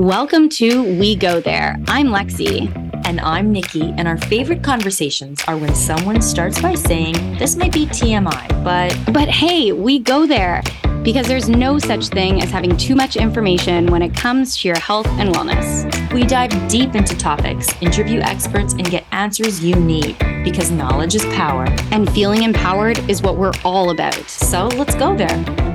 Welcome 0.00 0.48
to 0.60 0.98
We 0.98 1.14
Go 1.14 1.42
There. 1.42 1.76
I'm 1.88 2.06
Lexi. 2.06 2.74
And 3.04 3.20
I'm 3.20 3.52
Nikki, 3.52 3.92
and 3.98 4.08
our 4.08 4.16
favorite 4.16 4.62
conversations 4.62 5.42
are 5.46 5.58
when 5.58 5.74
someone 5.74 6.22
starts 6.22 6.58
by 6.58 6.74
saying, 6.74 7.36
This 7.36 7.54
might 7.54 7.74
be 7.74 7.84
TMI, 7.84 8.64
but. 8.64 8.98
But 9.12 9.28
hey, 9.28 9.72
we 9.72 9.98
go 9.98 10.26
there 10.26 10.62
because 11.02 11.28
there's 11.28 11.50
no 11.50 11.78
such 11.78 12.08
thing 12.08 12.40
as 12.40 12.50
having 12.50 12.78
too 12.78 12.94
much 12.94 13.16
information 13.16 13.88
when 13.88 14.00
it 14.00 14.16
comes 14.16 14.56
to 14.62 14.68
your 14.68 14.78
health 14.78 15.06
and 15.18 15.34
wellness. 15.34 15.84
We 16.14 16.22
dive 16.24 16.50
deep 16.70 16.94
into 16.94 17.14
topics, 17.14 17.68
interview 17.82 18.20
experts, 18.20 18.72
and 18.72 18.90
get 18.90 19.04
answers 19.12 19.62
you 19.62 19.74
need 19.74 20.16
because 20.44 20.70
knowledge 20.70 21.14
is 21.14 21.26
power. 21.26 21.66
And 21.90 22.10
feeling 22.10 22.44
empowered 22.44 22.98
is 23.10 23.20
what 23.20 23.36
we're 23.36 23.52
all 23.66 23.90
about. 23.90 24.30
So 24.30 24.68
let's 24.68 24.94
go 24.94 25.14
there. 25.14 25.69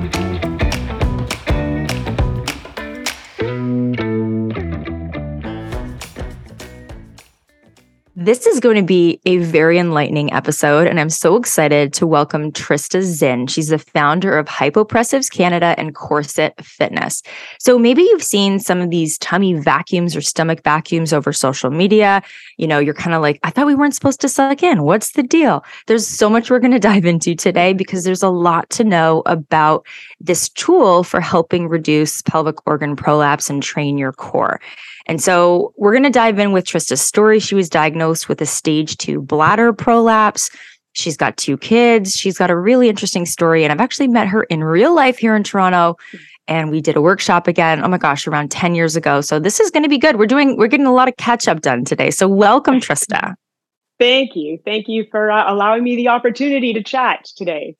This 8.26 8.44
is 8.44 8.58
going 8.58 8.74
to 8.74 8.82
be 8.82 9.20
a 9.24 9.36
very 9.36 9.78
enlightening 9.78 10.32
episode, 10.32 10.88
and 10.88 10.98
I'm 10.98 11.10
so 11.10 11.36
excited 11.36 11.92
to 11.92 12.08
welcome 12.08 12.50
Trista 12.50 13.00
Zinn. 13.00 13.46
She's 13.46 13.68
the 13.68 13.78
founder 13.78 14.36
of 14.36 14.46
Hypopressives 14.46 15.30
Canada 15.30 15.76
and 15.78 15.94
Corset 15.94 16.52
Fitness. 16.60 17.22
So 17.60 17.78
maybe 17.78 18.02
you've 18.02 18.24
seen 18.24 18.58
some 18.58 18.80
of 18.80 18.90
these 18.90 19.16
tummy 19.18 19.52
vacuums 19.52 20.16
or 20.16 20.22
stomach 20.22 20.64
vacuums 20.64 21.12
over 21.12 21.32
social 21.32 21.70
media. 21.70 22.20
You 22.56 22.66
know, 22.66 22.80
you're 22.80 22.94
kind 22.94 23.14
of 23.14 23.22
like, 23.22 23.38
I 23.44 23.50
thought 23.50 23.68
we 23.68 23.76
weren't 23.76 23.94
supposed 23.94 24.20
to 24.22 24.28
suck 24.28 24.60
in. 24.60 24.82
What's 24.82 25.12
the 25.12 25.22
deal? 25.22 25.64
There's 25.86 26.04
so 26.04 26.28
much 26.28 26.50
we're 26.50 26.58
going 26.58 26.72
to 26.72 26.80
dive 26.80 27.04
into 27.04 27.36
today 27.36 27.74
because 27.74 28.02
there's 28.02 28.24
a 28.24 28.28
lot 28.28 28.68
to 28.70 28.82
know 28.82 29.22
about 29.26 29.86
this 30.18 30.48
tool 30.48 31.04
for 31.04 31.20
helping 31.20 31.68
reduce 31.68 32.22
pelvic 32.22 32.56
organ 32.66 32.96
prolapse 32.96 33.48
and 33.48 33.62
train 33.62 33.98
your 33.98 34.12
core. 34.12 34.60
And 35.06 35.22
so 35.22 35.72
we're 35.76 35.92
going 35.92 36.02
to 36.02 36.10
dive 36.10 36.38
in 36.38 36.52
with 36.52 36.64
Trista's 36.64 37.00
story. 37.00 37.38
She 37.38 37.54
was 37.54 37.68
diagnosed 37.68 38.28
with 38.28 38.40
a 38.40 38.46
stage 38.46 38.96
two 38.96 39.20
bladder 39.20 39.72
prolapse. 39.72 40.50
She's 40.92 41.16
got 41.16 41.36
two 41.36 41.56
kids. 41.58 42.16
She's 42.16 42.38
got 42.38 42.50
a 42.50 42.56
really 42.56 42.88
interesting 42.88 43.26
story. 43.26 43.62
And 43.62 43.72
I've 43.72 43.80
actually 43.80 44.08
met 44.08 44.28
her 44.28 44.44
in 44.44 44.64
real 44.64 44.94
life 44.94 45.18
here 45.18 45.36
in 45.36 45.42
Toronto. 45.42 45.96
And 46.48 46.70
we 46.70 46.80
did 46.80 46.96
a 46.96 47.00
workshop 47.00 47.46
again. 47.46 47.84
Oh 47.84 47.88
my 47.88 47.98
gosh, 47.98 48.26
around 48.26 48.50
10 48.50 48.74
years 48.74 48.96
ago. 48.96 49.20
So 49.20 49.38
this 49.38 49.60
is 49.60 49.70
going 49.70 49.82
to 49.82 49.88
be 49.88 49.98
good. 49.98 50.16
We're 50.16 50.26
doing, 50.26 50.56
we're 50.56 50.68
getting 50.68 50.86
a 50.86 50.94
lot 50.94 51.08
of 51.08 51.16
catch 51.16 51.48
up 51.48 51.60
done 51.60 51.84
today. 51.84 52.10
So 52.10 52.26
welcome, 52.28 52.80
Trista. 52.80 53.34
Thank 53.98 54.36
you. 54.36 54.58
Thank 54.64 54.88
you 54.88 55.06
for 55.10 55.30
uh, 55.30 55.52
allowing 55.52 55.84
me 55.84 55.96
the 55.96 56.08
opportunity 56.08 56.72
to 56.72 56.82
chat 56.82 57.26
today. 57.36 57.76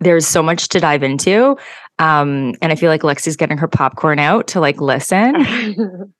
There's 0.00 0.26
so 0.26 0.42
much 0.42 0.68
to 0.68 0.80
dive 0.80 1.02
into. 1.02 1.56
Um, 1.98 2.54
and 2.60 2.72
I 2.72 2.74
feel 2.74 2.90
like 2.90 3.02
Lexi's 3.02 3.36
getting 3.36 3.58
her 3.58 3.68
popcorn 3.68 4.18
out 4.18 4.48
to 4.48 4.60
like 4.60 4.80
listen. 4.80 6.12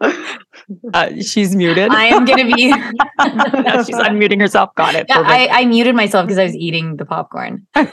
uh, 0.94 1.10
she's 1.20 1.54
muted. 1.54 1.90
I 1.90 2.06
am 2.06 2.24
going 2.24 2.48
to 2.48 2.54
be. 2.54 2.68
no, 2.72 3.82
she's 3.84 3.96
unmuting 3.96 4.40
herself. 4.40 4.74
Got 4.74 4.94
it. 4.94 5.06
Yeah, 5.08 5.22
I, 5.24 5.48
I, 5.50 5.64
muted 5.64 5.94
myself 5.94 6.26
because 6.26 6.38
I 6.38 6.44
was 6.44 6.56
eating 6.56 6.96
the 6.96 7.04
popcorn. 7.04 7.66
no, 7.76 7.84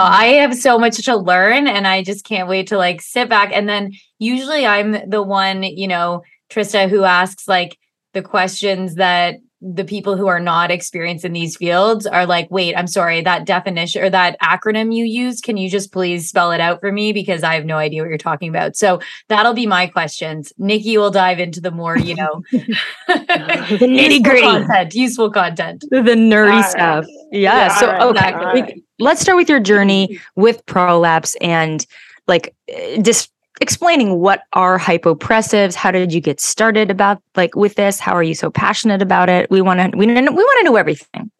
I 0.00 0.38
have 0.40 0.54
so 0.54 0.78
much 0.78 1.04
to 1.04 1.16
learn 1.16 1.66
and 1.66 1.86
I 1.86 2.02
just 2.02 2.24
can't 2.24 2.48
wait 2.48 2.68
to 2.68 2.78
like 2.78 3.00
sit 3.00 3.28
back. 3.28 3.50
And 3.52 3.68
then 3.68 3.92
usually 4.18 4.66
I'm 4.66 5.08
the 5.08 5.22
one, 5.22 5.62
you 5.62 5.88
know, 5.88 6.22
Trista, 6.50 6.88
who 6.88 7.04
asks 7.04 7.48
like 7.48 7.78
the 8.14 8.22
questions 8.22 8.94
that 8.96 9.36
the 9.60 9.84
people 9.84 10.16
who 10.16 10.28
are 10.28 10.38
not 10.38 10.70
experienced 10.70 11.24
in 11.24 11.32
these 11.32 11.56
fields 11.56 12.06
are 12.06 12.26
like, 12.26 12.48
wait, 12.50 12.76
I'm 12.76 12.86
sorry, 12.86 13.22
that 13.22 13.44
definition 13.44 14.02
or 14.04 14.10
that 14.10 14.38
acronym 14.40 14.94
you 14.94 15.04
used, 15.04 15.42
can 15.42 15.56
you 15.56 15.68
just 15.68 15.92
please 15.92 16.28
spell 16.28 16.52
it 16.52 16.60
out 16.60 16.80
for 16.80 16.92
me? 16.92 17.12
Because 17.12 17.42
I 17.42 17.54
have 17.54 17.64
no 17.64 17.76
idea 17.76 18.02
what 18.02 18.08
you're 18.08 18.18
talking 18.18 18.48
about. 18.48 18.76
So 18.76 19.00
that'll 19.28 19.54
be 19.54 19.66
my 19.66 19.88
questions. 19.88 20.52
Nikki 20.58 20.96
will 20.96 21.10
dive 21.10 21.40
into 21.40 21.60
the 21.60 21.72
more, 21.72 21.98
you 21.98 22.14
know, 22.14 22.42
nitty 23.08 24.22
gritty 24.22 24.42
content, 24.42 24.94
useful 24.94 25.30
content, 25.30 25.84
the 25.90 26.02
nerdy 26.02 26.62
stuff. 26.64 27.06
Yeah. 27.32 27.66
yeah. 27.66 27.68
So, 27.78 28.10
okay. 28.10 28.32
Right. 28.32 28.82
Let's 29.00 29.20
start 29.20 29.36
with 29.36 29.48
your 29.48 29.60
journey 29.60 30.20
with 30.36 30.64
prolapse 30.66 31.34
and 31.40 31.84
like 32.28 32.54
eh, 32.68 33.00
just 33.02 33.32
explaining 33.60 34.20
what 34.20 34.42
are 34.52 34.78
hypopressives 34.78 35.74
how 35.74 35.90
did 35.90 36.12
you 36.12 36.20
get 36.20 36.40
started 36.40 36.90
about 36.90 37.22
like 37.36 37.56
with 37.56 37.74
this? 37.74 38.00
How 38.00 38.12
are 38.12 38.22
you 38.22 38.34
so 38.34 38.50
passionate 38.50 39.02
about 39.02 39.28
it? 39.28 39.50
We 39.50 39.60
want 39.60 39.80
to 39.80 39.96
we, 39.96 40.06
we 40.06 40.14
want 40.14 40.58
to 40.60 40.64
know 40.64 40.76
everything. 40.76 41.30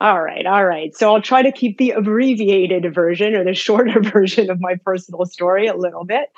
All 0.00 0.20
right 0.20 0.44
all 0.46 0.64
right. 0.66 0.94
So 0.96 1.12
i'll 1.14 1.22
try 1.22 1.42
to 1.42 1.52
keep 1.52 1.78
the 1.78 1.92
abbreviated 1.92 2.92
version 2.92 3.34
or 3.34 3.44
the 3.44 3.54
shorter 3.54 4.00
version 4.12 4.50
of 4.50 4.60
my 4.60 4.76
personal 4.84 5.24
story 5.26 5.66
a 5.66 5.76
little 5.76 6.04
bit. 6.04 6.30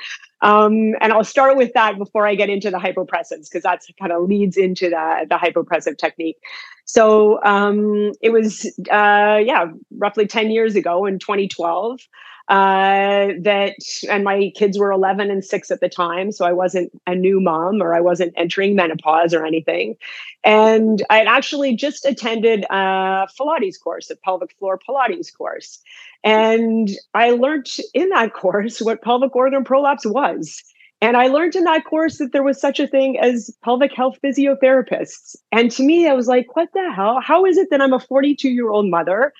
Um, 0.43 0.94
and 1.00 1.12
i'll 1.12 1.25
start 1.25 1.56
with 1.56 1.73
that 1.73 1.97
before 1.97 2.27
i 2.27 2.34
get 2.34 2.50
into 2.50 2.71
the 2.71 2.78
hypopressives 2.78 3.49
because 3.49 3.62
that's 3.62 3.91
kind 3.99 4.12
of 4.12 4.25
leads 4.28 4.56
into 4.56 4.91
the, 4.91 5.27
the 5.28 5.37
hypopressive 5.37 5.97
technique. 5.97 6.37
So 6.84 7.43
um, 7.43 8.12
it 8.21 8.31
was 8.31 8.67
uh, 8.91 9.41
yeah 9.43 9.67
roughly 9.97 10.27
10 10.27 10.50
years 10.50 10.77
ago 10.77 11.06
in 11.06 11.19
2012 11.19 12.00
uh, 12.49 13.28
that 13.41 13.75
and 14.10 14.22
my 14.22 14.53
kids 14.55 14.78
were 14.78 14.93
11 14.93 15.31
and 15.31 15.44
6 15.44 15.71
at 15.71 15.81
the 15.81 15.88
time 15.88 16.31
so 16.31 16.44
i 16.44 16.53
wasn't 16.53 16.91
a 17.06 17.15
new 17.15 17.41
mom 17.41 17.81
or 17.81 17.94
i 17.94 18.00
wasn't 18.00 18.34
entering 18.37 18.77
menopause 18.77 19.32
or 19.32 19.47
anything 19.47 19.97
and 20.44 21.03
i 21.09 21.16
had 21.16 21.27
actually 21.27 21.75
just 21.75 22.05
attended 22.05 22.65
a 22.71 23.27
pilates 23.38 23.81
course 23.81 24.10
a 24.10 24.16
pelvic 24.16 24.53
floor 24.59 24.78
pilates 24.78 25.34
course 25.34 25.81
and 26.22 26.91
i 27.15 27.31
learned 27.31 27.69
in 27.94 28.10
that 28.10 28.34
course 28.34 28.81
what 28.81 29.00
pelvic 29.03 29.34
organ 29.34 29.65
prolapse 29.65 30.05
was 30.05 30.62
and 31.00 31.19
I 31.19 31.26
learned 31.26 31.55
in 31.55 31.65
that 31.65 31.84
course 31.84 32.16
that 32.16 32.32
there 32.32 32.43
was 32.43 32.59
such 32.59 32.81
a 32.81 32.87
thing 32.87 33.19
as 33.19 33.55
pelvic 33.62 33.93
health 33.93 34.16
physiotherapists. 34.25 35.37
And 35.53 35.71
to 35.72 35.82
me, 35.82 36.09
I 36.09 36.15
was 36.15 36.28
like, 36.28 36.56
what 36.56 36.71
the 36.72 36.91
hell? 36.94 37.21
How 37.21 37.44
is 37.44 37.59
it 37.59 37.69
that 37.71 37.82
I'm 37.82 37.93
a 37.93 38.00
42 38.00 38.49
year 38.49 38.71
old 38.71 38.88
mother 38.88 39.34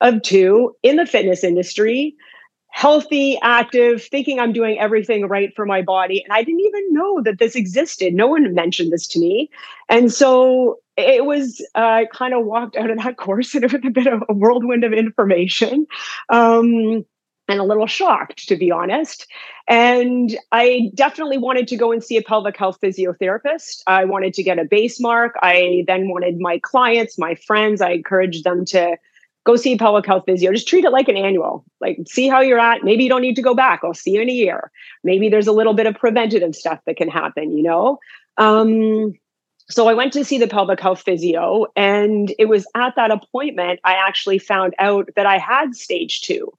of 0.00 0.20
two 0.22 0.74
in 0.82 0.96
the 0.96 1.06
fitness 1.06 1.44
industry 1.44 2.16
healthy, 2.74 3.38
active, 3.40 4.02
thinking 4.02 4.40
I'm 4.40 4.52
doing 4.52 4.76
everything 4.80 5.28
right 5.28 5.54
for 5.54 5.64
my 5.64 5.80
body. 5.80 6.24
And 6.24 6.32
I 6.32 6.42
didn't 6.42 6.60
even 6.60 6.92
know 6.92 7.22
that 7.22 7.38
this 7.38 7.54
existed. 7.54 8.12
No 8.14 8.26
one 8.26 8.52
mentioned 8.52 8.92
this 8.92 9.06
to 9.08 9.20
me. 9.20 9.48
And 9.88 10.12
so 10.12 10.80
it 10.96 11.24
was 11.24 11.64
uh, 11.76 12.02
kind 12.12 12.34
of 12.34 12.44
walked 12.44 12.76
out 12.76 12.90
of 12.90 12.98
that 12.98 13.16
course 13.24 13.54
and 13.54 13.62
it 13.62 13.72
was 13.72 13.80
a 13.84 13.90
bit 13.90 14.08
of 14.08 14.24
a 14.28 14.34
whirlwind 14.34 14.82
of 14.82 14.92
information. 14.92 15.86
Um, 16.30 17.04
and 17.46 17.60
a 17.60 17.64
little 17.64 17.86
shocked, 17.86 18.48
to 18.48 18.56
be 18.56 18.72
honest. 18.72 19.26
And 19.68 20.36
I 20.50 20.90
definitely 20.94 21.38
wanted 21.38 21.68
to 21.68 21.76
go 21.76 21.92
and 21.92 22.02
see 22.02 22.16
a 22.16 22.22
pelvic 22.22 22.56
health 22.56 22.80
physiotherapist. 22.80 23.82
I 23.86 24.04
wanted 24.06 24.34
to 24.34 24.42
get 24.42 24.58
a 24.58 24.64
base 24.64 24.98
mark. 24.98 25.34
I 25.42 25.84
then 25.86 26.08
wanted 26.08 26.40
my 26.40 26.58
clients, 26.58 27.18
my 27.18 27.34
friends, 27.34 27.82
I 27.82 27.90
encouraged 27.90 28.44
them 28.44 28.64
to 28.66 28.96
go 29.44 29.56
see 29.56 29.76
pelvic 29.76 30.06
health 30.06 30.24
physio. 30.26 30.52
Just 30.52 30.68
treat 30.68 30.84
it 30.84 30.90
like 30.90 31.08
an 31.08 31.16
annual. 31.16 31.64
Like 31.80 31.98
see 32.06 32.28
how 32.28 32.40
you're 32.40 32.58
at. 32.58 32.82
Maybe 32.82 33.04
you 33.04 33.08
don't 33.08 33.22
need 33.22 33.36
to 33.36 33.42
go 33.42 33.54
back. 33.54 33.80
I'll 33.84 33.94
see 33.94 34.12
you 34.12 34.22
in 34.22 34.28
a 34.28 34.32
year. 34.32 34.70
Maybe 35.04 35.28
there's 35.28 35.46
a 35.46 35.52
little 35.52 35.74
bit 35.74 35.86
of 35.86 35.94
preventative 35.94 36.54
stuff 36.54 36.80
that 36.86 36.96
can 36.96 37.08
happen, 37.08 37.56
you 37.56 37.62
know? 37.62 37.98
Um, 38.38 39.14
so 39.70 39.88
I 39.88 39.94
went 39.94 40.12
to 40.14 40.24
see 40.24 40.38
the 40.38 40.46
pelvic 40.46 40.80
health 40.80 41.02
physio, 41.02 41.66
and 41.74 42.34
it 42.38 42.46
was 42.46 42.66
at 42.74 42.94
that 42.96 43.10
appointment 43.10 43.80
I 43.84 43.94
actually 43.94 44.38
found 44.38 44.74
out 44.78 45.08
that 45.16 45.24
I 45.24 45.38
had 45.38 45.74
stage 45.74 46.20
two 46.20 46.52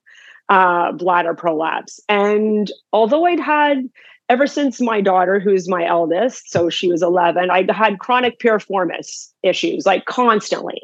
uh, 0.48 0.92
bladder 0.92 1.34
prolapse. 1.34 2.00
And 2.08 2.70
although 2.92 3.26
I'd 3.26 3.40
had 3.40 3.88
ever 4.28 4.46
since 4.46 4.80
my 4.80 5.00
daughter, 5.00 5.38
who's 5.38 5.68
my 5.68 5.86
eldest, 5.86 6.50
so 6.50 6.68
she 6.68 6.90
was 6.90 7.02
11, 7.02 7.48
I 7.50 7.64
had 7.72 8.00
chronic 8.00 8.40
piriformis 8.40 9.30
issues, 9.44 9.86
like 9.86 10.04
constantly 10.06 10.82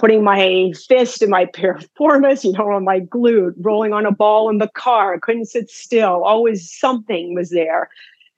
putting 0.00 0.24
my 0.24 0.72
fist 0.88 1.22
in 1.22 1.28
my 1.28 1.44
piriformis, 1.54 2.42
you 2.42 2.52
know, 2.52 2.70
on 2.70 2.84
my 2.84 3.00
glute, 3.00 3.52
rolling 3.60 3.92
on 3.92 4.06
a 4.06 4.10
ball 4.10 4.48
in 4.48 4.58
the 4.58 4.68
car, 4.68 5.20
couldn't 5.20 5.44
sit 5.44 5.70
still, 5.70 6.24
always 6.24 6.72
something 6.72 7.34
was 7.34 7.50
there. 7.50 7.90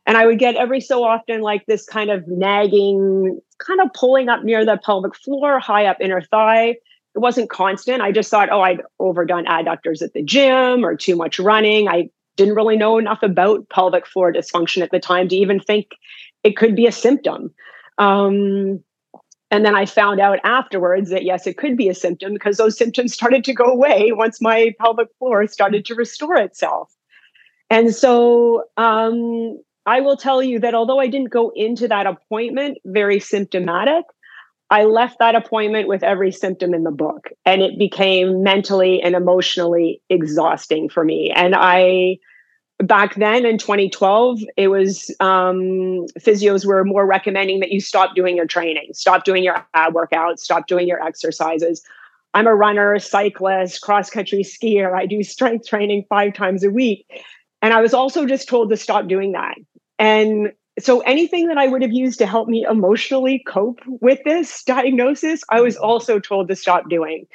And 0.04 0.16
I 0.16 0.26
would 0.26 0.40
get 0.40 0.56
every 0.56 0.81
so 0.81 1.04
often 1.04 1.42
like 1.42 1.64
this 1.66 1.86
kind 1.86 2.10
of 2.10 2.26
nagging, 2.26 3.40
kind 3.58 3.81
of 3.81 3.92
pulling 3.94 4.28
up 4.28 4.42
near 4.42 4.64
the 4.64 4.81
pelvic 4.84 5.14
floor, 5.14 5.60
high 5.60 5.86
up 5.86 5.98
inner 6.00 6.20
thigh. 6.20 6.75
It 7.14 7.19
wasn't 7.19 7.50
constant. 7.50 8.02
I 8.02 8.10
just 8.10 8.28
thought, 8.28 8.50
oh, 8.50 8.62
I'd 8.62 8.82
overdone 8.98 9.44
adductors 9.44 10.02
at 10.02 10.12
the 10.12 10.22
gym 10.22 10.84
or 10.84 10.96
too 10.96 11.14
much 11.14 11.38
running. 11.38 11.86
I 11.86 12.10
didn't 12.36 12.56
really 12.56 12.76
know 12.76 12.98
enough 12.98 13.22
about 13.22 13.69
pelvic 13.69 14.08
floor 14.08 14.32
dysfunction 14.32 14.82
at 14.82 14.90
the 14.90 14.98
time 14.98 15.28
to 15.28 15.36
even 15.36 15.60
think 15.60 15.92
it 16.42 16.56
could 16.56 16.75
be 16.75 16.86
a 16.86 16.92
symptom. 16.92 17.54
Um, 17.98 18.82
and 19.52 19.66
then 19.66 19.76
I 19.76 19.84
found 19.84 20.19
out 20.19 20.38
afterwards 20.44 21.10
that 21.10 21.25
yes, 21.25 21.46
it 21.46 21.58
could 21.58 21.76
be 21.76 21.90
a 21.90 21.94
symptom 21.94 22.32
because 22.32 22.56
those 22.56 22.76
symptoms 22.76 23.12
started 23.12 23.44
to 23.44 23.52
go 23.52 23.66
away 23.66 24.10
once 24.10 24.40
my 24.40 24.75
pelvic 24.81 25.08
floor 25.19 25.46
started 25.46 25.84
to 25.84 25.94
restore 25.94 26.38
itself. 26.38 26.90
And 27.69 27.94
so 27.94 28.64
um, 28.78 29.60
I 29.84 30.00
will 30.00 30.16
tell 30.16 30.43
you 30.43 30.58
that 30.60 30.75
although 30.75 30.99
I 30.99 31.06
didn't 31.06 31.31
go 31.31 31.52
into 31.54 31.87
that 31.88 32.06
appointment 32.06 32.78
very 32.87 33.20
symptomatic, 33.20 34.04
I 34.70 34.84
left 34.84 35.19
that 35.19 35.34
appointment 35.34 35.87
with 35.87 36.02
every 36.02 36.32
symptom 36.32 36.72
in 36.72 36.82
the 36.82 36.90
book. 36.90 37.28
And 37.44 37.60
it 37.60 37.78
became 37.78 38.43
mentally 38.43 39.02
and 39.02 39.14
emotionally 39.14 40.00
exhausting 40.08 40.88
for 40.88 41.05
me. 41.05 41.31
And 41.31 41.55
I 41.55 42.16
back 42.82 43.14
then 43.14 43.46
in 43.46 43.58
2012 43.58 44.40
it 44.56 44.69
was 44.69 45.14
um, 45.20 46.06
physios 46.19 46.67
were 46.67 46.84
more 46.84 47.06
recommending 47.06 47.61
that 47.61 47.70
you 47.70 47.81
stop 47.81 48.14
doing 48.14 48.37
your 48.37 48.46
training 48.46 48.88
stop 48.93 49.25
doing 49.25 49.43
your 49.44 49.67
workouts 49.75 50.40
stop 50.40 50.67
doing 50.67 50.87
your 50.87 51.02
exercises. 51.02 51.82
I'm 52.34 52.46
a 52.46 52.55
runner 52.55 52.99
cyclist 52.99 53.82
cross 53.82 54.08
country 54.08 54.43
skier. 54.43 54.94
I 54.94 55.05
do 55.05 55.23
strength 55.23 55.69
training 55.69 56.06
five 56.08 56.32
times 56.32 56.64
a 56.64 56.70
week. 56.70 57.06
And 57.61 57.73
i 57.73 57.81
was 57.81 57.94
also 57.94 58.26
just 58.26 58.49
told 58.49 58.70
to 58.70 58.76
stop 58.76 59.06
doing 59.06 59.32
that. 59.32 59.56
And 59.99 60.52
so 60.79 61.00
anything 61.00 61.49
that 61.49 61.58
i 61.58 61.67
would 61.67 61.82
have 61.82 61.93
used 61.93 62.19
to 62.19 62.26
help 62.26 62.49
me 62.49 62.64
emotionally 62.69 63.43
cope 63.46 63.81
with 64.00 64.19
this 64.25 64.62
diagnosis 64.64 65.43
i 65.50 65.61
was 65.61 65.76
also 65.76 66.19
told 66.19 66.49
to 66.49 66.56
stop 66.56 66.88
doing 66.88 67.26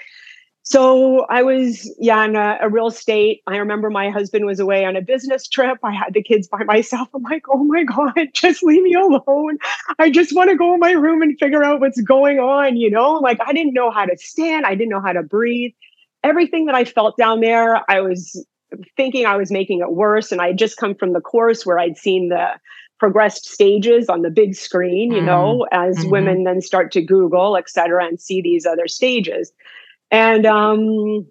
so 0.69 1.25
I 1.29 1.43
was, 1.43 1.89
yeah, 1.97 2.25
in 2.25 2.35
a, 2.35 2.57
a, 2.59 2.67
real 2.67 2.87
estate. 2.87 3.41
I 3.47 3.55
remember 3.55 3.89
my 3.89 4.09
husband 4.09 4.45
was 4.45 4.59
away 4.59 4.83
on 4.83 4.97
a 4.97 5.01
business 5.01 5.47
trip. 5.47 5.77
I 5.81 5.93
had 5.93 6.13
the 6.13 6.21
kids 6.21 6.49
by 6.49 6.61
myself. 6.65 7.07
I'm 7.13 7.23
like, 7.23 7.43
oh 7.49 7.63
my 7.63 7.85
God, 7.85 8.13
just 8.33 8.61
leave 8.63 8.83
me 8.83 8.93
alone. 8.93 9.59
I 9.97 10.09
just 10.09 10.35
want 10.35 10.49
to 10.49 10.57
go 10.57 10.73
in 10.73 10.81
my 10.81 10.91
room 10.91 11.21
and 11.21 11.39
figure 11.39 11.63
out 11.63 11.79
what's 11.79 12.01
going 12.01 12.39
on, 12.39 12.75
you 12.75 12.91
know? 12.91 13.13
Like 13.13 13.39
I 13.45 13.53
didn't 13.53 13.75
know 13.75 13.91
how 13.91 14.03
to 14.03 14.17
stand, 14.17 14.65
I 14.65 14.75
didn't 14.75 14.89
know 14.89 14.99
how 14.99 15.13
to 15.13 15.23
breathe. 15.23 15.71
Everything 16.25 16.65
that 16.65 16.75
I 16.75 16.83
felt 16.83 17.15
down 17.15 17.39
there, 17.39 17.89
I 17.89 18.01
was 18.01 18.45
thinking 18.97 19.25
I 19.25 19.37
was 19.37 19.51
making 19.51 19.79
it 19.79 19.93
worse. 19.93 20.33
And 20.33 20.41
I 20.41 20.47
had 20.47 20.57
just 20.57 20.75
come 20.75 20.95
from 20.95 21.13
the 21.13 21.21
course 21.21 21.65
where 21.65 21.79
I'd 21.79 21.97
seen 21.97 22.27
the 22.27 22.49
progressed 22.99 23.45
stages 23.45 24.09
on 24.09 24.21
the 24.21 24.29
big 24.29 24.53
screen, 24.53 25.13
you 25.13 25.21
mm 25.21 25.27
know, 25.27 25.67
as 25.71 25.95
mm-hmm. 25.99 26.09
women 26.09 26.43
then 26.43 26.61
start 26.61 26.91
to 26.91 27.01
Google, 27.01 27.55
et 27.55 27.69
cetera, 27.69 28.05
and 28.05 28.19
see 28.19 28.41
these 28.41 28.65
other 28.65 28.89
stages 28.89 29.53
and 30.11 30.45
um, 30.45 31.27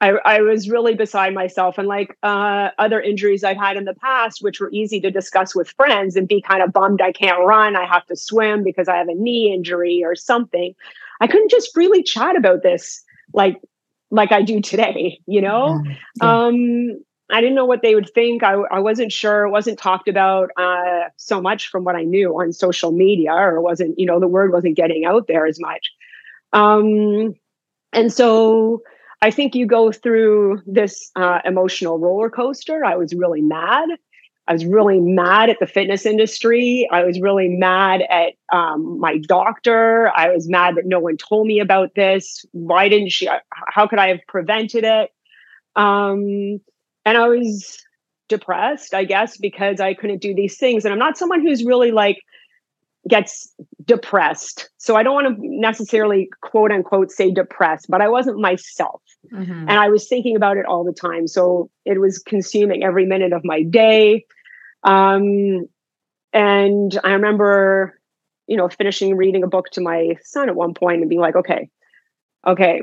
I, 0.00 0.10
I, 0.24 0.40
was 0.40 0.68
really 0.68 0.94
beside 0.94 1.34
myself. 1.34 1.78
And 1.78 1.86
like 1.86 2.16
uh, 2.22 2.70
other 2.78 3.00
injuries 3.00 3.44
I've 3.44 3.56
had 3.56 3.76
in 3.76 3.84
the 3.84 3.94
past, 3.94 4.42
which 4.42 4.60
were 4.60 4.70
easy 4.72 5.00
to 5.00 5.10
discuss 5.10 5.54
with 5.54 5.70
friends 5.70 6.16
and 6.16 6.26
be 6.26 6.40
kind 6.40 6.62
of 6.62 6.72
bummed 6.72 7.00
I 7.02 7.12
can't 7.12 7.44
run, 7.44 7.76
I 7.76 7.86
have 7.86 8.06
to 8.06 8.16
swim 8.16 8.64
because 8.64 8.88
I 8.88 8.96
have 8.96 9.08
a 9.08 9.14
knee 9.14 9.52
injury 9.52 10.02
or 10.04 10.14
something. 10.14 10.74
I 11.20 11.26
couldn't 11.26 11.50
just 11.50 11.72
freely 11.74 12.02
chat 12.02 12.36
about 12.36 12.62
this 12.62 13.02
like 13.32 13.60
like 14.10 14.32
I 14.32 14.42
do 14.42 14.60
today, 14.60 15.20
you 15.26 15.40
know. 15.40 15.82
Yeah. 16.20 16.44
Um, 16.46 17.02
I 17.32 17.40
didn't 17.40 17.54
know 17.54 17.64
what 17.64 17.82
they 17.82 17.94
would 17.94 18.10
think. 18.12 18.42
I, 18.42 18.54
I 18.54 18.80
wasn't 18.80 19.12
sure. 19.12 19.44
It 19.44 19.50
wasn't 19.50 19.78
talked 19.78 20.08
about 20.08 20.50
uh, 20.56 21.10
so 21.16 21.40
much 21.40 21.68
from 21.68 21.84
what 21.84 21.94
I 21.94 22.02
knew 22.02 22.40
on 22.40 22.52
social 22.52 22.90
media, 22.90 23.32
or 23.32 23.60
wasn't, 23.60 23.96
you 23.98 24.06
know, 24.06 24.18
the 24.18 24.26
word 24.26 24.52
wasn't 24.52 24.76
getting 24.76 25.04
out 25.04 25.28
there 25.28 25.46
as 25.46 25.60
much. 25.60 25.92
Um, 26.52 27.34
and 27.92 28.12
so 28.12 28.82
I 29.22 29.30
think 29.30 29.54
you 29.54 29.66
go 29.66 29.92
through 29.92 30.62
this 30.66 31.10
uh, 31.16 31.40
emotional 31.44 31.98
roller 31.98 32.30
coaster. 32.30 32.84
I 32.84 32.96
was 32.96 33.14
really 33.14 33.42
mad. 33.42 33.88
I 34.48 34.52
was 34.52 34.64
really 34.64 34.98
mad 34.98 35.50
at 35.50 35.58
the 35.60 35.66
fitness 35.66 36.06
industry. 36.06 36.88
I 36.90 37.04
was 37.04 37.20
really 37.20 37.48
mad 37.48 38.02
at 38.08 38.32
um, 38.52 38.98
my 38.98 39.18
doctor. 39.18 40.10
I 40.16 40.30
was 40.30 40.48
mad 40.48 40.74
that 40.76 40.86
no 40.86 40.98
one 40.98 41.16
told 41.16 41.46
me 41.46 41.60
about 41.60 41.94
this. 41.94 42.44
Why 42.52 42.88
didn't 42.88 43.10
she? 43.10 43.28
How 43.68 43.86
could 43.86 44.00
I 44.00 44.08
have 44.08 44.20
prevented 44.26 44.84
it? 44.84 45.12
Um, 45.76 46.60
and 47.04 47.16
I 47.16 47.28
was 47.28 47.80
depressed, 48.28 48.94
I 48.94 49.04
guess, 49.04 49.36
because 49.36 49.78
I 49.78 49.94
couldn't 49.94 50.22
do 50.22 50.34
these 50.34 50.56
things. 50.56 50.84
And 50.84 50.92
I'm 50.92 50.98
not 50.98 51.18
someone 51.18 51.42
who's 51.42 51.64
really 51.64 51.92
like 51.92 52.18
gets 53.08 53.52
depressed. 53.84 54.70
So 54.78 54.96
I 54.96 55.02
don't 55.02 55.14
want 55.14 55.36
to 55.36 55.42
necessarily 55.42 56.28
quote 56.42 56.70
unquote 56.70 57.10
say 57.10 57.30
depressed, 57.30 57.86
but 57.88 58.00
I 58.00 58.08
wasn't 58.08 58.38
myself. 58.38 59.02
Mm-hmm. 59.32 59.68
And 59.68 59.72
I 59.72 59.88
was 59.88 60.08
thinking 60.08 60.36
about 60.36 60.56
it 60.56 60.66
all 60.66 60.84
the 60.84 60.92
time. 60.92 61.26
So 61.26 61.70
it 61.84 62.00
was 62.00 62.18
consuming 62.18 62.84
every 62.84 63.06
minute 63.06 63.32
of 63.32 63.44
my 63.44 63.62
day. 63.62 64.26
Um, 64.84 65.66
and 66.32 66.98
I 67.02 67.12
remember, 67.12 67.98
you 68.46 68.56
know, 68.56 68.68
finishing 68.68 69.16
reading 69.16 69.42
a 69.42 69.48
book 69.48 69.70
to 69.72 69.80
my 69.80 70.16
son 70.22 70.48
at 70.48 70.56
one 70.56 70.74
point 70.74 71.00
and 71.00 71.08
being 71.08 71.20
like, 71.20 71.36
okay, 71.36 71.68
okay. 72.46 72.82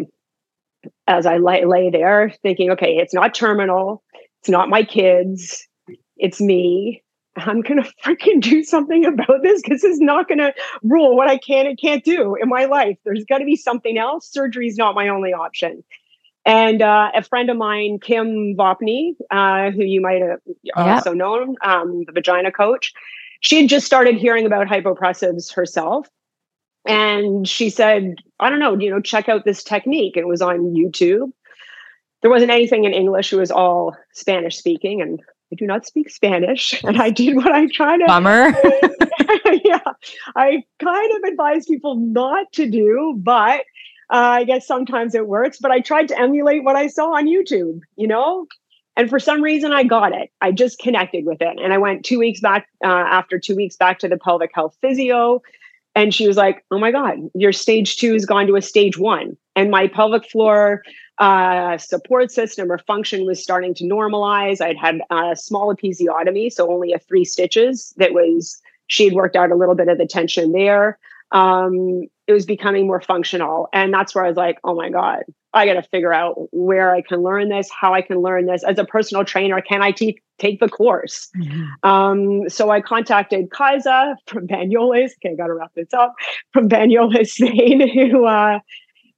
As 1.08 1.26
I 1.26 1.38
lay, 1.38 1.66
lay 1.66 1.90
there 1.90 2.34
thinking, 2.42 2.72
okay, 2.72 2.98
it's 2.98 3.14
not 3.14 3.34
terminal, 3.34 4.04
it's 4.42 4.50
not 4.50 4.70
my 4.70 4.84
kids, 4.84 5.68
it's 6.18 6.40
me 6.40 7.04
I'm 7.38 7.62
going 7.62 7.82
to 7.82 7.90
freaking 8.04 8.42
do 8.42 8.64
something 8.64 9.06
about 9.06 9.42
this 9.44 9.62
because 9.62 9.82
this 9.82 9.94
is 9.94 10.00
not 10.00 10.28
going 10.28 10.40
to 10.40 10.54
rule 10.84 11.16
what 11.16 11.30
I 11.30 11.38
can 11.38 11.68
and 11.68 11.80
can't 11.80 12.04
do 12.04 12.36
in 12.36 12.50
my 12.50 12.66
life. 12.66 12.98
There's 13.06 13.24
got 13.26 13.40
to 13.40 13.46
be 13.46 13.56
something 13.56 13.98
else. 13.98 14.28
Surgery 14.30 14.68
is 14.68 14.78
not 14.78 14.96
my 14.96 15.08
only 15.08 15.34
option. 15.34 15.84
And 16.46 16.82
uh, 16.82 17.12
a 17.14 17.22
friend 17.24 17.50
of 17.50 17.58
mine, 17.58 18.00
Kim 18.00 18.56
Vopni, 18.56 19.16
uh, 19.32 19.72
who 19.72 19.84
you 19.84 20.00
might 20.00 20.22
have 20.22 20.40
also 20.76 21.14
known, 21.14 21.56
um, 21.62 22.04
the 22.06 22.14
vagina 22.14 22.54
coach, 22.54 22.94
she 23.42 23.62
had 23.62 23.70
just 23.70 23.86
started 23.86 24.16
hearing 24.16 24.46
about 24.46 24.68
hypopressives 24.68 25.54
herself. 25.54 26.08
And 26.86 27.48
she 27.48 27.70
said, 27.70 28.16
I 28.40 28.50
don't 28.50 28.60
know, 28.60 28.80
you 28.80 28.90
know, 28.90 29.02
check 29.02 29.28
out 29.28 29.44
this 29.44 29.62
technique. 29.62 30.16
It 30.16 30.26
was 30.26 30.42
on 30.42 30.74
YouTube. 30.74 31.32
There 32.22 32.32
wasn't 32.32 32.52
anything 32.52 32.86
in 32.86 32.94
English. 32.94 33.34
It 33.34 33.38
was 33.38 33.52
all 33.52 33.96
Spanish 34.14 34.56
speaking. 34.56 35.02
And 35.02 35.20
I 35.52 35.56
do 35.56 35.66
not 35.66 35.86
speak 35.86 36.10
Spanish, 36.10 36.84
and 36.84 37.02
I 37.02 37.10
did 37.10 37.36
what 37.36 37.52
I 37.52 37.68
tried 37.68 38.00
to. 38.00 38.06
Bummer. 38.06 38.50
yeah, 39.64 39.80
I 40.36 40.64
kind 40.80 41.16
of 41.18 41.30
advise 41.32 41.66
people 41.66 41.96
not 41.96 42.52
to 42.54 42.70
do, 42.70 43.16
but 43.18 43.62
uh, 44.12 44.40
I 44.40 44.44
guess 44.44 44.68
sometimes 44.68 45.16
it 45.16 45.28
works. 45.28 45.58
But 45.60 45.72
I 45.72 45.80
tried 45.80 46.10
to 46.10 46.20
emulate 46.20 46.64
what 46.64 46.76
I 46.76 46.88
saw 46.88 47.16
on 47.16 47.28
YouTube, 47.28 47.80
you 47.96 48.08
know, 48.08 48.46
and 48.98 49.10
for 49.10 49.20
some 49.20 49.42
reason 49.42 49.72
I 49.72 49.84
got 49.84 50.14
it. 50.14 50.32
I 50.42 50.52
just 50.52 50.80
connected 50.80 51.26
with 51.26 51.42
it, 51.42 51.58
and 51.62 51.72
I 51.74 51.78
went 51.78 52.04
two 52.04 52.20
weeks 52.20 52.42
back 52.42 52.68
uh, 52.84 52.88
after 52.88 53.40
two 53.40 53.56
weeks 53.56 53.78
back 53.78 54.00
to 54.00 54.10
the 54.10 54.18
pelvic 54.18 54.52
health 54.54 54.78
physio, 54.82 55.42
and 55.96 56.14
she 56.14 56.28
was 56.28 56.36
like, 56.36 56.66
"Oh 56.72 56.80
my 56.80 56.92
god, 56.92 57.20
your 57.36 57.54
stage 57.54 57.98
two 57.98 58.14
has 58.14 58.26
gone 58.26 58.48
to 58.48 58.58
a 58.58 58.62
stage 58.62 58.98
one," 58.98 59.38
and 59.56 59.72
my 59.72 59.88
pelvic 59.88 60.30
floor 60.30 60.84
uh, 61.20 61.78
support 61.78 62.32
system 62.32 62.72
or 62.72 62.78
function 62.78 63.26
was 63.26 63.42
starting 63.42 63.74
to 63.76 63.84
normalize. 63.84 64.62
I'd 64.62 64.78
had 64.78 65.02
a 65.10 65.36
small 65.36 65.74
episiotomy, 65.74 66.52
so 66.52 66.72
only 66.72 66.94
a 66.94 67.00
three 67.00 67.26
stitches. 67.26 67.94
That 67.98 68.14
was 68.14 68.62
she 68.88 69.06
had 69.06 69.14
worked 69.14 69.36
out 69.36 69.52
a 69.52 69.56
little 69.56 69.76
bit 69.76 69.88
of 69.88 69.98
the 69.98 70.06
tension 70.06 70.52
there. 70.52 71.00
Um, 71.32 72.04
it 72.28 72.34
was 72.34 72.46
becoming 72.46 72.88
more 72.88 73.02
functional, 73.02 73.68
and 73.74 73.94
that's 73.94 74.14
where 74.14 74.26
I 74.26 74.28
was 74.28 74.38
like, 74.38 74.60
"Oh 74.64 74.76
my 74.76 74.90
god, 74.90 75.24
I 75.54 75.66
got 75.66 75.74
to 75.74 75.82
figure 75.82 76.14
out 76.14 76.36
where 76.54 76.94
I 76.94 77.02
can 77.02 77.24
learn 77.24 77.50
this, 77.50 77.70
how 77.72 77.94
I 77.94 78.02
can 78.02 78.22
learn 78.22 78.46
this 78.46 78.64
as 78.64 78.78
a 78.78 78.86
personal 78.86 79.26
trainer. 79.26 79.60
Can 79.60 79.82
I 79.82 79.92
te- 79.92 80.22
take 80.38 80.60
the 80.60 80.70
course?" 80.70 81.30
Mm-hmm. 81.36 81.90
Um, 81.90 82.50
so 82.50 82.70
I 82.70 82.80
contacted 82.80 83.50
Kaisa 83.52 84.16
from 84.28 84.48
Banyoles. 84.48 85.12
Okay, 85.18 85.36
got 85.36 85.48
to 85.48 85.54
wrap 85.54 85.74
this 85.74 85.94
up 85.94 86.14
from 86.54 86.70
Banyoles, 86.70 87.28
Spain, 87.32 87.90
who. 87.90 88.26
Uh, 88.26 88.60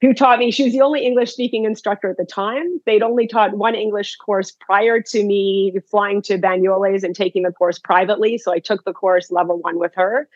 who 0.02 0.14
taught 0.14 0.40
me. 0.40 0.52
She 0.52 0.64
was 0.64 0.74
the 0.74 0.82
only 0.82 1.06
English 1.06 1.34
speaking 1.34 1.66
instructor 1.66 2.10
at 2.10 2.18
the 2.18 2.26
time. 2.26 2.80
They'd 2.86 3.04
only 3.04 3.28
taught 3.28 3.58
one 3.58 3.76
English 3.76 4.16
course 4.16 4.52
prior 4.52 5.02
to 5.02 5.24
me 5.24 5.74
flying 5.90 6.22
to 6.24 6.38
Banyoles 6.38 7.04
and 7.04 7.16
taking 7.16 7.44
the 7.44 7.52
course 7.52 7.80
privately. 7.80 8.38
So 8.38 8.54
I 8.54 8.60
took 8.60 8.86
the 8.86 8.94
course 8.94 9.32
level 9.32 9.60
one 9.60 9.78
with 9.78 9.94
her. 9.96 10.30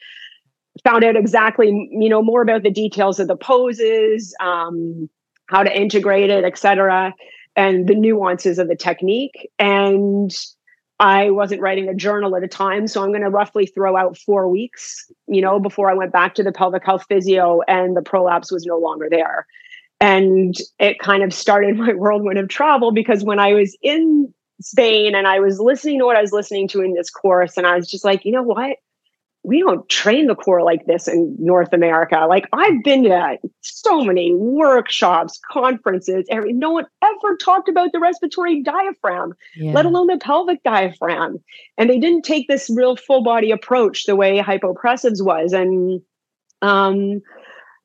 Found 0.83 1.03
out 1.03 1.15
exactly, 1.15 1.89
you 1.91 2.09
know, 2.09 2.21
more 2.21 2.41
about 2.41 2.63
the 2.63 2.71
details 2.71 3.19
of 3.19 3.27
the 3.27 3.37
poses, 3.37 4.35
um, 4.39 5.09
how 5.45 5.63
to 5.63 5.79
integrate 5.79 6.29
it, 6.29 6.43
etc., 6.43 7.13
and 7.55 7.87
the 7.87 7.93
nuances 7.93 8.57
of 8.57 8.67
the 8.67 8.75
technique. 8.75 9.51
And 9.59 10.35
I 10.99 11.31
wasn't 11.31 11.61
writing 11.61 11.89
a 11.89 11.93
journal 11.93 12.35
at 12.35 12.43
a 12.43 12.47
time. 12.47 12.87
So 12.87 13.03
I'm 13.03 13.09
going 13.09 13.23
to 13.23 13.29
roughly 13.29 13.65
throw 13.65 13.97
out 13.97 14.17
four 14.17 14.47
weeks, 14.47 15.11
you 15.27 15.41
know, 15.41 15.59
before 15.59 15.89
I 15.89 15.93
went 15.93 16.11
back 16.11 16.35
to 16.35 16.43
the 16.43 16.51
pelvic 16.51 16.85
health 16.85 17.05
physio 17.09 17.61
and 17.67 17.97
the 17.97 18.01
prolapse 18.01 18.51
was 18.51 18.65
no 18.65 18.77
longer 18.77 19.07
there. 19.09 19.47
And 19.99 20.55
it 20.79 20.99
kind 20.99 21.23
of 21.23 21.33
started 21.33 21.77
my 21.77 21.93
whirlwind 21.93 22.39
of 22.39 22.49
travel 22.49 22.91
because 22.91 23.23
when 23.23 23.39
I 23.39 23.53
was 23.53 23.75
in 23.81 24.33
Spain 24.61 25.15
and 25.15 25.27
I 25.27 25.39
was 25.39 25.59
listening 25.59 25.99
to 25.99 26.05
what 26.05 26.15
I 26.15 26.21
was 26.21 26.31
listening 26.31 26.67
to 26.69 26.81
in 26.81 26.93
this 26.93 27.09
course, 27.09 27.57
and 27.57 27.65
I 27.65 27.75
was 27.75 27.89
just 27.89 28.05
like, 28.05 28.23
you 28.23 28.31
know 28.31 28.43
what? 28.43 28.77
We 29.43 29.59
don't 29.59 29.87
train 29.89 30.27
the 30.27 30.35
core 30.35 30.63
like 30.63 30.85
this 30.85 31.07
in 31.07 31.35
North 31.37 31.73
America. 31.73 32.25
Like 32.29 32.47
I've 32.53 32.81
been 32.81 33.03
to 33.03 33.37
so 33.61 34.01
many 34.01 34.33
workshops, 34.33 35.39
conferences, 35.51 36.25
every, 36.29 36.53
no 36.53 36.71
one 36.71 36.85
ever 37.03 37.35
talked 37.37 37.67
about 37.67 37.91
the 37.91 37.99
respiratory 37.99 38.63
diaphragm, 38.63 39.33
yeah. 39.57 39.73
let 39.73 39.85
alone 39.85 40.07
the 40.07 40.17
pelvic 40.17 40.63
diaphragm. 40.63 41.43
And 41.77 41.89
they 41.89 41.99
didn't 41.99 42.23
take 42.23 42.47
this 42.47 42.69
real 42.73 42.95
full 42.95 43.21
body 43.21 43.51
approach 43.51 44.05
the 44.05 44.15
way 44.15 44.39
hypopressives 44.39 45.23
was. 45.23 45.51
And 45.51 46.01
um, 46.61 47.21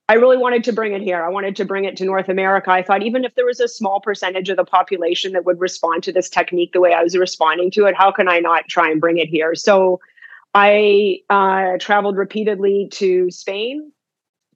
I 0.09 0.15
really 0.15 0.37
wanted 0.37 0.63
to 0.65 0.73
bring 0.73 0.93
it 0.93 1.03
here. 1.03 1.25
I 1.25 1.29
wanted 1.29 1.57
to 1.57 1.65
bring 1.65 1.85
it 1.85 1.97
to 1.97 2.05
North 2.05 2.29
America. 2.29 2.71
I 2.71 2.85
thought 2.85 3.03
even 3.03 3.25
if 3.25 3.35
there 3.35 3.45
was 3.45 3.59
a 3.59 3.67
small 3.67 4.01
percentage 4.01 4.49
of 4.49 4.57
the 4.57 4.65
population 4.65 5.33
that 5.33 5.45
would 5.45 5.61
respond 5.61 6.05
to 6.05 6.13
this 6.13 6.31
technique 6.31 6.73
the 6.73 6.81
way 6.81 6.95
I 6.95 7.03
was 7.03 7.17
responding 7.17 7.73
to 7.73 7.87
it, 7.87 7.97
how 7.97 8.13
can 8.13 8.29
I 8.29 8.39
not 8.39 8.69
try 8.69 8.89
and 8.89 9.01
bring 9.01 9.19
it 9.19 9.29
here? 9.29 9.57
So 9.57 10.01
I 10.55 11.21
uh, 11.31 11.79
traveled 11.79 12.17
repeatedly 12.17 12.89
to 12.93 13.31
Spain 13.31 13.93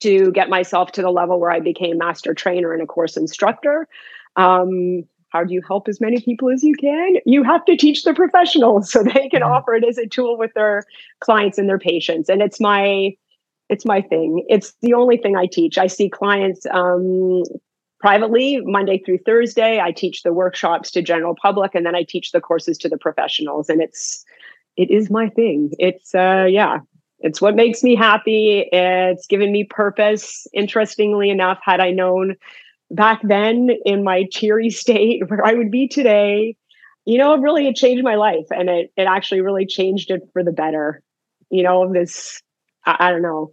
to 0.01 0.33
get 0.33 0.49
myself 0.49 0.93
to 0.93 1.03
the 1.03 1.11
level 1.11 1.39
where 1.39 1.51
I 1.51 1.61
became 1.61 1.99
master 1.99 2.35
trainer 2.35 2.73
and 2.73 2.83
a 2.83 2.87
course 2.87 3.17
instructor. 3.17 3.87
Um, 4.37 5.05
how 5.29 5.45
do 5.45 5.55
you 5.55 5.63
help 5.67 5.89
as 5.89 6.01
many 6.01 6.21
people 6.21 6.51
as 6.51 6.63
you 6.63 6.75
can? 6.75 7.17
You 7.25 7.43
have 7.43 7.65
to 7.65 7.77
teach 7.77 8.03
the 8.03 8.13
professionals 8.13 8.91
so 8.91 9.03
they 9.03 9.29
can 9.29 9.43
offer 9.43 9.75
it 9.75 9.85
as 9.85 9.99
a 9.99 10.07
tool 10.07 10.37
with 10.37 10.53
their 10.55 10.85
clients 11.21 11.57
and 11.57 11.69
their 11.69 11.79
patients. 11.79 12.29
And 12.29 12.43
it's 12.43 12.61
my 12.61 13.17
it's 13.69 13.87
my 13.87 14.03
thing. 14.03 14.45
It's 14.49 14.75
the 14.83 14.93
only 14.93 15.17
thing 15.17 15.35
I 15.37 15.47
teach. 15.47 15.79
I 15.79 15.87
see 15.87 16.11
clients 16.11 16.67
um, 16.73 17.43
privately 18.01 18.61
Monday 18.65 18.99
through 18.99 19.19
Thursday. 19.19 19.81
I 19.81 19.93
teach 19.93 20.25
the 20.25 20.33
workshops 20.35 20.91
to 20.91 21.01
general 21.01 21.35
public, 21.41 21.75
and 21.75 21.87
then 21.87 21.95
I 21.95 22.03
teach 22.03 22.33
the 22.33 22.41
courses 22.41 22.77
to 22.79 22.91
the 22.91 22.99
professionals. 22.99 23.71
And 23.71 23.81
it's 23.81 24.27
it 24.77 24.91
is 24.91 25.11
my 25.11 25.29
thing. 25.29 25.71
It's 25.79 26.15
uh, 26.15 26.47
yeah, 26.49 26.79
it's 27.21 27.41
what 27.41 27.55
makes 27.55 27.83
me 27.83 27.95
happy. 27.95 28.69
It's 28.73 29.27
given 29.27 29.53
me 29.53 29.65
purpose. 29.65 30.47
Interestingly 30.53 31.31
enough, 31.31 31.59
had 31.63 31.81
I 31.81 31.91
known 31.91 32.37
back 32.91 33.21
then 33.23 33.71
in 33.85 34.05
my 34.05 34.25
cheery 34.31 34.71
state 34.71 35.23
where 35.29 35.45
I 35.45 35.55
would 35.55 35.71
be 35.71 35.89
today, 35.89 36.57
you 37.05 37.19
know, 37.19 37.37
really 37.37 37.67
it 37.67 37.77
changed 37.77 38.05
my 38.05 38.15
life 38.15 38.47
and 38.51 38.69
it 38.69 38.93
it 38.97 39.05
actually 39.05 39.41
really 39.41 39.67
changed 39.67 40.11
it 40.11 40.23
for 40.33 40.45
the 40.45 40.53
better. 40.53 41.03
You 41.51 41.63
know, 41.63 41.93
this 41.93 42.43
I, 42.85 42.97
I 42.99 43.11
don't 43.11 43.23
know. 43.23 43.53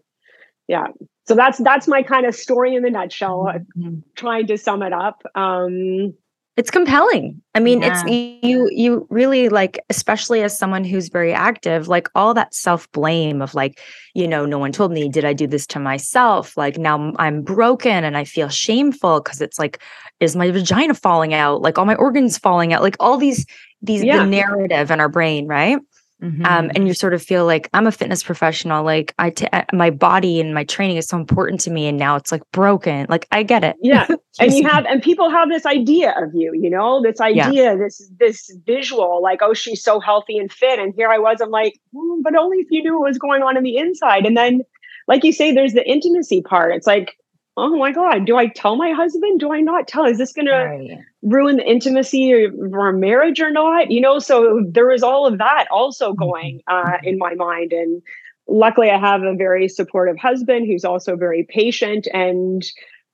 Yeah. 0.68 0.88
So 1.28 1.36
that's 1.36 1.58
that's 1.60 1.88
my 1.88 2.04
kind 2.04 2.26
of 2.26 2.36
story 2.36 2.76
in 2.76 2.84
the 2.84 2.90
nutshell, 2.90 3.52
mm-hmm. 3.78 4.00
trying 4.16 4.48
to 4.48 4.58
sum 4.58 4.82
it 4.84 4.94
up. 4.94 5.24
Um 5.36 6.14
it's 6.60 6.70
compelling. 6.70 7.42
I 7.56 7.62
mean, 7.62 7.82
yeah. 7.82 8.04
it's 8.04 8.44
you 8.44 8.70
you 8.70 9.08
really 9.10 9.48
like 9.48 9.80
especially 9.90 10.44
as 10.44 10.60
someone 10.60 10.84
who's 10.84 11.08
very 11.08 11.34
active, 11.34 11.88
like 11.88 12.10
all 12.16 12.34
that 12.34 12.54
self-blame 12.54 13.42
of 13.42 13.56
like, 13.56 13.80
you 14.14 14.28
know, 14.28 14.46
no 14.46 14.60
one 14.60 14.74
told 14.74 14.92
me, 14.92 15.08
did 15.08 15.24
I 15.24 15.32
do 15.32 15.48
this 15.48 15.66
to 15.68 15.80
myself? 15.80 16.58
Like 16.58 16.78
now 16.78 17.14
I'm 17.18 17.44
broken 17.44 18.04
and 18.04 18.18
I 18.18 18.26
feel 18.26 18.50
shameful 18.50 19.22
cuz 19.22 19.40
it's 19.40 19.58
like 19.58 19.80
is 20.20 20.36
my 20.36 20.52
vagina 20.52 20.96
falling 20.96 21.34
out? 21.34 21.62
Like 21.62 21.78
all 21.78 21.86
my 21.86 21.96
organs 21.96 22.38
falling 22.38 22.74
out? 22.74 22.82
Like 22.82 22.98
all 23.00 23.16
these 23.16 23.46
these 23.82 24.04
yeah. 24.04 24.18
the 24.18 24.26
narrative 24.26 24.92
in 24.92 25.00
our 25.00 25.08
brain, 25.08 25.48
right? 25.48 25.80
Mm-hmm. 26.22 26.46
Um, 26.46 26.72
and 26.76 26.86
you 26.86 26.94
sort 26.94 27.14
of 27.14 27.24
feel 27.24 27.46
like 27.46 27.70
I'm 27.74 27.88
a 27.88 27.94
fitness 27.94 28.24
professional. 28.24 28.84
Like 28.84 29.14
I, 29.20 29.30
t- 29.30 29.48
my 29.72 29.90
body 29.90 30.42
and 30.42 30.54
my 30.54 30.66
training 30.66 30.98
is 30.98 31.08
so 31.08 31.18
important 31.18 31.62
to 31.62 31.72
me, 31.72 31.88
and 31.88 31.98
now 31.98 32.18
it's 32.18 32.32
like 32.32 32.42
broken. 32.52 33.06
Like 33.08 33.26
I 33.32 33.44
get 33.44 33.64
it. 33.64 33.78
Yeah, 33.82 34.06
and 34.40 34.54
you 34.54 34.68
have, 34.68 34.86
and 34.86 35.02
people 35.02 35.30
have 35.30 35.50
this 35.50 35.66
idea 35.66 36.14
of 36.18 36.32
you. 36.34 36.52
You 36.54 36.70
know, 36.70 37.02
this 37.02 37.22
idea, 37.22 37.52
yeah. 37.52 37.76
this 37.76 38.12
this 38.20 38.54
visual, 38.66 39.22
like 39.24 39.40
oh, 39.42 39.54
she's 39.54 39.82
so 39.82 40.02
healthy 40.02 40.38
and 40.38 40.52
fit, 40.52 40.78
and 40.78 40.94
here 40.94 41.10
I 41.10 41.20
was. 41.20 41.40
I'm 41.40 41.52
like, 41.52 41.80
mm, 41.96 42.22
but 42.22 42.36
only 42.36 42.58
if 42.58 42.68
you 42.70 42.84
knew 42.84 43.00
what 43.00 43.08
was 43.08 43.18
going 43.18 43.42
on 43.42 43.56
in 43.56 43.64
the 43.64 43.78
inside. 43.78 44.26
And 44.26 44.36
then, 44.36 44.62
like 45.08 45.24
you 45.24 45.32
say, 45.32 45.54
there's 45.54 45.74
the 45.74 45.88
intimacy 45.90 46.42
part. 46.42 46.76
It's 46.76 46.88
like 46.88 47.16
oh 47.60 47.78
my 47.78 47.92
god 47.92 48.26
do 48.26 48.38
i 48.38 48.48
tell 48.48 48.76
my 48.76 48.92
husband 48.92 49.40
do 49.40 49.54
i 49.54 49.60
not 49.60 49.88
tell 49.88 50.06
is 50.06 50.18
this 50.18 50.34
going 50.34 50.48
right. 50.48 50.88
to 50.88 50.98
ruin 51.22 51.58
the 51.58 51.70
intimacy 51.70 52.32
of 52.44 52.54
our 52.74 52.92
marriage 52.92 53.40
or 53.40 53.52
not 53.52 53.92
you 53.92 54.00
know 54.00 54.20
so 54.20 54.64
there 54.68 54.92
is 54.92 55.04
all 55.04 55.26
of 55.26 55.38
that 55.38 55.66
also 55.72 56.12
mm-hmm. 56.12 56.24
going 56.24 56.62
uh, 56.68 56.84
mm-hmm. 56.84 57.08
in 57.08 57.18
my 57.18 57.34
mind 57.36 57.72
and 57.74 58.02
luckily 58.48 58.90
i 58.90 58.98
have 58.98 59.22
a 59.24 59.36
very 59.36 59.68
supportive 59.68 60.18
husband 60.18 60.66
who's 60.66 60.86
also 60.86 61.16
very 61.16 61.46
patient 61.50 62.08
and 62.14 62.64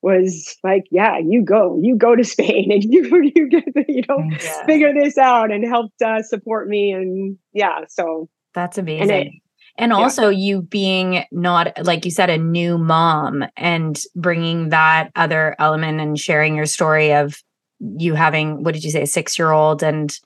was 0.02 0.56
like 0.64 0.84
yeah 0.92 1.18
you 1.18 1.44
go 1.44 1.80
you 1.82 1.96
go 1.96 2.16
to 2.16 2.24
spain 2.36 2.72
and 2.72 2.84
you 2.84 3.32
you 3.36 3.50
get 3.50 3.66
the, 3.74 3.84
you 3.88 4.04
know 4.08 4.24
yeah. 4.30 4.66
figure 4.66 4.94
this 4.94 5.18
out 5.18 5.52
and 5.52 5.66
helped 5.66 6.02
uh, 6.02 6.22
support 6.22 6.68
me 6.68 6.92
and 6.92 7.38
yeah 7.54 7.80
so 7.88 8.30
that's 8.54 8.78
amazing 8.78 9.42
and 9.78 9.92
it, 9.92 9.94
and 9.96 10.00
yeah. 10.00 10.04
also 10.04 10.30
you 10.30 10.62
being 10.62 11.26
not 11.32 11.74
like 11.86 12.06
you 12.06 12.12
said 12.12 12.30
a 12.30 12.38
new 12.38 12.78
mom 12.78 13.46
and 13.58 14.02
bringing 14.16 14.70
that 14.70 15.12
other 15.16 15.56
element 15.60 16.00
and 16.00 16.20
sharing 16.20 16.56
your 16.56 16.66
story 16.66 17.14
of 17.14 17.42
you 17.98 18.16
having 18.16 18.64
what 18.64 18.74
did 18.74 18.84
you 18.84 18.92
say 18.92 19.04
a 19.04 19.08
6 19.08 19.40
year 19.40 19.52
old 19.52 19.84
and 19.84 20.20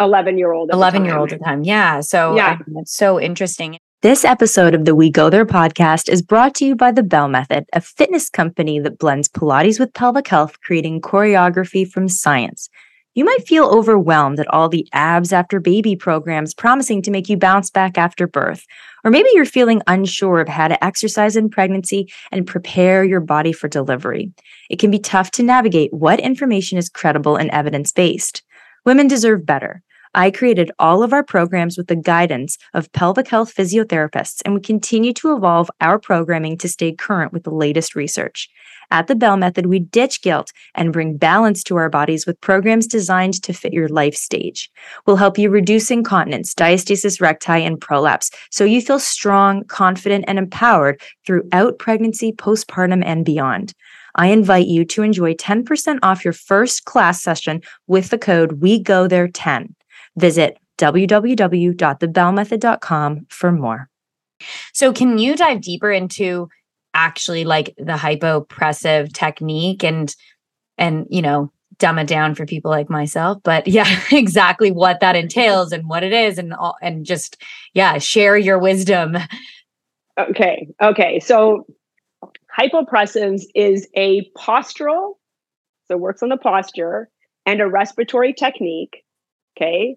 11 0.00 0.38
year 0.38 0.52
old 0.52 0.70
11 0.72 1.04
year 1.04 1.16
old 1.16 1.32
at 1.32 1.38
the 1.38 1.44
time. 1.44 1.62
Yeah. 1.62 2.00
So 2.00 2.36
yeah. 2.36 2.58
it's 2.76 2.94
so 2.94 3.20
interesting. 3.20 3.78
This 4.02 4.24
episode 4.24 4.74
of 4.74 4.84
the 4.84 4.94
We 4.94 5.08
Go 5.08 5.30
There 5.30 5.46
podcast 5.46 6.10
is 6.10 6.20
brought 6.20 6.54
to 6.56 6.66
you 6.66 6.76
by 6.76 6.92
the 6.92 7.02
Bell 7.02 7.26
Method, 7.26 7.64
a 7.72 7.80
fitness 7.80 8.28
company 8.28 8.78
that 8.80 8.98
blends 8.98 9.30
Pilates 9.30 9.80
with 9.80 9.94
pelvic 9.94 10.28
health, 10.28 10.60
creating 10.60 11.00
choreography 11.00 11.88
from 11.90 12.10
science. 12.10 12.68
You 13.14 13.24
might 13.24 13.46
feel 13.46 13.66
overwhelmed 13.66 14.40
at 14.40 14.48
all 14.48 14.68
the 14.68 14.88
abs 14.92 15.32
after 15.32 15.60
baby 15.60 15.94
programs 15.94 16.52
promising 16.52 17.00
to 17.02 17.12
make 17.12 17.28
you 17.28 17.36
bounce 17.36 17.70
back 17.70 17.96
after 17.96 18.26
birth. 18.26 18.66
Or 19.04 19.10
maybe 19.12 19.28
you're 19.34 19.44
feeling 19.44 19.82
unsure 19.86 20.40
of 20.40 20.48
how 20.48 20.66
to 20.66 20.84
exercise 20.84 21.36
in 21.36 21.48
pregnancy 21.48 22.12
and 22.32 22.44
prepare 22.44 23.04
your 23.04 23.20
body 23.20 23.52
for 23.52 23.68
delivery. 23.68 24.32
It 24.68 24.80
can 24.80 24.90
be 24.90 24.98
tough 24.98 25.30
to 25.32 25.44
navigate 25.44 25.92
what 25.92 26.18
information 26.18 26.76
is 26.76 26.88
credible 26.88 27.36
and 27.36 27.50
evidence 27.50 27.92
based. 27.92 28.42
Women 28.84 29.06
deserve 29.06 29.46
better. 29.46 29.82
I 30.16 30.30
created 30.30 30.70
all 30.78 31.02
of 31.02 31.12
our 31.12 31.24
programs 31.24 31.76
with 31.76 31.88
the 31.88 31.96
guidance 31.96 32.56
of 32.72 32.90
pelvic 32.92 33.28
health 33.28 33.54
physiotherapists, 33.54 34.42
and 34.44 34.54
we 34.54 34.60
continue 34.60 35.12
to 35.14 35.36
evolve 35.36 35.70
our 35.80 35.98
programming 35.98 36.56
to 36.58 36.68
stay 36.68 36.92
current 36.92 37.32
with 37.32 37.44
the 37.44 37.54
latest 37.54 37.94
research. 37.94 38.48
At 38.90 39.06
the 39.06 39.14
Bell 39.14 39.36
Method, 39.36 39.66
we 39.66 39.80
ditch 39.80 40.22
guilt 40.22 40.52
and 40.74 40.92
bring 40.92 41.16
balance 41.16 41.62
to 41.64 41.76
our 41.76 41.88
bodies 41.88 42.26
with 42.26 42.40
programs 42.40 42.86
designed 42.86 43.42
to 43.42 43.52
fit 43.52 43.72
your 43.72 43.88
life 43.88 44.14
stage. 44.14 44.70
We'll 45.06 45.16
help 45.16 45.38
you 45.38 45.50
reduce 45.50 45.90
incontinence, 45.90 46.54
diastasis 46.54 47.20
recti, 47.20 47.64
and 47.64 47.80
prolapse 47.80 48.30
so 48.50 48.64
you 48.64 48.80
feel 48.80 48.98
strong, 48.98 49.64
confident, 49.64 50.24
and 50.28 50.38
empowered 50.38 51.00
throughout 51.26 51.78
pregnancy, 51.78 52.32
postpartum, 52.32 53.02
and 53.04 53.24
beyond. 53.24 53.74
I 54.16 54.28
invite 54.28 54.68
you 54.68 54.84
to 54.84 55.02
enjoy 55.02 55.34
10% 55.34 55.98
off 56.02 56.24
your 56.24 56.32
first 56.32 56.84
class 56.84 57.20
session 57.20 57.62
with 57.86 58.10
the 58.10 58.18
code 58.18 58.60
We 58.60 58.80
Go 58.80 59.08
There 59.08 59.28
10. 59.28 59.74
Visit 60.16 60.58
www.thebellmethod.com 60.78 63.26
for 63.28 63.52
more. 63.52 63.88
So, 64.72 64.92
can 64.92 65.18
you 65.18 65.36
dive 65.36 65.60
deeper 65.60 65.92
into 65.92 66.48
actually 66.94 67.44
like 67.44 67.74
the 67.76 67.92
hypopressive 67.92 69.12
technique 69.12 69.84
and 69.84 70.14
and 70.78 71.06
you 71.10 71.20
know 71.20 71.50
dumb 71.78 71.98
it 71.98 72.06
down 72.06 72.34
for 72.34 72.46
people 72.46 72.70
like 72.70 72.88
myself 72.88 73.38
but 73.42 73.66
yeah 73.68 74.00
exactly 74.12 74.70
what 74.70 75.00
that 75.00 75.16
entails 75.16 75.72
and 75.72 75.88
what 75.88 76.02
it 76.02 76.12
is 76.12 76.38
and 76.38 76.54
all 76.54 76.76
and 76.80 77.04
just 77.04 77.42
yeah 77.74 77.98
share 77.98 78.36
your 78.36 78.58
wisdom. 78.58 79.16
Okay 80.18 80.68
okay 80.80 81.18
so 81.20 81.66
hypopressives 82.56 83.42
is 83.54 83.88
a 83.96 84.30
postural 84.36 85.14
so 85.88 85.96
works 85.96 86.22
on 86.22 86.28
the 86.28 86.36
posture 86.36 87.10
and 87.44 87.60
a 87.60 87.68
respiratory 87.68 88.32
technique 88.32 89.02
okay 89.56 89.96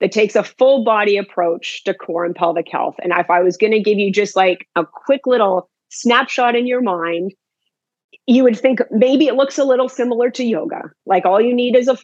that 0.00 0.12
takes 0.12 0.36
a 0.36 0.44
full 0.44 0.84
body 0.84 1.16
approach 1.16 1.82
to 1.84 1.94
core 1.94 2.26
and 2.26 2.34
pelvic 2.34 2.66
health. 2.70 2.96
And 3.02 3.12
if 3.16 3.30
i 3.30 3.40
was 3.40 3.56
going 3.56 3.72
to 3.72 3.80
give 3.80 3.98
you 3.98 4.12
just 4.12 4.36
like 4.36 4.68
a 4.76 4.84
quick 4.84 5.26
little 5.26 5.68
snapshot 5.88 6.54
in 6.54 6.66
your 6.66 6.82
mind, 6.82 7.32
you 8.26 8.42
would 8.42 8.58
think 8.58 8.80
maybe 8.90 9.26
it 9.26 9.34
looks 9.34 9.58
a 9.58 9.64
little 9.64 9.88
similar 9.88 10.30
to 10.30 10.44
yoga. 10.44 10.90
Like 11.04 11.24
all 11.24 11.40
you 11.40 11.54
need 11.54 11.76
is 11.76 11.88
a, 11.88 11.96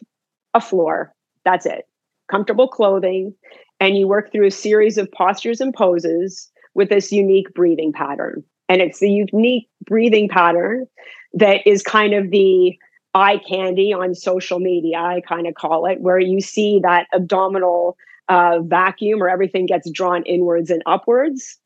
a 0.53 0.61
floor. 0.61 1.13
That's 1.45 1.65
it. 1.65 1.85
Comfortable 2.29 2.67
clothing. 2.67 3.33
And 3.79 3.97
you 3.97 4.07
work 4.07 4.31
through 4.31 4.47
a 4.47 4.51
series 4.51 4.97
of 4.97 5.11
postures 5.11 5.59
and 5.59 5.73
poses 5.73 6.49
with 6.73 6.89
this 6.89 7.11
unique 7.11 7.53
breathing 7.53 7.91
pattern. 7.91 8.43
And 8.69 8.81
it's 8.81 8.99
the 8.99 9.11
unique 9.11 9.67
breathing 9.85 10.29
pattern 10.29 10.87
that 11.33 11.67
is 11.67 11.83
kind 11.83 12.13
of 12.13 12.31
the 12.31 12.77
eye 13.13 13.39
candy 13.47 13.93
on 13.93 14.15
social 14.15 14.59
media, 14.59 14.97
I 14.97 15.21
kind 15.27 15.45
of 15.45 15.55
call 15.55 15.85
it, 15.85 15.99
where 16.01 16.19
you 16.19 16.41
see 16.41 16.79
that 16.83 17.07
abdominal 17.13 17.97
uh, 18.29 18.59
vacuum 18.61 19.21
or 19.21 19.29
everything 19.29 19.65
gets 19.65 19.89
drawn 19.91 20.23
inwards 20.23 20.71
and 20.71 20.81
upwards 20.85 21.57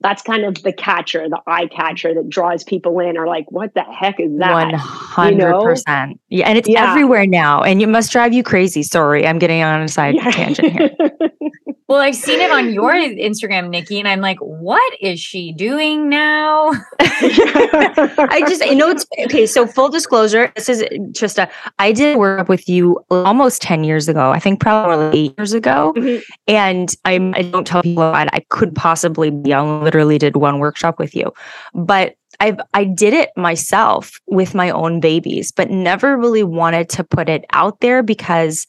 that's 0.00 0.22
kind 0.22 0.44
of 0.44 0.62
the 0.62 0.72
catcher, 0.72 1.28
the 1.28 1.40
eye 1.46 1.66
catcher 1.66 2.14
that 2.14 2.28
draws 2.28 2.62
people 2.62 3.00
in. 3.00 3.16
Are 3.16 3.26
like, 3.26 3.50
what 3.50 3.74
the 3.74 3.82
heck 3.82 4.20
is 4.20 4.30
that? 4.38 4.52
One 4.52 4.74
hundred 4.74 5.60
percent. 5.60 6.20
Yeah, 6.28 6.48
and 6.48 6.56
it's 6.56 6.68
yeah. 6.68 6.90
everywhere 6.90 7.26
now, 7.26 7.62
and 7.62 7.82
it 7.82 7.88
must 7.88 8.12
drive 8.12 8.32
you 8.32 8.42
crazy. 8.42 8.82
Sorry, 8.82 9.26
I'm 9.26 9.38
getting 9.38 9.62
on 9.62 9.82
a 9.82 9.88
side 9.88 10.14
yeah. 10.14 10.30
tangent 10.30 10.72
here. 10.72 10.90
well, 11.88 12.00
I've 12.00 12.14
seen 12.14 12.38
it 12.40 12.50
on 12.50 12.72
your 12.72 12.92
Instagram, 12.92 13.70
Nikki, 13.70 13.98
and 13.98 14.06
I'm 14.06 14.20
like, 14.20 14.38
what 14.40 14.92
is 15.00 15.18
she 15.18 15.52
doing 15.52 16.10
now? 16.10 16.72
I 17.00 18.44
just, 18.46 18.64
you 18.66 18.74
know, 18.74 18.90
it's 18.90 19.06
okay. 19.24 19.46
So, 19.46 19.66
full 19.66 19.88
disclosure, 19.88 20.52
this 20.54 20.68
is 20.68 20.82
Trista. 21.12 21.50
I 21.78 21.92
did 21.92 22.18
work 22.18 22.48
with 22.48 22.68
you 22.68 23.02
almost 23.10 23.62
10 23.62 23.84
years 23.84 24.06
ago, 24.06 24.30
I 24.30 24.38
think 24.38 24.60
probably 24.60 25.18
eight 25.18 25.34
years 25.38 25.54
ago. 25.54 25.94
Mm-hmm. 25.96 26.22
And 26.46 26.94
I'm, 27.06 27.34
I 27.34 27.42
don't 27.42 27.66
tell 27.66 27.82
people 27.82 28.02
I, 28.02 28.28
I 28.34 28.40
could 28.50 28.74
possibly 28.74 29.30
be, 29.30 29.54
I 29.54 29.62
literally 29.88 30.18
did 30.18 30.36
one 30.36 30.58
workshop 30.58 30.98
with 30.98 31.14
you. 31.14 31.32
But 31.74 32.14
I've 32.40 32.60
I 32.74 32.84
did 32.84 33.14
it 33.14 33.30
myself 33.36 34.20
with 34.26 34.54
my 34.54 34.70
own 34.70 35.00
babies, 35.00 35.50
but 35.50 35.70
never 35.70 36.16
really 36.16 36.44
wanted 36.44 36.88
to 36.90 37.04
put 37.04 37.28
it 37.28 37.44
out 37.52 37.80
there 37.80 38.02
because 38.02 38.66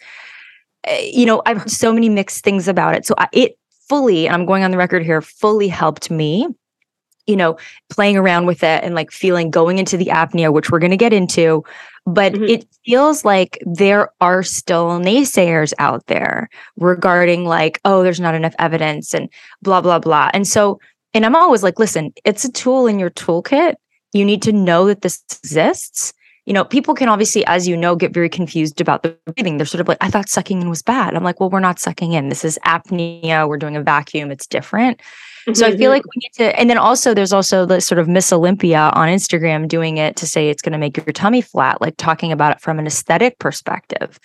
Eh, 0.86 1.12
you 1.14 1.26
know, 1.26 1.42
I've 1.46 1.58
heard 1.58 1.72
so 1.72 1.94
many 1.94 2.10
mixed 2.10 2.44
things 2.44 2.68
about 2.68 2.96
it. 2.96 3.06
So 3.06 3.16
I, 3.18 3.28
it 3.32 3.58
fully, 3.88 4.28
and 4.28 4.36
I'm 4.36 4.46
going 4.46 4.64
on 4.64 4.72
the 4.72 4.78
record 4.78 5.04
here, 5.04 5.22
fully 5.22 5.68
helped 5.68 6.10
me 6.10 6.48
you 7.28 7.36
know, 7.36 7.56
playing 7.92 8.18
around 8.18 8.48
with 8.48 8.64
it 8.64 8.84
and 8.84 8.96
like 8.96 9.12
feeling 9.12 9.52
going 9.52 9.78
into 9.78 9.96
the 9.96 10.08
apnea, 10.08 10.52
which 10.52 10.72
we're 10.72 10.80
going 10.80 10.90
to 10.90 10.98
get 10.98 11.14
into. 11.14 11.64
But 12.08 12.34
mm-hmm. 12.34 12.46
it 12.46 12.66
feels 12.84 13.24
like 13.24 13.62
there 13.68 14.10
are 14.20 14.42
still 14.42 15.00
naysayers 15.00 15.72
out 15.78 16.08
there 16.08 16.50
regarding 16.78 17.46
like, 17.46 17.80
oh, 17.86 18.02
there's 18.02 18.20
not 18.20 18.34
enough 18.34 18.56
evidence 18.58 19.14
and 19.14 19.30
blah, 19.62 19.80
blah, 19.80 20.00
blah. 20.00 20.32
And 20.34 20.48
so, 20.48 20.80
and 21.14 21.26
I'm 21.26 21.36
always 21.36 21.64
like, 21.64 21.80
listen, 21.80 22.14
it's 22.24 22.46
a 22.46 22.52
tool 22.52 22.88
in 22.88 23.00
your 23.00 23.10
toolkit. 23.10 23.76
You 24.14 24.26
need 24.26 24.42
to 24.44 24.52
know 24.52 24.88
that 24.88 25.02
this 25.02 25.24
exists. 25.44 26.14
You 26.46 26.54
know, 26.54 26.64
people 26.64 26.96
can 26.96 27.10
obviously, 27.10 27.46
as 27.46 27.68
you 27.68 27.78
know, 27.78 27.96
get 27.96 28.14
very 28.14 28.30
confused 28.30 28.82
about 28.82 29.04
the 29.04 29.16
breathing. 29.26 29.58
They're 29.58 29.68
sort 29.68 29.82
of 29.82 29.88
like, 29.88 30.00
I 30.02 30.10
thought 30.10 30.30
sucking 30.30 30.62
in 30.62 30.70
was 30.70 30.82
bad. 30.82 31.14
I'm 31.16 31.24
like, 31.24 31.40
well, 31.40 31.50
we're 31.50 31.60
not 31.60 31.80
sucking 31.80 32.14
in. 32.14 32.30
This 32.30 32.44
is 32.44 32.58
apnea. 32.66 33.48
We're 33.48 33.58
doing 33.58 33.76
a 33.76 33.84
vacuum. 33.84 34.32
It's 34.32 34.48
different. 34.48 35.00
So 35.54 35.66
I 35.66 35.72
feel 35.72 35.80
mm-hmm. 35.80 35.90
like 35.90 36.04
we 36.06 36.12
need 36.18 36.34
to, 36.34 36.60
and 36.60 36.70
then 36.70 36.78
also 36.78 37.14
there's 37.14 37.34
also 37.34 37.66
the 37.66 37.82
sort 37.82 37.98
of 37.98 38.08
Miss 38.08 38.32
Olympia 38.32 38.92
on 38.94 39.08
Instagram 39.08 39.68
doing 39.68 39.98
it 39.98 40.16
to 40.18 40.28
say 40.28 40.50
it's 40.50 40.62
going 40.62 40.74
to 40.74 40.78
make 40.78 40.98
your 40.98 41.06
tummy 41.14 41.42
flat, 41.42 41.82
like 41.82 41.98
talking 41.98 42.32
about 42.32 42.56
it 42.56 42.62
from 42.62 42.78
an 42.78 42.86
aesthetic 42.86 43.40
perspective. 43.40 44.20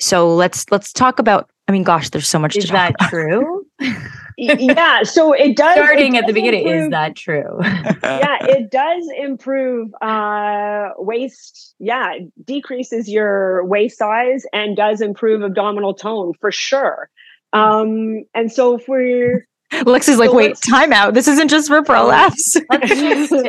So 0.00 0.34
let's 0.34 0.70
let's 0.70 0.92
talk 0.92 1.18
about. 1.18 1.50
I 1.68 1.72
mean, 1.72 1.84
gosh, 1.84 2.10
there's 2.10 2.26
so 2.26 2.38
much. 2.38 2.56
Is 2.56 2.70
that 2.70 2.94
about. 2.96 3.10
true? 3.10 3.66
yeah. 4.40 5.02
So 5.02 5.32
it 5.32 5.56
does. 5.56 5.76
Starting 5.76 6.14
it 6.14 6.20
at 6.20 6.26
the 6.26 6.32
beginning, 6.32 6.66
improve, 6.66 6.84
is 6.84 6.90
that 6.90 7.16
true? 7.16 7.58
yeah, 7.62 8.38
it 8.46 8.70
does 8.70 9.08
improve 9.16 9.94
uh, 10.00 10.90
waist. 10.96 11.74
Yeah, 11.78 12.14
decreases 12.44 13.08
your 13.08 13.64
waist 13.66 13.98
size 13.98 14.44
and 14.52 14.76
does 14.76 15.00
improve 15.00 15.42
abdominal 15.42 15.94
tone 15.94 16.32
for 16.40 16.50
sure. 16.50 17.10
Um, 17.52 18.24
and 18.34 18.50
so 18.50 18.76
if 18.76 18.88
we're 18.88 19.46
Lexi's 19.72 20.18
like, 20.18 20.30
so 20.30 20.36
wait, 20.36 20.56
time 20.56 20.92
out. 20.92 21.14
This 21.14 21.28
isn't 21.28 21.48
just 21.48 21.68
for 21.68 21.82
prolapse. 21.82 22.56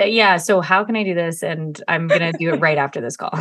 yeah. 0.06 0.38
So 0.38 0.62
how 0.62 0.84
can 0.84 0.96
I 0.96 1.04
do 1.04 1.16
this? 1.16 1.42
And 1.42 1.82
I'm 1.88 2.08
gonna 2.08 2.32
do 2.34 2.54
it 2.54 2.58
right 2.58 2.78
after 2.78 3.02
this 3.02 3.18
call. 3.18 3.32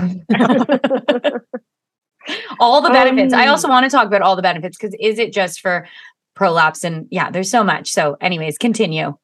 all 2.58 2.80
the 2.80 2.90
benefits. 2.90 3.34
Um, 3.34 3.40
I 3.40 3.48
also 3.48 3.68
want 3.68 3.84
to 3.84 3.90
talk 3.90 4.06
about 4.06 4.22
all 4.22 4.34
the 4.34 4.42
benefits 4.42 4.78
because 4.78 4.94
is 4.98 5.18
it 5.18 5.32
just 5.32 5.60
for 5.60 5.86
prolapse? 6.40 6.84
And 6.84 7.06
yeah, 7.10 7.30
there's 7.30 7.50
so 7.50 7.62
much. 7.62 7.92
So, 7.92 8.16
anyways, 8.22 8.56
continue. 8.56 9.14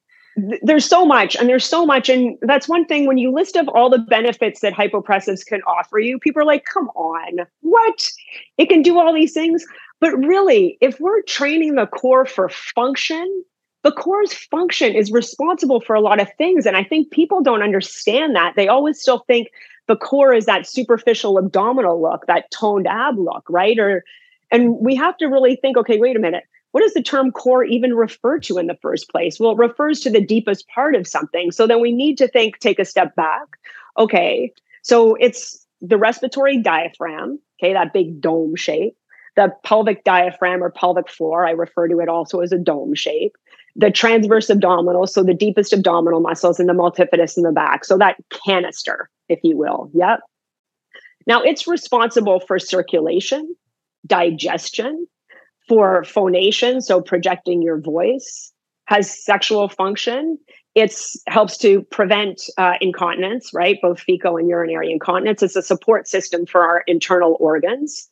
There's 0.61 0.85
so 0.85 1.07
much, 1.07 1.35
and 1.35 1.49
there's 1.49 1.65
so 1.65 1.87
much, 1.87 2.11
and 2.11 2.37
that's 2.43 2.69
one 2.69 2.85
thing. 2.85 3.07
When 3.07 3.17
you 3.17 3.33
list 3.33 3.57
of 3.57 3.69
all 3.69 3.89
the 3.89 4.01
benefits 4.01 4.61
that 4.61 4.75
hypopressives 4.75 5.47
can 5.47 5.63
offer 5.63 5.99
you, 5.99 6.19
people 6.19 6.43
are 6.43 6.45
like, 6.45 6.67
"Come 6.67 6.89
on, 6.89 7.47
what? 7.63 8.11
It 8.59 8.69
can 8.69 8.83
do 8.83 8.99
all 8.99 9.15
these 9.15 9.33
things." 9.33 9.65
But 9.99 10.13
really, 10.19 10.77
if 10.83 11.01
we're 11.01 11.23
training 11.23 11.77
the 11.77 11.87
core 11.87 12.27
for 12.27 12.51
function, 12.51 13.45
the 13.83 13.93
core's 13.93 14.35
function 14.35 14.95
is 14.95 15.11
responsible 15.11 15.81
for 15.81 15.97
a 15.97 16.03
lot 16.03 16.21
of 16.21 16.29
things. 16.37 16.67
And 16.67 16.77
I 16.77 16.85
think 16.85 17.11
people 17.11 17.41
don't 17.41 17.63
understand 17.63 18.37
that. 18.37 18.53
They 18.57 18.69
always 18.69 19.01
still 19.01 19.21
think 19.21 19.49
the 19.87 19.97
core 19.97 20.35
is 20.35 20.45
that 20.45 20.67
superficial 20.67 21.39
abdominal 21.39 22.03
look, 22.03 22.27
that 22.27 22.51
toned 22.51 22.87
ab 22.87 23.19
look, 23.19 23.45
right? 23.49 23.79
Or 23.79 24.05
and 24.51 24.77
we 24.79 24.95
have 24.97 25.17
to 25.17 25.27
really 25.27 25.57
think, 25.57 25.79
okay, 25.79 25.99
wait 25.99 26.15
a 26.15 26.21
minute. 26.21 26.45
What 26.77 26.83
does 26.83 26.93
the 26.93 27.03
term 27.03 27.33
core 27.33 27.65
even 27.65 27.95
refer 27.95 28.39
to 28.41 28.59
in 28.59 28.67
the 28.67 28.77
first 28.83 29.09
place? 29.09 29.41
Well, 29.41 29.53
it 29.53 29.57
refers 29.57 30.01
to 30.01 30.11
the 30.11 30.21
deepest 30.21 30.69
part 30.69 30.95
of 30.95 31.07
something. 31.07 31.51
So 31.51 31.67
then 31.67 31.81
we 31.81 31.91
need 31.91 32.19
to 32.19 32.29
think, 32.29 32.59
take 32.59 32.79
a 32.79 32.85
step 32.85 33.17
back. 33.17 33.47
Okay, 33.97 34.53
so 34.83 35.15
it's 35.15 35.67
the 35.81 35.97
respiratory 35.97 36.61
diaphragm, 36.61 37.39
okay, 37.59 37.73
that 37.73 37.95
big 37.95 38.21
dome 38.21 38.57
shape 38.57 38.95
the 39.37 39.51
pelvic 39.65 40.05
diaphragm 40.05 40.63
or 40.63 40.71
pelvic 40.71 41.09
floor. 41.09 41.47
I 41.47 41.53
refer 41.53 41.89
to 41.89 41.99
it 42.01 42.11
also 42.11 42.41
as 42.41 42.53
a 42.53 42.59
dome 42.59 42.95
shape. 42.95 43.37
The 43.75 43.91
transverse 43.91 44.51
abdominal, 44.51 45.07
so 45.07 45.23
the 45.23 45.33
deepest 45.33 45.73
abdominal 45.73 46.21
muscles, 46.21 46.61
and 46.61 46.69
the 46.69 46.75
multifidus 46.75 47.39
in 47.39 47.45
the 47.45 47.53
back. 47.53 47.87
So 47.87 47.97
that 47.97 48.17
canister, 48.45 49.09
if 49.31 49.39
you 49.43 49.57
will. 49.57 49.91
Yep. 49.95 50.21
Now 51.27 51.41
it's 51.41 51.67
responsible 51.67 52.41
for 52.41 52.59
circulation, 52.59 53.57
digestion, 54.07 55.07
for 55.69 56.05
phonation, 56.05 56.81
so 56.81 57.01
projecting 57.01 57.63
your 57.63 57.81
voice, 57.81 58.53
has 58.87 59.11
sexual 59.25 59.69
function. 59.69 60.39
It 60.75 60.95
helps 61.27 61.57
to 61.59 61.83
prevent 61.83 62.43
uh, 62.59 62.75
incontinence, 62.81 63.53
right? 63.55 63.79
Both 63.81 64.01
fecal 64.01 64.37
and 64.37 64.49
urinary 64.49 64.93
incontinence. 64.93 65.43
It's 65.43 65.57
a 65.57 65.63
support 65.63 66.07
system 66.07 66.47
for 66.47 66.63
our 66.63 66.85
internal 66.87 67.37
organs. 67.41 68.09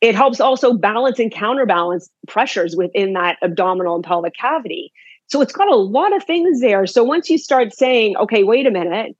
It 0.00 0.14
helps 0.14 0.40
also 0.40 0.74
balance 0.74 1.18
and 1.18 1.32
counterbalance 1.32 2.10
pressures 2.28 2.76
within 2.76 3.14
that 3.14 3.38
abdominal 3.42 3.94
and 3.94 4.04
pelvic 4.04 4.34
cavity. 4.34 4.92
So 5.28 5.40
it's 5.40 5.52
got 5.52 5.68
a 5.68 5.76
lot 5.76 6.14
of 6.14 6.24
things 6.24 6.60
there. 6.60 6.86
So 6.86 7.02
once 7.02 7.30
you 7.30 7.38
start 7.38 7.72
saying, 7.72 8.16
okay, 8.18 8.44
wait 8.44 8.66
a 8.66 8.70
minute, 8.70 9.16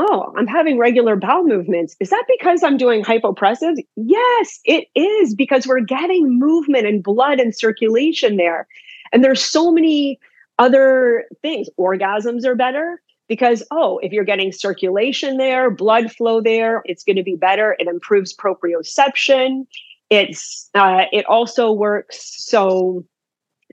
oh, 0.00 0.32
I'm 0.36 0.46
having 0.46 0.78
regular 0.78 1.14
bowel 1.14 1.44
movements. 1.44 1.94
Is 2.00 2.08
that 2.08 2.24
because 2.26 2.62
I'm 2.62 2.78
doing 2.78 3.04
hypopressive? 3.04 3.76
Yes, 3.96 4.58
it 4.64 4.88
is 4.94 5.34
because 5.34 5.66
we're 5.66 5.80
getting 5.80 6.38
movement 6.38 6.86
and 6.86 7.02
blood 7.02 7.38
and 7.38 7.54
circulation 7.54 8.36
there. 8.36 8.66
And 9.12 9.22
there's 9.22 9.44
so 9.44 9.70
many 9.70 10.18
other 10.58 11.24
things. 11.42 11.68
Orgasms 11.78 12.46
are 12.46 12.54
better 12.54 13.02
because 13.28 13.62
oh 13.70 13.98
if 13.98 14.10
you're 14.10 14.24
getting 14.24 14.50
circulation 14.50 15.36
there 15.36 15.70
blood 15.70 16.10
flow 16.10 16.40
there 16.40 16.82
it's 16.84 17.04
going 17.04 17.14
to 17.14 17.22
be 17.22 17.36
better 17.36 17.76
it 17.78 17.86
improves 17.86 18.36
proprioception 18.36 19.64
it's 20.10 20.68
uh, 20.74 21.04
it 21.12 21.24
also 21.26 21.70
works 21.70 22.34
so 22.44 23.04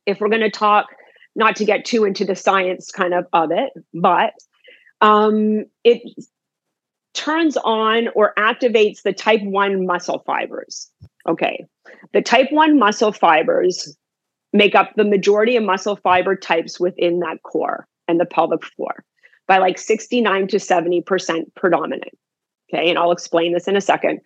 if 0.05 0.21
we're 0.21 0.29
going 0.29 0.41
to 0.41 0.51
talk 0.51 0.85
not 1.35 1.55
to 1.55 1.65
get 1.65 1.85
too 1.85 2.05
into 2.05 2.23
the 2.23 2.35
science 2.35 2.91
kind 2.91 3.15
of 3.15 3.25
of 3.33 3.49
it 3.51 3.71
but 3.95 4.33
um, 5.01 5.65
it 5.83 6.01
turns 7.13 7.57
on 7.57 8.09
or 8.09 8.33
activates 8.37 9.01
the 9.01 9.13
type 9.13 9.41
1 9.41 9.85
muscle 9.85 10.19
fibers 10.25 10.91
okay 11.27 11.65
the 12.13 12.21
type 12.21 12.51
1 12.51 12.77
muscle 12.77 13.11
fibers 13.11 13.97
make 14.53 14.75
up 14.75 14.91
the 14.95 15.03
majority 15.03 15.55
of 15.55 15.63
muscle 15.63 15.95
fiber 15.95 16.35
types 16.35 16.79
within 16.79 17.19
that 17.19 17.41
core 17.43 17.87
and 18.07 18.19
the 18.19 18.25
pelvic 18.25 18.63
floor 18.63 19.03
by 19.47 19.57
like 19.57 19.77
69 19.77 20.47
to 20.47 20.57
70% 20.57 21.55
predominant. 21.55 22.11
Okay, 22.73 22.89
and 22.89 22.99
I'll 22.99 23.11
explain 23.11 23.53
this 23.53 23.67
in 23.67 23.77
a 23.77 23.81
second. 23.81 24.19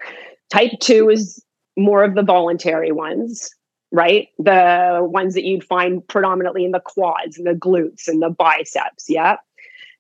Type 0.50 0.72
2 0.80 1.10
is 1.10 1.44
more 1.78 2.04
of 2.04 2.16
the 2.16 2.24
voluntary 2.24 2.92
ones, 2.92 3.50
right? 3.92 4.30
The 4.40 5.00
ones 5.02 5.36
that 5.36 5.44
you'd 5.44 5.64
find 5.64 6.06
predominantly 6.08 6.66
in 6.66 6.72
the 6.72 6.80
quads 6.80 7.38
and 7.38 7.46
the 7.46 7.54
glutes 7.54 8.08
and 8.08 8.22
the 8.22 8.32
biceps. 8.32 9.06
Yeah. 9.08 9.38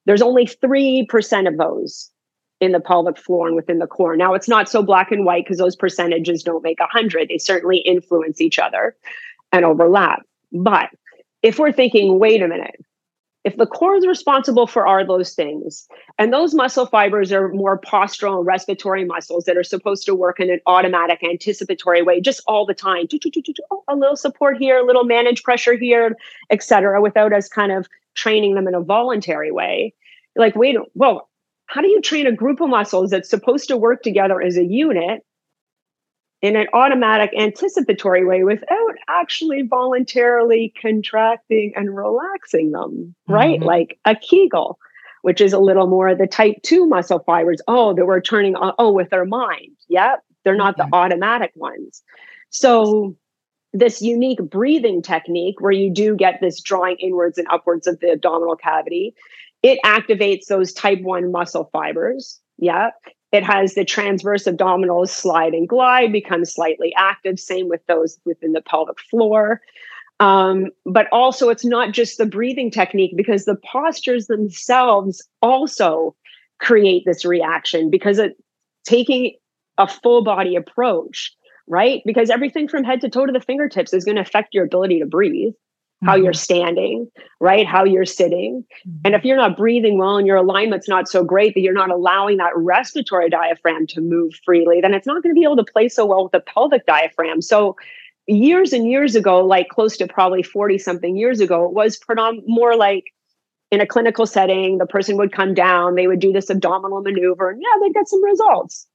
There's 0.05 0.21
only 0.21 0.45
3% 0.45 1.47
of 1.47 1.57
those 1.57 2.09
in 2.59 2.71
the 2.71 2.79
pelvic 2.79 3.17
floor 3.17 3.47
and 3.47 3.55
within 3.55 3.79
the 3.79 3.87
core. 3.87 4.15
Now, 4.15 4.33
it's 4.33 4.47
not 4.47 4.69
so 4.69 4.83
black 4.83 5.11
and 5.11 5.25
white 5.25 5.45
because 5.45 5.57
those 5.57 5.75
percentages 5.75 6.43
don't 6.43 6.63
make 6.63 6.79
100. 6.79 7.27
They 7.27 7.37
certainly 7.37 7.79
influence 7.79 8.39
each 8.39 8.59
other 8.59 8.95
and 9.51 9.65
overlap. 9.65 10.23
But 10.51 10.89
if 11.41 11.57
we're 11.57 11.71
thinking, 11.71 12.19
wait 12.19 12.41
a 12.41 12.47
minute, 12.47 12.83
if 13.43 13.57
the 13.57 13.65
core 13.65 13.95
is 13.95 14.05
responsible 14.05 14.67
for 14.67 14.85
all 14.85 15.03
those 15.05 15.33
things, 15.33 15.87
and 16.19 16.31
those 16.31 16.53
muscle 16.53 16.85
fibers 16.85 17.31
are 17.31 17.49
more 17.49 17.79
postural 17.79 18.37
and 18.37 18.45
respiratory 18.45 19.03
muscles 19.03 19.45
that 19.45 19.57
are 19.57 19.63
supposed 19.63 20.05
to 20.05 20.13
work 20.13 20.39
in 20.39 20.51
an 20.51 20.59
automatic, 20.67 21.23
anticipatory 21.23 22.03
way, 22.03 22.21
just 22.21 22.43
all 22.47 22.67
the 22.67 22.75
time, 22.75 23.07
oh, 23.71 23.83
a 23.87 23.95
little 23.95 24.15
support 24.15 24.57
here, 24.57 24.77
a 24.77 24.85
little 24.85 25.05
manage 25.05 25.41
pressure 25.41 25.75
here, 25.75 26.15
etc., 26.51 27.01
without 27.01 27.33
us 27.33 27.49
kind 27.49 27.71
of 27.71 27.87
training 28.15 28.55
them 28.55 28.67
in 28.67 28.75
a 28.75 28.81
voluntary 28.81 29.51
way. 29.51 29.93
Like, 30.35 30.55
wait, 30.55 30.77
well, 30.93 31.29
how 31.65 31.81
do 31.81 31.87
you 31.87 32.01
train 32.01 32.27
a 32.27 32.31
group 32.31 32.61
of 32.61 32.69
muscles 32.69 33.11
that's 33.11 33.29
supposed 33.29 33.67
to 33.69 33.77
work 33.77 34.03
together 34.03 34.41
as 34.41 34.57
a 34.57 34.65
unit 34.65 35.25
in 36.41 36.55
an 36.55 36.67
automatic 36.73 37.31
anticipatory 37.37 38.25
way 38.25 38.43
without 38.43 38.95
actually 39.07 39.61
voluntarily 39.61 40.73
contracting 40.81 41.71
and 41.75 41.95
relaxing 41.95 42.71
them, 42.71 43.15
right? 43.27 43.59
Mm-hmm. 43.59 43.67
Like 43.67 43.99
a 44.05 44.15
Kegel, 44.15 44.79
which 45.21 45.39
is 45.39 45.53
a 45.53 45.59
little 45.59 45.87
more 45.87 46.15
the 46.15 46.27
type 46.27 46.55
2 46.63 46.87
muscle 46.87 47.19
fibers. 47.19 47.61
Oh, 47.67 47.93
that 47.93 48.05
we're 48.05 48.21
turning 48.21 48.55
on, 48.55 48.73
oh, 48.79 48.91
with 48.91 49.13
our 49.13 49.25
mind. 49.25 49.77
Yep. 49.87 50.23
They're 50.43 50.55
not 50.55 50.77
mm-hmm. 50.77 50.89
the 50.89 50.95
automatic 50.95 51.51
ones. 51.55 52.01
So, 52.49 53.15
this 53.73 54.01
unique 54.01 54.39
breathing 54.39 55.01
technique 55.01 55.61
where 55.61 55.71
you 55.71 55.91
do 55.91 56.15
get 56.15 56.39
this 56.41 56.59
drawing 56.61 56.97
inwards 56.97 57.37
and 57.37 57.47
upwards 57.49 57.87
of 57.87 57.99
the 57.99 58.11
abdominal 58.11 58.55
cavity, 58.55 59.15
it 59.63 59.79
activates 59.85 60.47
those 60.47 60.73
type 60.73 61.01
1 61.01 61.31
muscle 61.31 61.69
fibers. 61.71 62.39
Yeah. 62.57 62.89
It 63.31 63.43
has 63.43 63.75
the 63.75 63.85
transverse 63.85 64.45
abdominal 64.45 65.05
slide 65.07 65.53
and 65.53 65.67
glide, 65.67 66.11
becomes 66.11 66.53
slightly 66.53 66.93
active. 66.97 67.39
Same 67.39 67.69
with 67.69 67.85
those 67.87 68.19
within 68.25 68.51
the 68.51 68.61
pelvic 68.61 68.99
floor. 68.99 69.61
Um, 70.19 70.67
but 70.85 71.07
also, 71.11 71.49
it's 71.49 71.65
not 71.65 71.93
just 71.93 72.17
the 72.17 72.25
breathing 72.25 72.69
technique 72.69 73.13
because 73.15 73.45
the 73.45 73.55
postures 73.55 74.27
themselves 74.27 75.27
also 75.41 76.15
create 76.59 77.03
this 77.05 77.25
reaction 77.25 77.89
because 77.89 78.19
it 78.19 78.35
taking 78.83 79.35
a 79.77 79.87
full 79.87 80.23
body 80.23 80.55
approach, 80.55 81.33
right? 81.67 82.01
Because 82.05 82.29
everything 82.29 82.67
from 82.67 82.83
head 82.83 83.01
to 83.01 83.09
toe 83.09 83.25
to 83.25 83.31
the 83.31 83.39
fingertips 83.39 83.93
is 83.93 84.05
going 84.05 84.15
to 84.15 84.21
affect 84.21 84.53
your 84.53 84.65
ability 84.65 84.99
to 84.99 85.05
breathe. 85.05 85.53
how 86.03 86.15
mm-hmm. 86.15 86.23
you're 86.23 86.33
standing, 86.33 87.07
right? 87.39 87.67
How 87.67 87.83
you're 87.83 88.05
sitting. 88.05 88.65
Mm-hmm. 88.87 88.97
And 89.05 89.15
if 89.15 89.23
you're 89.23 89.37
not 89.37 89.55
breathing 89.55 89.99
well 89.99 90.17
and 90.17 90.25
your 90.25 90.37
alignment's 90.37 90.89
not 90.89 91.07
so 91.07 91.23
great 91.23 91.53
that 91.53 91.61
you're 91.61 91.73
not 91.73 91.91
allowing 91.91 92.37
that 92.37 92.55
respiratory 92.55 93.29
diaphragm 93.29 93.85
to 93.87 94.01
move 94.01 94.33
freely, 94.43 94.81
then 94.81 94.93
it's 94.93 95.05
not 95.05 95.21
going 95.21 95.33
to 95.33 95.39
be 95.39 95.43
able 95.43 95.57
to 95.57 95.71
play 95.71 95.89
so 95.89 96.05
well 96.05 96.23
with 96.23 96.31
the 96.31 96.39
pelvic 96.39 96.85
diaphragm. 96.87 97.41
So 97.41 97.75
years 98.25 98.73
and 98.73 98.89
years 98.89 99.15
ago, 99.15 99.45
like 99.45 99.69
close 99.69 99.95
to 99.97 100.07
probably 100.07 100.41
40 100.41 100.79
something 100.79 101.15
years 101.15 101.39
ago, 101.39 101.65
it 101.65 101.73
was 101.73 101.99
predom- 101.99 102.41
more 102.47 102.75
like 102.75 103.13
in 103.71 103.79
a 103.79 103.85
clinical 103.85 104.25
setting, 104.25 104.79
the 104.79 104.85
person 104.85 105.17
would 105.17 105.31
come 105.31 105.53
down, 105.53 105.95
they 105.95 106.07
would 106.07 106.19
do 106.19 106.33
this 106.33 106.49
abdominal 106.49 107.01
maneuver, 107.01 107.51
and 107.51 107.61
yeah, 107.61 107.79
they'd 107.79 107.93
get 107.93 108.07
some 108.07 108.23
results 108.23 108.87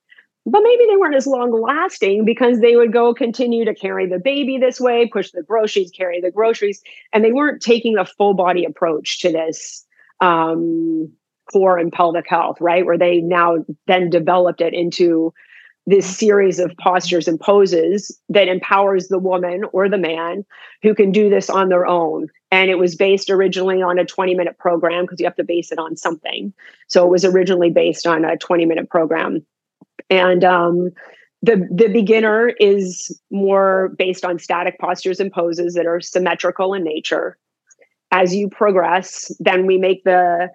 but 0.47 0.63
maybe 0.63 0.87
they 0.87 0.97
weren't 0.97 1.17
as 1.17 1.27
long 1.27 1.51
lasting 1.51 2.25
because 2.25 2.61
they 2.61 2.77
would 2.77 2.93
go 2.93 3.13
continue 3.13 3.65
to 3.65 3.75
carry 3.75 4.07
the 4.07 4.21
baby 4.21 4.59
this 4.59 4.81
way, 4.81 5.09
push 5.13 5.33
the 5.33 5.43
groceries, 5.43 5.91
carry 5.91 6.21
the 6.21 6.31
groceries, 6.31 6.81
and 7.13 7.25
they 7.25 7.33
weren't 7.33 7.61
taking 7.61 7.99
a 7.99 8.05
full 8.05 8.33
body 8.33 8.65
approach 8.65 9.19
to 9.21 9.33
this 9.33 9.85
um, 10.21 11.11
core 11.53 11.79
and 11.79 11.93
pelvic 11.93 12.29
health, 12.29 12.61
right? 12.61 12.87
Where 12.87 12.97
they 12.97 13.21
now 13.21 13.57
then 13.89 14.09
developed 14.09 14.61
it 14.61 14.73
into 14.73 15.35
this 15.89 16.17
series 16.17 16.59
of 16.61 16.77
postures 16.79 17.29
and 17.29 17.41
poses 17.41 18.17
that 18.29 18.49
empowers 18.49 19.09
the 19.09 19.19
woman 19.19 19.65
or 19.73 19.89
the 19.89 19.99
man 19.99 20.45
who 20.83 20.95
can 20.95 21.11
do 21.11 21.29
this 21.29 21.51
on 21.51 21.69
their 21.69 21.87
own. 21.87 22.29
And 22.53 22.71
it 22.71 22.79
was 22.79 22.95
based 22.95 23.31
originally 23.31 23.83
on 23.83 23.99
a 23.99 24.05
20 24.05 24.35
minute 24.35 24.59
program 24.59 25.05
because 25.05 25.19
you 25.19 25.27
have 25.27 25.37
to 25.37 25.45
base 25.45 25.73
it 25.73 25.79
on 25.79 25.97
something. 25.97 26.53
So 26.89 27.05
it 27.05 27.11
was 27.11 27.25
originally 27.25 27.71
based 27.71 28.07
on 28.07 28.25
a 28.25 28.37
20 28.37 28.65
minute 28.65 28.91
program 28.91 29.45
and 30.11 30.45
um, 30.45 30.91
the 31.43 31.69
the 31.71 31.89
beginner 31.89 32.49
is 32.61 33.19
more 33.31 33.95
based 33.99 34.25
on 34.25 34.39
static 34.39 34.79
postures 34.81 35.21
and 35.21 35.33
poses 35.33 35.75
that 35.75 35.87
are 35.87 36.01
symmetrical 36.01 36.75
in 36.75 36.85
nature. 36.85 37.37
As 38.13 38.35
you 38.35 38.49
progress, 38.49 39.33
then 39.41 39.67
we 39.67 39.79
make 39.79 40.05
the 40.05 40.49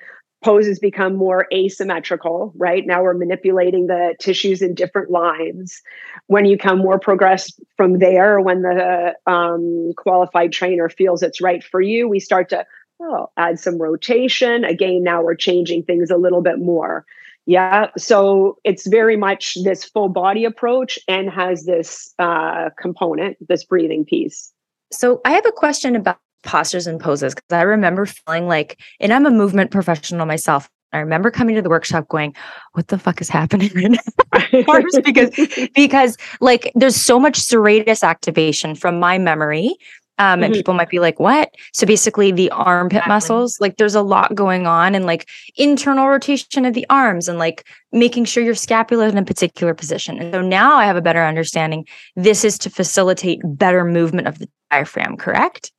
poses 0.44 0.80
become 0.80 1.16
more 1.16 1.48
asymmetrical, 1.54 2.52
right? 2.56 2.86
Now 2.88 3.04
we're 3.04 3.14
manipulating 3.14 3.88
the 3.88 4.16
tissues 4.20 4.62
in 4.62 4.74
different 4.74 5.12
lines. 5.12 5.82
When 6.28 6.46
you 6.46 6.58
come 6.58 6.80
more 6.80 7.00
progressed 7.00 7.60
from 7.78 8.00
there, 8.00 8.42
when 8.42 8.64
the 8.64 9.14
um, 9.28 9.94
qualified 9.98 10.52
trainer 10.52 10.90
feels 10.90 11.22
it's 11.22 11.42
right 11.42 11.64
for 11.64 11.80
you, 11.80 12.08
we 12.08 12.20
start 12.20 12.50
to 12.50 12.66
oh, 13.02 13.30
add 13.38 13.60
some 13.60 13.80
rotation. 13.80 14.64
Again, 14.64 15.04
now 15.04 15.22
we're 15.22 15.36
changing 15.36 15.84
things 15.84 16.10
a 16.10 16.18
little 16.18 16.42
bit 16.42 16.60
more. 16.60 17.06
Yeah. 17.52 17.88
So 17.98 18.60
it's 18.64 18.88
very 18.88 19.18
much 19.18 19.58
this 19.66 19.84
full 19.84 20.08
body 20.08 20.46
approach 20.46 20.98
and 21.10 21.30
has 21.30 21.66
this 21.66 22.14
uh, 22.18 22.70
component, 22.80 23.36
this 23.46 23.66
breathing 23.66 24.06
piece. 24.06 24.54
So 24.94 25.20
I 25.26 25.32
have 25.32 25.46
a 25.46 25.52
question 25.52 25.98
about 25.98 26.18
postures 26.44 26.88
and 26.88 26.98
poses 26.98 27.36
because 27.36 27.52
I 27.52 27.64
remember 27.64 28.06
feeling 28.06 28.48
like, 28.48 28.80
and 29.02 29.12
I'm 29.12 29.26
a 29.26 29.32
movement 29.32 29.70
professional 29.70 30.26
myself. 30.26 30.70
I 30.94 31.00
remember 31.00 31.30
coming 31.30 31.56
to 31.56 31.62
the 31.62 31.70
workshop 31.70 32.08
going, 32.08 32.34
what 32.72 32.88
the 32.88 32.98
fuck 32.98 33.20
is 33.20 33.28
happening 33.28 33.70
right 33.76 33.92
now? 34.52 34.82
because 35.04 35.70
because 35.76 36.16
like 36.40 36.72
there's 36.74 36.96
so 36.96 37.20
much 37.20 37.38
serratus 37.38 38.02
activation 38.02 38.76
from 38.76 38.98
my 38.98 39.18
memory 39.18 39.76
um, 40.18 40.36
mm-hmm. 40.36 40.44
and 40.44 40.54
people 40.54 40.74
might 40.74 40.90
be 40.90 41.00
like, 41.00 41.20
what? 41.20 41.54
So 41.74 41.88
basically, 41.88 42.32
the 42.32 42.52
armpit 42.52 42.98
exactly. 42.98 43.14
muscles, 43.14 43.60
like 43.60 43.78
there's 43.78 43.96
a 43.96 44.02
lot 44.02 44.36
going 44.36 44.68
on, 44.68 44.96
and 44.96 45.06
like 45.06 45.30
internal 45.56 46.08
rotation 46.08 46.66
of 46.66 46.74
the 46.74 46.86
arms, 46.90 47.28
and 47.28 47.40
like 47.40 47.66
making 47.92 48.26
sure 48.26 48.44
your 48.44 48.56
scapula 48.56 49.06
is 49.06 49.12
in 49.12 49.18
a 49.18 49.26
particular 49.26 49.74
position. 49.74 50.20
And 50.20 50.34
so 50.34 50.42
now 50.42 50.76
I 50.76 50.86
have 50.86 50.96
a 50.96 51.02
better 51.02 51.24
understanding. 51.24 51.86
This 52.16 52.44
is 52.44 52.58
to 52.60 52.70
facilitate 52.70 53.42
better 53.44 53.84
movement 53.84 54.28
of 54.28 54.40
the 54.40 54.50
diaphragm, 54.70 55.18
correct? 55.18 55.72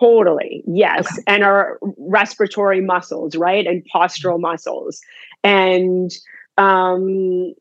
Totally. 0.00 0.62
Yes. 0.66 1.06
Okay. 1.10 1.22
And 1.26 1.44
our 1.44 1.78
respiratory 1.96 2.80
muscles, 2.80 3.36
right? 3.36 3.66
And 3.66 3.82
postural 3.94 4.40
muscles. 4.40 5.00
And 5.44 6.10
um 6.56 7.54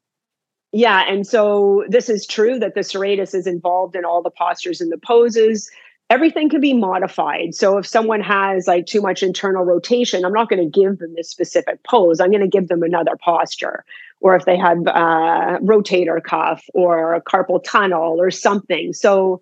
yeah, 0.74 1.06
and 1.08 1.26
so 1.26 1.86
this 1.88 2.10
is 2.10 2.28
true 2.28 2.60
that 2.60 2.76
the 2.76 2.82
serratus 2.82 3.34
is 3.34 3.48
involved 3.48 3.96
in 3.96 4.04
all 4.04 4.22
the 4.22 4.32
postures 4.32 4.82
and 4.82 4.92
the 4.92 4.98
poses 4.98 5.72
everything 6.10 6.50
can 6.50 6.62
be 6.62 6.74
modified. 6.74 7.54
So 7.54 7.78
if 7.78 7.86
someone 7.86 8.22
has 8.22 8.68
like 8.68 8.86
too 8.86 9.02
much 9.02 9.24
internal 9.24 9.64
rotation, 9.64 10.24
I'm 10.24 10.34
not 10.34 10.50
going 10.50 10.64
to 10.64 10.80
give 10.80 11.00
them 11.00 11.14
this 11.16 11.30
specific 11.30 11.84
pose. 11.84 12.20
I'm 12.20 12.32
going 12.32 12.42
to 12.42 12.48
give 12.48 12.70
them 12.70 12.84
another 12.84 13.18
posture. 13.18 13.84
Or 14.22 14.36
if 14.36 14.46
they 14.46 14.58
have 14.58 14.80
uh, 14.88 15.60
rotator 15.60 16.24
cuff 16.24 16.64
or 16.74 17.14
a 17.14 17.22
carpal 17.22 17.64
tunnel 17.64 18.20
or 18.20 18.32
something. 18.32 18.94
So 18.94 19.42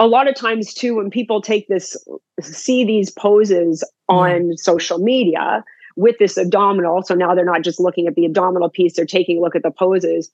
a 0.00 0.06
lot 0.06 0.26
of 0.26 0.34
times 0.34 0.72
too, 0.72 0.96
when 0.96 1.10
people 1.10 1.42
take 1.42 1.68
this, 1.68 1.96
see 2.40 2.84
these 2.84 3.10
poses 3.10 3.84
on 4.08 4.56
social 4.56 4.98
media 4.98 5.62
with 5.96 6.16
this 6.18 6.38
abdominal, 6.38 7.02
so 7.02 7.14
now 7.14 7.34
they're 7.34 7.44
not 7.44 7.62
just 7.62 7.78
looking 7.78 8.06
at 8.06 8.14
the 8.14 8.24
abdominal 8.24 8.70
piece, 8.70 8.96
they're 8.96 9.04
taking 9.04 9.38
a 9.38 9.40
look 9.40 9.54
at 9.54 9.62
the 9.62 9.70
poses 9.70 10.30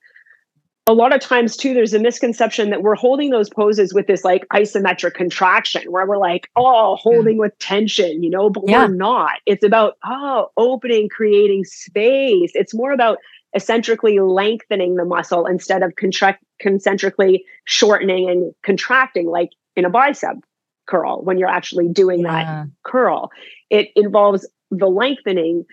a 0.86 0.94
lot 0.94 1.12
of 1.12 1.20
times 1.20 1.56
too 1.56 1.74
there's 1.74 1.94
a 1.94 1.98
misconception 1.98 2.70
that 2.70 2.82
we're 2.82 2.94
holding 2.94 3.30
those 3.30 3.50
poses 3.50 3.92
with 3.92 4.06
this 4.06 4.24
like 4.24 4.46
isometric 4.52 5.14
contraction 5.14 5.82
where 5.90 6.06
we're 6.06 6.18
like 6.18 6.48
oh 6.56 6.96
hmm. 6.96 7.00
holding 7.00 7.36
yeah. 7.36 7.40
with 7.40 7.58
tension 7.58 8.22
you 8.22 8.30
know 8.30 8.48
but 8.48 8.62
yeah. 8.66 8.86
we're 8.86 8.94
not 8.94 9.34
it's 9.46 9.64
about 9.64 9.96
oh 10.04 10.48
opening 10.56 11.08
creating 11.08 11.64
space 11.64 12.52
it's 12.54 12.74
more 12.74 12.92
about 12.92 13.18
eccentrically 13.54 14.20
lengthening 14.20 14.96
the 14.96 15.04
muscle 15.04 15.46
instead 15.46 15.82
of 15.82 15.94
contract 15.96 16.44
concentrically 16.60 17.44
shortening 17.64 18.28
and 18.28 18.54
contracting 18.62 19.26
like 19.26 19.50
in 19.74 19.84
a 19.84 19.90
bicep 19.90 20.36
curl 20.86 21.22
when 21.22 21.36
you're 21.36 21.48
actually 21.48 21.88
doing 21.88 22.20
yeah. 22.20 22.44
that 22.44 22.66
curl 22.84 23.30
it 23.70 23.88
involves 23.96 24.48
the 24.70 24.86
lengthening 24.86 25.64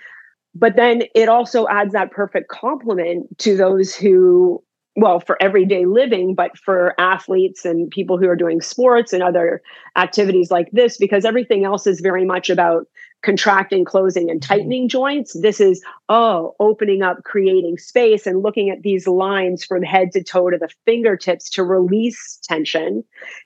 but 0.56 0.76
then 0.76 1.04
it 1.16 1.30
also 1.30 1.68
adds 1.68 1.94
that 1.94 2.12
perfect 2.12 2.48
complement 2.48 3.38
to 3.40 3.58
those 3.58 3.96
who 3.96 4.64
well 4.96 5.20
for 5.20 5.42
everyday 5.42 5.86
living 5.86 6.36
but 6.36 6.58
for 6.58 6.94
athletes 7.00 7.66
and 7.66 7.90
people 7.90 8.18
who 8.18 8.28
are 8.28 8.36
doing 8.36 8.62
sports 8.62 9.14
and 9.14 9.24
other 9.24 9.62
activities 9.96 10.52
like 10.52 10.70
this 10.72 10.98
because 10.98 11.26
everything 11.26 11.66
else 11.66 11.88
is 11.88 12.00
very 12.00 12.26
much 12.26 12.50
about 12.50 12.88
contracting 13.24 13.86
closing 13.86 14.30
and 14.30 14.42
mm-hmm. 14.42 14.54
tightening 14.54 14.88
joints. 14.88 15.34
This 15.42 15.60
is 15.60 15.82
oh 16.10 16.56
opening 16.60 17.02
up 17.02 17.24
creating 17.24 17.78
space 17.78 18.28
and 18.28 18.44
looking 18.44 18.70
at 18.70 18.84
these 18.84 19.08
lines 19.08 19.64
from 19.64 19.82
head 19.82 20.12
to 20.12 20.24
toe 20.24 20.50
to 20.50 20.58
the 20.58 20.70
fingertips 20.86 21.50
to 21.52 21.64
release 21.64 22.40
tension 22.44 23.04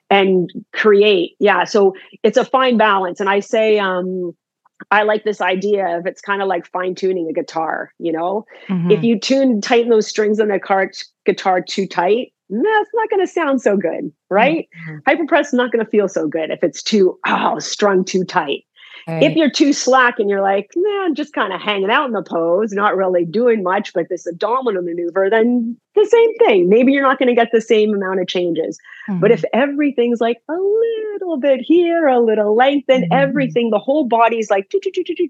and 0.10 0.51
create. 0.73 1.36
Yeah 1.39 1.63
so 1.63 1.95
it's 2.23 2.38
a 2.38 2.45
fine 2.45 2.77
balance. 2.77 3.19
And 3.19 3.29
i 3.29 3.39
say 3.39 3.79
um 3.79 4.36
I 4.91 5.03
like 5.03 5.23
this 5.23 5.41
idea 5.41 5.97
of 5.97 6.05
it's 6.05 6.21
kind 6.21 6.41
of 6.41 6.47
like 6.47 6.67
fine 6.67 6.95
tuning 6.95 7.27
a 7.29 7.33
guitar, 7.33 7.93
you 7.99 8.11
know? 8.11 8.45
Mm-hmm. 8.67 8.91
If 8.91 9.03
you 9.03 9.19
tune, 9.19 9.61
tighten 9.61 9.89
those 9.89 10.07
strings 10.07 10.39
on 10.39 10.49
the 10.49 10.59
car, 10.59 10.91
guitar 11.25 11.61
too 11.61 11.87
tight, 11.87 12.33
that's 12.49 12.89
not 12.93 13.09
going 13.09 13.25
to 13.25 13.31
sound 13.31 13.61
so 13.61 13.75
good, 13.75 14.11
right? 14.29 14.69
Mm-hmm. 14.87 15.09
Hypopressives 15.09 15.47
is 15.47 15.53
not 15.53 15.71
going 15.71 15.83
to 15.83 15.89
feel 15.89 16.07
so 16.07 16.27
good 16.27 16.49
if 16.49 16.63
it's 16.63 16.81
too, 16.81 17.19
oh, 17.25 17.59
strung 17.59 18.05
too 18.05 18.23
tight. 18.23 18.63
Right. 19.07 19.23
If 19.23 19.37
you're 19.37 19.49
too 19.49 19.71
slack 19.71 20.19
and 20.19 20.29
you're 20.29 20.41
like, 20.41 20.69
nah, 20.75 21.05
I'm 21.05 21.15
just 21.15 21.31
kind 21.31 21.53
of 21.53 21.61
hanging 21.61 21.89
out 21.89 22.07
in 22.07 22.11
the 22.11 22.21
pose, 22.21 22.73
not 22.73 22.97
really 22.97 23.23
doing 23.23 23.63
much, 23.63 23.93
but 23.93 24.09
this 24.09 24.27
abdominal 24.27 24.81
maneuver, 24.81 25.29
then 25.29 25.77
the 25.95 26.05
same 26.05 26.35
thing. 26.39 26.67
Maybe 26.67 26.91
you're 26.91 27.03
not 27.03 27.17
going 27.17 27.29
to 27.29 27.35
get 27.35 27.53
the 27.53 27.61
same 27.61 27.93
amount 27.93 28.19
of 28.19 28.27
changes. 28.27 28.77
Mm-hmm. 29.09 29.21
But 29.21 29.31
if 29.31 29.45
everything's 29.53 30.19
like 30.19 30.41
a 30.49 30.53
little 30.53 31.37
bit 31.37 31.61
here, 31.61 32.07
a 32.07 32.19
little 32.19 32.53
lengthen, 32.53 33.03
mm-hmm. 33.03 33.13
everything, 33.13 33.69
the 33.69 33.79
whole 33.79 34.05
body's 34.05 34.49
like 34.49 34.69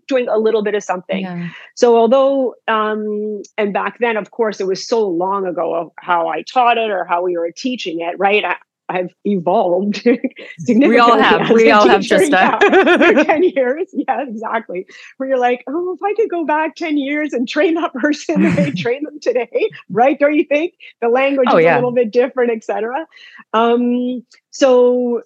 doing 0.07 0.27
a 0.27 0.39
little 0.39 0.63
bit 0.63 0.73
of 0.73 0.83
something. 0.83 1.21
Yeah. 1.21 1.49
So 1.75 1.95
although, 1.97 2.55
um, 2.67 3.43
and 3.59 3.73
back 3.73 3.99
then, 3.99 4.17
of 4.17 4.31
course, 4.31 4.59
it 4.59 4.65
was 4.65 4.87
so 4.87 5.07
long 5.07 5.45
ago 5.45 5.93
how 5.99 6.27
I 6.27 6.41
taught 6.41 6.79
it 6.79 6.89
or 6.89 7.05
how 7.05 7.21
we 7.23 7.37
were 7.37 7.51
teaching 7.55 8.01
it, 8.01 8.17
right? 8.17 8.43
I, 8.43 8.55
I've 8.89 9.13
evolved 9.25 9.97
significantly. 9.97 10.87
We 10.87 10.99
all 10.99 11.17
have. 11.17 11.49
We 11.51 11.71
all 11.71 11.87
have 11.87 12.01
just 12.01 12.31
yeah, 12.31 12.57
for 12.59 13.23
10 13.23 13.43
years. 13.43 13.87
Yeah, 13.93 14.23
exactly. 14.27 14.87
Where 15.17 15.29
you're 15.29 15.39
like, 15.39 15.63
oh, 15.67 15.97
if 15.99 16.03
I 16.03 16.13
could 16.15 16.29
go 16.29 16.45
back 16.45 16.75
10 16.75 16.97
years 16.97 17.33
and 17.33 17.47
train 17.47 17.75
that 17.75 17.93
person 17.93 18.41
the 18.41 18.49
way 18.49 18.67
I 18.67 18.71
train 18.77 19.03
them 19.03 19.19
today, 19.19 19.69
right? 19.89 20.17
Don't 20.17 20.35
you 20.35 20.45
think? 20.45 20.75
The 21.01 21.09
language 21.09 21.49
oh, 21.51 21.57
is 21.57 21.65
yeah. 21.65 21.75
a 21.75 21.77
little 21.77 21.91
bit 21.91 22.11
different, 22.11 22.51
etc. 22.51 23.05
Um, 23.53 24.25
so 24.51 25.23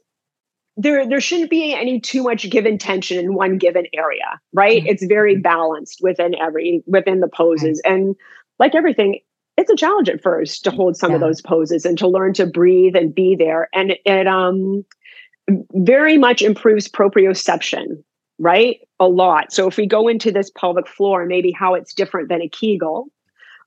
there 0.77 1.07
there 1.07 1.21
shouldn't 1.21 1.49
be 1.49 1.73
any 1.73 1.99
too 1.99 2.23
much 2.23 2.49
given 2.49 2.77
tension 2.77 3.19
in 3.19 3.33
one 3.33 3.57
given 3.57 3.85
area, 3.93 4.39
right? 4.53 4.81
Mm-hmm. 4.81 4.89
It's 4.89 5.05
very 5.05 5.37
balanced 5.37 5.99
within 6.01 6.33
every 6.35 6.83
within 6.87 7.19
the 7.19 7.27
poses. 7.27 7.81
And 7.85 8.15
like 8.57 8.73
everything, 8.73 9.19
it's 9.57 9.69
a 9.69 9.75
challenge 9.75 10.09
at 10.09 10.21
first 10.21 10.63
to 10.63 10.71
hold 10.71 10.95
some 10.95 11.11
yeah. 11.11 11.15
of 11.15 11.21
those 11.21 11.41
poses 11.41 11.85
and 11.85 11.97
to 11.97 12.07
learn 12.07 12.33
to 12.33 12.45
breathe 12.45 12.95
and 12.95 13.13
be 13.13 13.35
there. 13.35 13.69
And 13.73 13.95
it 14.05 14.27
um, 14.27 14.85
very 15.73 16.17
much 16.17 16.41
improves 16.41 16.87
proprioception, 16.87 18.03
right? 18.39 18.79
A 18.99 19.07
lot. 19.07 19.53
So 19.53 19.67
if 19.67 19.77
we 19.77 19.85
go 19.85 20.07
into 20.07 20.31
this 20.31 20.49
pelvic 20.51 20.87
floor, 20.87 21.25
maybe 21.25 21.51
how 21.51 21.73
it's 21.73 21.93
different 21.93 22.29
than 22.29 22.41
a 22.41 22.49
Kegel, 22.49 23.07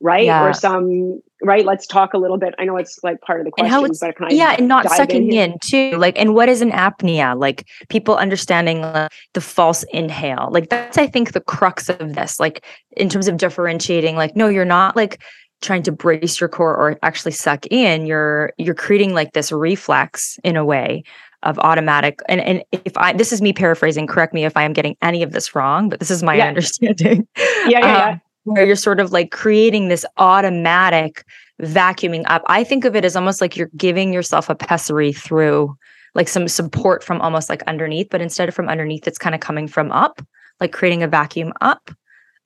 right? 0.00 0.24
Yeah. 0.24 0.44
Or 0.44 0.52
some 0.52 1.20
right? 1.44 1.64
Let's 1.64 1.86
talk 1.86 2.14
a 2.14 2.18
little 2.18 2.38
bit. 2.38 2.54
I 2.58 2.64
know 2.64 2.76
it's 2.76 2.98
like 3.02 3.20
part 3.20 3.40
of 3.40 3.44
the 3.44 3.50
question, 3.52 3.84
and 3.84 3.96
but 4.00 4.16
can 4.16 4.26
I 4.26 4.30
yeah, 4.30 4.56
and 4.58 4.66
not 4.66 4.88
sucking 4.90 5.30
in, 5.32 5.52
in, 5.52 5.58
too. 5.60 5.92
Like, 5.98 6.18
and 6.18 6.34
what 6.34 6.48
is 6.48 6.62
an 6.62 6.70
apnea? 6.70 7.38
Like 7.38 7.66
people 7.88 8.16
understanding 8.16 8.84
uh, 8.84 9.08
the 9.34 9.40
false 9.40 9.84
inhale. 9.92 10.48
Like 10.50 10.70
that's 10.70 10.98
I 10.98 11.06
think 11.06 11.32
the 11.32 11.40
crux 11.40 11.88
of 11.88 12.14
this. 12.14 12.40
Like 12.40 12.64
in 12.96 13.08
terms 13.08 13.28
of 13.28 13.36
differentiating. 13.36 14.16
Like 14.16 14.34
no, 14.34 14.48
you're 14.48 14.64
not 14.64 14.96
like 14.96 15.22
trying 15.60 15.82
to 15.84 15.92
brace 15.92 16.40
your 16.40 16.48
core 16.48 16.76
or 16.76 16.98
actually 17.02 17.32
suck 17.32 17.66
in. 17.70 18.06
You're 18.06 18.52
you're 18.58 18.74
creating 18.74 19.14
like 19.14 19.32
this 19.32 19.50
reflex 19.52 20.38
in 20.44 20.56
a 20.56 20.64
way 20.64 21.04
of 21.44 21.58
automatic 21.58 22.20
and 22.28 22.40
and 22.40 22.64
if 22.72 22.96
i 22.96 23.12
this 23.12 23.32
is 23.32 23.40
me 23.40 23.52
paraphrasing 23.52 24.06
correct 24.06 24.34
me 24.34 24.44
if 24.44 24.56
i 24.56 24.62
am 24.62 24.72
getting 24.72 24.96
any 25.02 25.22
of 25.22 25.32
this 25.32 25.54
wrong 25.54 25.88
but 25.88 26.00
this 26.00 26.10
is 26.10 26.22
my 26.22 26.34
yeah. 26.34 26.46
understanding 26.46 27.26
yeah 27.36 27.66
yeah, 27.66 27.78
yeah. 27.80 28.08
Um, 28.08 28.20
where 28.44 28.66
you're 28.66 28.76
sort 28.76 29.00
of 29.00 29.12
like 29.12 29.30
creating 29.30 29.88
this 29.88 30.04
automatic 30.16 31.24
vacuuming 31.62 32.24
up 32.26 32.42
i 32.46 32.64
think 32.64 32.84
of 32.84 32.96
it 32.96 33.04
as 33.04 33.14
almost 33.14 33.40
like 33.40 33.56
you're 33.56 33.70
giving 33.76 34.12
yourself 34.12 34.50
a 34.50 34.54
pessary 34.54 35.12
through 35.12 35.76
like 36.14 36.28
some 36.28 36.48
support 36.48 37.04
from 37.04 37.20
almost 37.20 37.48
like 37.48 37.62
underneath 37.64 38.08
but 38.10 38.20
instead 38.20 38.48
of 38.48 38.54
from 38.54 38.68
underneath 38.68 39.06
it's 39.06 39.18
kind 39.18 39.34
of 39.34 39.40
coming 39.40 39.68
from 39.68 39.92
up 39.92 40.20
like 40.60 40.72
creating 40.72 41.02
a 41.02 41.08
vacuum 41.08 41.52
up 41.60 41.90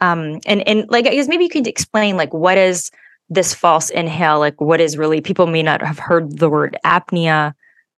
um 0.01 0.41
and 0.47 0.67
and 0.69 0.89
like 0.91 1.07
i 1.07 1.11
guess 1.11 1.29
maybe 1.29 1.45
you 1.45 1.51
could 1.51 1.67
explain 1.67 2.17
like 2.17 2.33
what 2.35 2.59
is 2.59 2.91
this 3.31 3.55
false 3.55 3.91
inhale 3.91 4.39
like 4.39 4.61
what 4.61 4.81
is 4.81 4.97
really 4.97 5.21
people 5.21 5.47
may 5.47 5.63
not 5.63 5.83
have 5.83 5.99
heard 5.99 6.39
the 6.39 6.49
word 6.49 6.77
apnea 6.85 7.55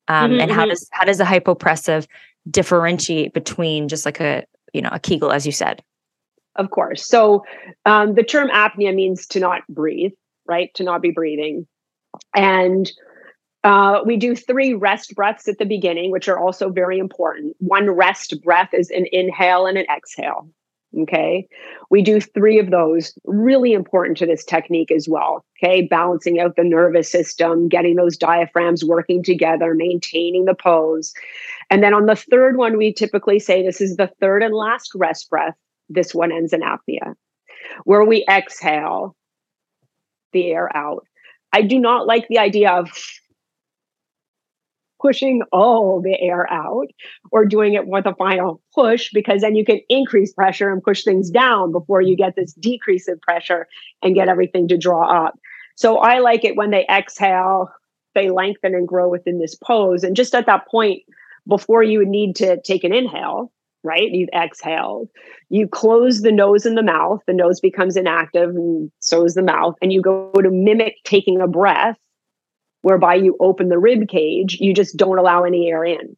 um, 0.09 0.33
Mhm, 0.33 0.41
and 0.41 0.51
how 0.51 0.65
mhm. 0.65 0.71
does 0.71 0.89
how 0.93 1.05
does 1.05 1.19
the 1.19 1.25
hypopressive 1.25 2.07
differentiate 2.51 3.33
between 3.33 3.89
just 3.89 4.05
like 4.05 4.21
a 4.21 4.45
you 4.73 4.83
know 4.83 4.91
a 4.93 4.99
kegel 5.01 5.33
as 5.33 5.47
you 5.47 5.53
said 5.53 5.83
Of 6.57 6.71
course. 6.71 7.07
So 7.07 7.45
um, 7.87 8.15
the 8.15 8.23
term 8.25 8.49
apnea 8.51 8.95
means 8.95 9.27
to 9.29 9.41
not 9.41 9.63
breathe, 9.69 10.13
right? 10.47 10.73
To 10.75 10.83
not 10.83 11.01
be 11.01 11.11
breathing. 11.11 11.67
And 12.35 12.91
uh, 13.63 14.01
we 14.05 14.17
do 14.17 14.35
three 14.35 14.75
rest 14.75 15.15
breaths 15.15 15.47
at 15.49 15.59
the 15.59 15.65
beginning, 15.65 16.11
which 16.11 16.29
are 16.29 16.39
also 16.39 16.71
very 16.71 16.99
important. 16.99 17.57
One 17.61 17.91
rest 17.91 18.43
breath 18.43 18.71
is 18.75 18.91
an 18.91 19.07
inhale 19.13 19.67
and 19.67 19.79
an 19.79 19.87
exhale. 19.95 20.49
Okay. 20.98 21.46
We 21.88 22.03
do 22.03 22.20
three 22.20 22.59
of 22.59 22.70
those, 22.70 23.16
really 23.24 23.72
important 23.72 24.18
to 24.18 24.26
this 24.26 24.44
technique 24.44 24.90
as 24.90 25.09
well. 25.09 25.44
Okay. 25.62 25.83
Balancing 25.83 26.40
out 26.40 26.57
the 26.57 26.64
nervous 26.64 27.11
system, 27.11 27.68
getting 27.68 27.94
those 27.94 28.16
diaphragms 28.16 28.85
working 28.85 29.22
together, 29.22 29.74
maintaining 29.74 30.46
the 30.46 30.55
pose. 30.55 31.12
And 31.70 31.83
then 31.83 31.94
on 31.94 32.07
the 32.07 32.16
third 32.16 32.57
one, 32.57 32.76
we 32.76 32.92
typically 32.92 33.38
say 33.38 33.62
this 33.62 33.81
is 33.81 33.96
the 33.96 34.11
third 34.20 34.42
and 34.42 34.55
last 34.55 34.90
rest 34.96 35.31
breath. 35.31 35.55
This 35.88 36.14
one 36.14 36.33
ends 36.33 36.53
in 36.53 36.61
apnea, 36.61 37.14
where 37.85 38.05
we 38.05 38.24
exhale 38.29 39.16
the 40.33 40.50
air 40.50 40.74
out. 40.76 41.07
I 41.53 41.62
do 41.62 41.79
not 41.79 42.07
like 42.07 42.29
the 42.29 42.38
idea 42.38 42.70
of 42.70 42.90
pushing 45.01 45.43
all 45.53 46.01
the 46.01 46.21
air 46.21 46.51
out 46.53 46.89
or 47.33 47.45
doing 47.45 47.75
it 47.75 47.87
with 47.87 48.07
a 48.07 48.15
final 48.15 48.61
push 48.75 49.11
because 49.13 49.41
then 49.41 49.57
you 49.57 49.65
can 49.65 49.81
increase 49.89 50.33
pressure 50.33 50.71
and 50.71 50.83
push 50.83 51.05
things 51.05 51.31
down 51.31 51.73
before 51.73 52.03
you 52.03 52.17
get 52.17 52.37
this 52.37 52.53
decrease 52.55 53.09
of 53.09 53.21
pressure 53.21 53.67
and 54.03 54.15
get 54.15 54.29
everything 54.29 54.69
to 54.69 54.77
draw 54.77 55.27
up. 55.27 55.39
So 55.77 55.99
I 55.99 56.19
like 56.19 56.45
it 56.45 56.57
when 56.57 56.71
they 56.71 56.87
exhale, 56.89 57.71
they 58.15 58.31
lengthen 58.31 58.75
and 58.75 58.87
grow 58.87 59.09
within 59.09 59.39
this 59.39 59.55
pose. 59.55 60.05
And 60.05 60.17
just 60.17 60.35
at 60.35 60.47
that 60.47 60.69
point, 60.69 61.03
before 61.49 61.83
you 61.83 61.99
would 61.99 62.09
need 62.09 62.37
to 62.37 62.61
take 62.63 62.85
an 62.85 62.93
inhale, 62.93 63.51
right? 63.83 64.11
You've 64.11 64.29
exhaled. 64.35 65.09
You 65.49 65.67
close 65.67 66.23
the 66.23 66.33
nose 66.33 66.67
and 66.67 66.77
the 66.77 66.83
mouth. 66.83 67.21
The 67.27 67.33
nose 67.33 67.61
becomes 67.61 67.97
inactive, 67.97 68.51
and 68.51 68.91
so 69.01 69.25
is 69.25 69.35
the 69.35 69.43
mouth. 69.43 69.75
And 69.81 69.93
you 69.93 70.03
go 70.03 70.31
to 70.33 70.51
mimic 70.51 70.97
taking 71.05 71.41
a 71.41 71.49
breath, 71.49 71.97
whereby 72.83 73.14
you 73.14 73.37
open 73.40 73.69
the 73.69 73.79
rib 73.79 74.09
cage. 74.09 74.59
You 74.61 74.75
just 74.75 74.97
don't 74.97 75.19
allow 75.19 75.45
any 75.45 75.71
air 75.71 75.85
in. 75.85 76.16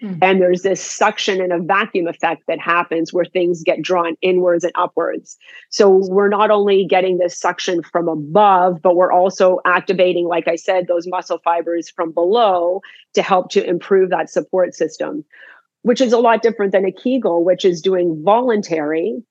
Hmm. 0.00 0.14
And 0.22 0.40
there's 0.40 0.62
this 0.62 0.82
suction 0.82 1.40
and 1.40 1.52
a 1.52 1.58
vacuum 1.58 2.08
effect 2.08 2.44
that 2.48 2.58
happens 2.58 3.12
where 3.12 3.24
things 3.24 3.62
get 3.62 3.82
drawn 3.82 4.16
inwards 4.22 4.64
and 4.64 4.72
upwards. 4.74 5.36
So 5.68 6.06
we're 6.08 6.28
not 6.28 6.50
only 6.50 6.86
getting 6.86 7.18
this 7.18 7.38
suction 7.38 7.82
from 7.82 8.08
above, 8.08 8.80
but 8.82 8.96
we're 8.96 9.12
also 9.12 9.60
activating, 9.66 10.26
like 10.26 10.48
I 10.48 10.56
said, 10.56 10.86
those 10.86 11.06
muscle 11.06 11.38
fibers 11.44 11.90
from 11.90 12.12
below 12.12 12.80
to 13.14 13.22
help 13.22 13.50
to 13.50 13.64
improve 13.64 14.10
that 14.10 14.30
support 14.30 14.74
system 14.74 15.24
which 15.82 16.00
is 16.00 16.12
a 16.12 16.18
lot 16.18 16.42
different 16.42 16.72
than 16.72 16.84
a 16.84 16.92
Kegel, 16.92 17.44
which 17.44 17.64
is 17.64 17.80
doing 17.80 18.22
voluntary. 18.22 19.22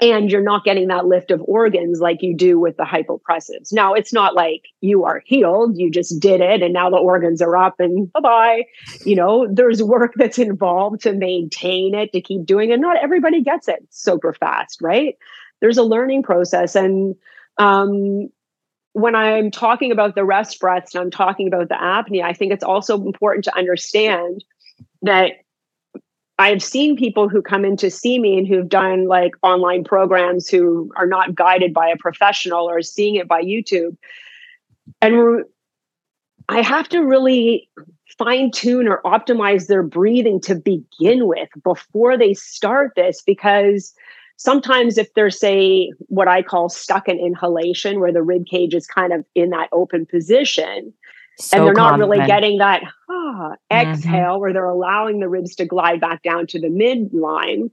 And 0.00 0.30
you're 0.30 0.42
not 0.42 0.64
getting 0.64 0.88
that 0.88 1.06
lift 1.06 1.30
of 1.30 1.42
organs 1.46 2.00
like 2.00 2.22
you 2.22 2.34
do 2.34 2.58
with 2.58 2.76
the 2.78 2.84
hypopressives. 2.84 3.72
Now, 3.72 3.92
it's 3.92 4.12
not 4.12 4.34
like 4.34 4.66
you 4.80 5.04
are 5.04 5.22
healed, 5.26 5.76
you 5.76 5.90
just 5.90 6.18
did 6.20 6.40
it, 6.40 6.62
and 6.62 6.72
now 6.72 6.88
the 6.88 6.96
organs 6.96 7.42
are 7.42 7.56
up 7.56 7.78
and 7.78 8.10
bye 8.12 8.20
bye. 8.20 8.62
You 9.04 9.16
know, 9.16 9.46
there's 9.52 9.82
work 9.82 10.14
that's 10.16 10.38
involved 10.38 11.02
to 11.02 11.12
maintain 11.12 11.94
it, 11.94 12.12
to 12.12 12.20
keep 12.20 12.46
doing 12.46 12.70
it. 12.70 12.80
Not 12.80 12.96
everybody 13.02 13.42
gets 13.42 13.68
it 13.68 13.86
super 13.90 14.32
fast, 14.32 14.80
right? 14.80 15.16
There's 15.60 15.78
a 15.78 15.82
learning 15.82 16.22
process. 16.22 16.74
And 16.74 17.14
um, 17.58 18.30
when 18.92 19.14
I'm 19.14 19.50
talking 19.50 19.92
about 19.92 20.14
the 20.14 20.24
rest 20.24 20.58
breaths 20.60 20.94
and 20.94 21.02
I'm 21.02 21.10
talking 21.10 21.46
about 21.46 21.68
the 21.68 21.74
apnea, 21.74 22.22
I 22.24 22.32
think 22.32 22.52
it's 22.52 22.64
also 22.64 22.96
important 23.04 23.44
to 23.44 23.56
understand 23.56 24.44
that 25.02 25.32
I've 26.40 26.62
seen 26.62 26.96
people 26.96 27.28
who 27.28 27.42
come 27.42 27.66
in 27.66 27.76
to 27.76 27.90
see 27.90 28.18
me 28.18 28.38
and 28.38 28.48
who've 28.48 28.66
done 28.66 29.06
like 29.06 29.32
online 29.42 29.84
programs 29.84 30.48
who 30.48 30.90
are 30.96 31.06
not 31.06 31.34
guided 31.34 31.74
by 31.74 31.86
a 31.86 31.98
professional 31.98 32.66
or 32.66 32.80
seeing 32.80 33.16
it 33.16 33.28
by 33.28 33.42
YouTube. 33.42 33.94
And 35.02 35.44
I 36.48 36.62
have 36.62 36.88
to 36.88 37.00
really 37.00 37.68
fine 38.16 38.50
tune 38.52 38.88
or 38.88 39.02
optimize 39.04 39.66
their 39.66 39.82
breathing 39.82 40.40
to 40.40 40.54
begin 40.54 41.26
with 41.26 41.50
before 41.62 42.16
they 42.16 42.32
start 42.32 42.92
this 42.96 43.20
because 43.20 43.92
sometimes 44.36 44.96
if 44.96 45.12
they're 45.14 45.30
say 45.30 45.92
what 46.08 46.26
i 46.26 46.42
call 46.42 46.68
stuck 46.68 47.08
in 47.08 47.18
inhalation 47.18 48.00
where 48.00 48.12
the 48.12 48.22
rib 48.22 48.46
cage 48.46 48.74
is 48.74 48.86
kind 48.86 49.12
of 49.12 49.24
in 49.34 49.50
that 49.50 49.68
open 49.72 50.04
position 50.06 50.92
so 51.40 51.56
and 51.56 51.66
they're 51.66 51.74
not 51.74 51.98
really 51.98 52.18
getting 52.26 52.58
that 52.58 52.82
ah, 53.08 53.54
Mhm. 53.72 53.92
exhale 53.92 54.40
where 54.40 54.52
they're 54.52 54.64
allowing 54.64 55.20
the 55.20 55.28
ribs 55.28 55.54
to 55.56 55.64
glide 55.64 56.00
back 56.00 56.22
down 56.22 56.46
to 56.48 56.60
the 56.60 56.68
midline. 56.68 57.70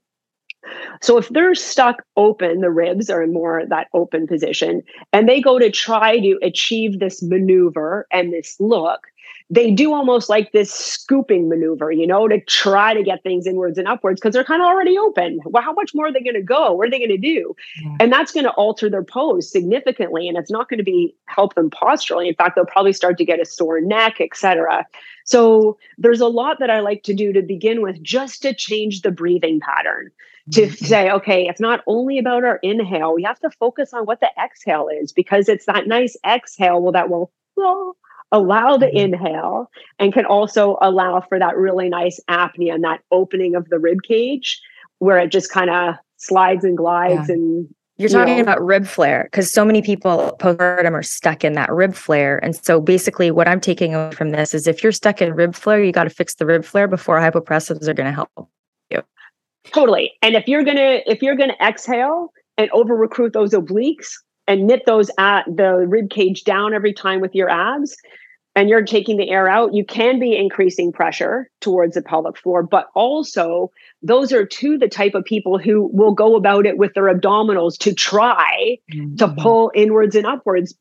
So 1.02 1.18
if 1.18 1.30
they're 1.30 1.56
stuck 1.56 2.04
open, 2.18 2.60
the 2.62 2.72
ribs 2.72 3.10
are 3.10 3.22
in 3.24 3.32
more 3.32 3.66
that 3.68 3.88
open 3.94 4.28
position, 4.28 4.82
and 5.14 5.30
they 5.30 5.40
go 5.40 5.60
to 5.60 5.70
try 5.70 6.20
to 6.20 6.40
achieve 6.42 7.00
this 7.00 7.22
maneuver 7.24 8.08
and 8.12 8.34
this 8.34 8.60
look, 8.60 9.08
they 9.50 9.72
do 9.72 9.94
almost 9.94 10.30
like 10.30 10.52
this 10.52 10.74
scooping 10.74 11.48
maneuver, 11.48 11.90
you 11.92 12.06
know, 12.06 12.28
to 12.28 12.40
try 12.42 12.94
to 12.94 13.02
get 13.02 13.24
things 13.24 13.48
inwards 13.48 13.78
and 13.78 13.88
upwards 13.88 14.20
because 14.20 14.34
they're 14.34 14.44
kind 14.44 14.62
of 14.62 14.68
already 14.68 14.98
open. 14.98 15.40
Well, 15.46 15.64
how 15.64 15.72
much 15.72 15.92
more 15.96 16.08
are 16.08 16.12
they 16.12 16.22
going 16.22 16.36
to 16.36 16.42
go? 16.42 16.74
What 16.74 16.88
are 16.88 16.92
they 16.92 17.00
going 17.00 17.10
to 17.10 17.18
do? 17.18 17.56
Yeah. 17.82 17.98
And 18.02 18.12
that's 18.12 18.34
going 18.34 18.44
to 18.44 18.52
alter 18.52 18.90
their 18.90 19.04
pose 19.04 19.50
significantly, 19.50 20.28
and 20.28 20.38
it's 20.38 20.52
not 20.52 20.68
going 20.68 20.80
to 20.80 20.84
be 20.84 21.16
help 21.28 21.56
them 21.56 21.70
posturally. 21.70 22.28
In 22.28 22.36
fact, 22.36 22.56
they'll 22.56 22.66
probably 22.66 22.92
start 22.92 23.18
to 23.20 23.26
get 23.26 23.40
a 23.40 23.46
sore 23.46 23.80
neck, 23.80 24.20
etc. 24.20 24.86
So 25.24 25.78
there's 25.98 26.22
a 26.22 26.28
lot 26.28 26.60
that 26.60 26.70
I 26.70 26.82
like 26.82 27.04
to 27.04 27.14
do 27.14 27.32
to 27.32 27.42
begin 27.42 27.82
with, 27.82 28.02
just 28.04 28.42
to 28.42 28.54
change 28.54 29.02
the 29.02 29.12
breathing 29.12 29.62
pattern. 29.62 30.12
To 30.54 30.62
Mhm. 30.62 30.78
say, 30.78 31.12
okay, 31.12 31.46
it's 31.46 31.60
not 31.60 31.84
only 31.88 32.18
about 32.20 32.46
our 32.46 32.58
inhale. 32.64 33.14
We 33.14 33.24
have 33.24 33.40
to 33.42 33.50
focus 33.50 33.94
on 33.94 34.06
what 34.06 34.22
the 34.22 34.30
exhale 34.42 34.88
is 34.88 35.12
because 35.12 35.50
it's 35.50 35.66
that 35.66 35.88
nice 35.88 36.16
exhale 36.26 36.82
well, 36.82 36.94
that 36.94 37.10
will 37.10 37.32
well, 37.58 37.98
allow 38.32 38.78
the 38.78 38.88
Mhm. 38.88 39.14
inhale 39.14 39.70
and 40.00 40.14
can 40.14 40.26
also 40.26 40.78
allow 40.82 41.22
for 41.22 41.40
that 41.40 41.56
really 41.56 41.90
nice 41.90 42.20
apnea 42.30 42.74
and 42.74 42.84
that 42.84 43.02
opening 43.12 43.56
of 43.56 43.70
the 43.70 43.80
rib 43.80 44.00
cage 44.04 44.60
where 45.00 45.18
it 45.18 45.30
just 45.32 45.52
kind 45.52 45.70
of 45.70 45.96
slides 46.18 46.64
and 46.66 46.78
glides 46.78 47.30
and 47.30 47.68
You're 47.98 48.10
talking 48.10 48.36
know. 48.36 48.42
about 48.42 48.64
rib 48.64 48.86
flare 48.86 49.24
because 49.32 49.52
so 49.52 49.64
many 49.66 49.82
people 49.82 50.36
postpartum 50.40 50.94
are 50.94 51.02
stuck 51.04 51.44
in 51.44 51.54
that 51.54 51.72
rib 51.72 51.96
flare. 51.96 52.38
And 52.44 52.56
so 52.56 52.80
basically, 52.82 53.32
what 53.32 53.48
I'm 53.48 53.60
taking 53.60 53.96
away 53.96 54.12
from 54.12 54.30
this 54.32 54.54
is 54.54 54.68
if 54.68 54.84
you're 54.84 54.92
stuck 54.92 55.22
in 55.22 55.34
rib 55.34 55.56
flare, 55.56 55.84
you 55.84 55.92
got 55.92 56.04
to 56.04 56.10
fix 56.12 56.36
the 56.36 56.46
rib 56.46 56.64
flare 56.64 56.88
before 56.88 57.20
hypopressives 57.20 57.88
are 57.88 57.94
going 57.96 58.06
to 58.08 58.14
help. 58.14 58.30
You. 58.92 59.02
Totally. 59.72 60.14
And 60.22 60.36
if 60.36 60.48
you're 60.48 60.64
gonna 60.64 61.02
if 61.08 61.22
you're 61.24 61.36
gonna 61.36 61.56
exhale 61.62 62.32
and 62.58 62.70
over 62.72 62.96
recruit 62.96 63.34
those 63.34 63.52
obliques 63.54 64.10
and 64.48 64.66
knit 64.68 64.84
those 64.86 65.12
at 65.18 65.44
the 65.48 65.86
rib 65.88 66.10
cage 66.10 66.44
down 66.44 66.74
every 66.74 66.94
time 66.94 67.20
with 67.20 67.36
your 67.36 67.50
abs, 67.50 67.96
and 68.56 68.70
you're 68.70 68.84
taking 68.84 69.18
the 69.18 69.30
air 69.30 69.48
out, 69.48 69.74
you 69.74 69.86
can 69.86 70.20
be 70.20 70.36
increasing 70.36 70.92
pressure 70.92 71.50
towards 71.62 71.94
the 71.94 72.02
pelvic 72.02 72.38
floor. 72.38 72.64
But 72.64 72.88
also, 72.96 73.72
those 74.02 74.32
are 74.34 74.46
two 74.46 74.78
the 74.80 74.88
type 74.88 75.14
of 75.14 75.24
people 75.26 75.60
who 75.60 75.90
will 75.94 76.14
go 76.14 76.36
about 76.36 76.66
it 76.66 76.78
with 76.78 76.94
their 76.96 77.04
abdominals 77.14 77.78
to 77.80 77.94
try 77.94 78.78
to 79.18 79.28
Mhm. 79.28 79.38
pull 79.38 79.72
inwards 79.76 80.16
and 80.16 80.26
upwards 80.26 80.74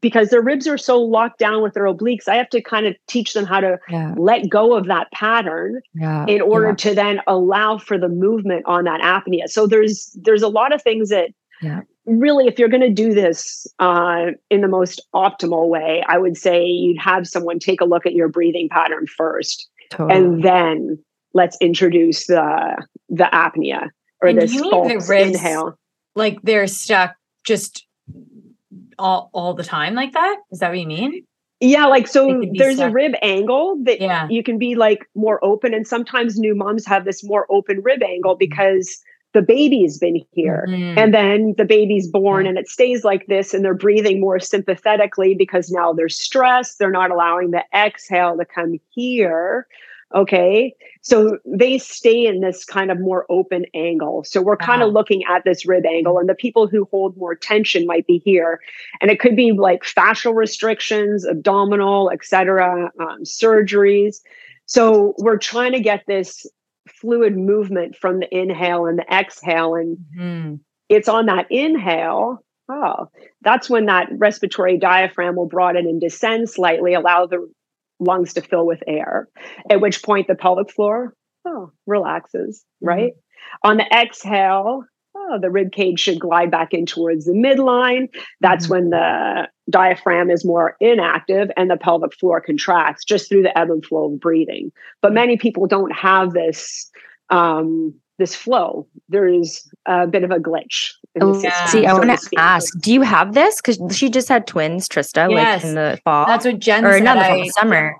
because 0.00 0.30
their 0.30 0.42
ribs 0.42 0.66
are 0.66 0.76
so 0.76 1.00
locked 1.00 1.38
down 1.38 1.62
with 1.62 1.72
their 1.74 1.84
obliques. 1.84 2.26
I 2.28 2.34
have 2.34 2.48
to 2.50 2.60
kind 2.60 2.84
of 2.86 2.96
teach 3.06 3.32
them 3.32 3.44
how 3.44 3.60
to 3.60 3.78
Yeah. 3.88 4.12
let 4.18 4.48
go 4.50 4.74
of 4.74 4.86
that 4.86 5.10
pattern 5.12 5.80
Yeah. 5.94 6.26
in 6.26 6.40
order 6.42 6.68
yeah. 6.68 6.74
to 6.74 6.94
then 6.94 7.20
allow 7.26 7.78
for 7.78 7.96
the 7.96 8.08
movement 8.08 8.64
on 8.66 8.84
that 8.84 9.00
apnea 9.00 9.48
so 9.48 9.66
there's 9.66 10.10
there's 10.22 10.42
a 10.42 10.48
lot 10.48 10.74
of 10.74 10.82
things 10.82 11.10
that 11.10 11.30
Yeah. 11.62 11.82
really, 12.06 12.46
if 12.46 12.58
you're 12.58 12.68
going 12.68 12.82
to 12.82 12.90
do 12.90 13.14
this 13.14 13.66
uh, 13.78 14.26
in 14.50 14.60
the 14.60 14.68
most 14.68 15.00
optimal 15.14 15.68
way, 15.68 16.04
I 16.06 16.18
would 16.18 16.36
say 16.36 16.64
you'd 16.64 17.00
have 17.00 17.26
someone 17.26 17.58
take 17.58 17.80
a 17.80 17.84
look 17.84 18.06
at 18.06 18.12
your 18.12 18.28
breathing 18.28 18.68
pattern 18.68 19.06
first, 19.06 19.68
totally. 19.90 20.16
and 20.16 20.42
then 20.42 20.98
let's 21.32 21.56
introduce 21.60 22.26
the 22.26 22.86
the 23.08 23.28
apnea 23.32 23.88
or 24.20 24.28
and 24.28 24.40
this 24.40 24.58
false 24.58 25.10
inhale. 25.10 25.78
Like 26.14 26.40
they're 26.42 26.66
stuck 26.66 27.16
just 27.44 27.86
all 28.98 29.30
all 29.32 29.54
the 29.54 29.64
time 29.64 29.94
like 29.94 30.12
that. 30.12 30.36
Is 30.50 30.60
that 30.60 30.70
what 30.70 30.78
you 30.78 30.86
mean? 30.86 31.24
Yeah, 31.60 31.86
like 31.86 32.08
so 32.08 32.42
there's 32.54 32.76
stuck. 32.76 32.90
a 32.90 32.92
rib 32.92 33.12
angle 33.22 33.76
that 33.84 34.00
yeah. 34.00 34.28
you 34.28 34.42
can 34.42 34.58
be 34.58 34.74
like 34.74 35.08
more 35.14 35.42
open. 35.44 35.72
And 35.72 35.86
sometimes 35.86 36.38
new 36.38 36.54
moms 36.54 36.84
have 36.86 37.04
this 37.04 37.24
more 37.24 37.46
open 37.50 37.80
rib 37.82 38.02
angle 38.02 38.34
mm-hmm. 38.34 38.38
because 38.38 38.98
the 39.34 39.42
baby's 39.42 39.98
been 39.98 40.24
here 40.32 40.64
mm-hmm. 40.68 40.96
and 40.96 41.12
then 41.12 41.54
the 41.58 41.64
baby's 41.64 42.08
born 42.08 42.46
and 42.46 42.56
it 42.56 42.68
stays 42.68 43.04
like 43.04 43.26
this 43.26 43.52
and 43.52 43.64
they're 43.64 43.74
breathing 43.74 44.20
more 44.20 44.38
sympathetically 44.38 45.34
because 45.34 45.70
now 45.70 45.92
they're 45.92 46.08
stressed. 46.08 46.78
They're 46.78 46.90
not 46.90 47.10
allowing 47.10 47.50
the 47.50 47.64
exhale 47.74 48.36
to 48.38 48.44
come 48.44 48.80
here. 48.90 49.66
Okay. 50.14 50.74
So 51.02 51.38
they 51.44 51.78
stay 51.78 52.24
in 52.24 52.40
this 52.40 52.64
kind 52.64 52.92
of 52.92 53.00
more 53.00 53.26
open 53.28 53.64
angle. 53.74 54.22
So 54.24 54.40
we're 54.40 54.56
kind 54.56 54.80
of 54.80 54.92
looking 54.92 55.24
at 55.28 55.42
this 55.44 55.66
rib 55.66 55.84
angle, 55.84 56.18
and 56.18 56.28
the 56.28 56.36
people 56.36 56.68
who 56.68 56.86
hold 56.92 57.16
more 57.16 57.34
tension 57.34 57.84
might 57.84 58.06
be 58.06 58.22
here. 58.24 58.60
And 59.00 59.10
it 59.10 59.18
could 59.18 59.34
be 59.34 59.50
like 59.50 59.82
fascial 59.82 60.34
restrictions, 60.34 61.26
abdominal, 61.26 62.10
etc., 62.10 62.92
um, 63.00 63.24
surgeries. 63.24 64.20
So 64.66 65.14
we're 65.18 65.38
trying 65.38 65.72
to 65.72 65.80
get 65.80 66.04
this 66.06 66.46
fluid 66.88 67.36
movement 67.36 67.96
from 67.96 68.20
the 68.20 68.28
inhale 68.30 68.86
and 68.86 68.98
the 68.98 69.12
exhale. 69.12 69.74
And 69.74 69.98
mm-hmm. 70.16 70.54
it's 70.88 71.08
on 71.08 71.26
that 71.26 71.46
inhale. 71.50 72.38
Oh, 72.70 73.08
that's 73.42 73.68
when 73.68 73.86
that 73.86 74.08
respiratory 74.12 74.78
diaphragm 74.78 75.36
will 75.36 75.46
broaden 75.46 75.86
and 75.86 76.00
descend 76.00 76.48
slightly, 76.48 76.94
allow 76.94 77.26
the 77.26 77.46
lungs 78.00 78.34
to 78.34 78.40
fill 78.40 78.66
with 78.66 78.82
air, 78.86 79.28
at 79.70 79.80
which 79.80 80.02
point 80.02 80.28
the 80.28 80.34
pelvic 80.34 80.70
floor 80.70 81.14
oh, 81.46 81.70
relaxes, 81.86 82.64
mm-hmm. 82.82 82.88
right? 82.88 83.12
On 83.62 83.76
the 83.76 83.86
exhale, 83.92 84.84
oh, 85.30 85.38
the 85.40 85.50
rib 85.50 85.72
cage 85.72 86.00
should 86.00 86.20
glide 86.20 86.50
back 86.50 86.72
in 86.72 86.86
towards 86.86 87.24
the 87.24 87.32
midline. 87.32 88.08
That's 88.40 88.64
mm-hmm. 88.64 88.74
when 88.74 88.90
the 88.90 89.48
diaphragm 89.70 90.30
is 90.30 90.44
more 90.44 90.76
inactive 90.80 91.50
and 91.56 91.70
the 91.70 91.76
pelvic 91.76 92.14
floor 92.14 92.40
contracts 92.40 93.04
just 93.04 93.28
through 93.28 93.42
the 93.42 93.56
ebb 93.58 93.70
and 93.70 93.84
flow 93.84 94.12
of 94.12 94.20
breathing. 94.20 94.72
But 95.00 95.12
many 95.12 95.36
people 95.36 95.66
don't 95.66 95.92
have 95.92 96.32
this 96.32 96.90
um, 97.30 97.94
this 98.18 98.34
flow. 98.34 98.86
There's 99.08 99.68
a 99.86 100.06
bit 100.06 100.22
of 100.22 100.30
a 100.30 100.38
glitch. 100.38 100.92
Oh, 101.20 101.40
yeah. 101.40 101.66
See, 101.66 101.86
I 101.86 101.92
want 101.92 102.10
to 102.10 102.38
ask, 102.38 102.78
do 102.80 102.92
you 102.92 103.02
have 103.02 103.34
this? 103.34 103.60
Because 103.60 103.96
she 103.96 104.08
just 104.08 104.28
had 104.28 104.46
twins, 104.46 104.88
Trista, 104.88 105.30
yes. 105.30 105.62
like 105.62 105.68
in 105.68 105.74
the 105.74 106.00
fall. 106.04 106.26
That's 106.26 106.44
what 106.44 106.58
Jen 106.58 106.84
or 106.84 106.92
said. 106.92 107.04
Not 107.04 107.14
the 107.14 107.24
fall, 107.24 107.50
summer. 107.50 107.96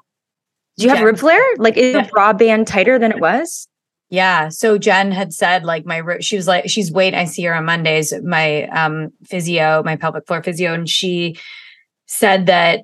Do 0.76 0.84
you 0.84 0.88
Jen. 0.88 0.96
have 0.96 1.06
rib 1.06 1.18
flare? 1.18 1.44
Like, 1.58 1.76
is 1.76 1.94
the 1.94 2.08
bra 2.12 2.32
band 2.32 2.66
tighter 2.66 2.98
than 2.98 3.10
it 3.12 3.20
was? 3.20 3.68
Yeah. 4.14 4.48
So 4.48 4.78
Jen 4.78 5.10
had 5.10 5.32
said, 5.32 5.64
like, 5.64 5.84
my 5.84 6.02
she 6.20 6.36
was 6.36 6.46
like, 6.46 6.68
she's 6.68 6.92
waiting. 6.92 7.18
I 7.18 7.24
see 7.24 7.42
her 7.42 7.54
on 7.54 7.64
Mondays. 7.64 8.12
My 8.22 8.64
um 8.68 9.10
physio, 9.24 9.82
my 9.84 9.96
pelvic 9.96 10.26
floor 10.26 10.42
physio, 10.42 10.72
and 10.72 10.88
she 10.88 11.36
said 12.06 12.46
that 12.46 12.82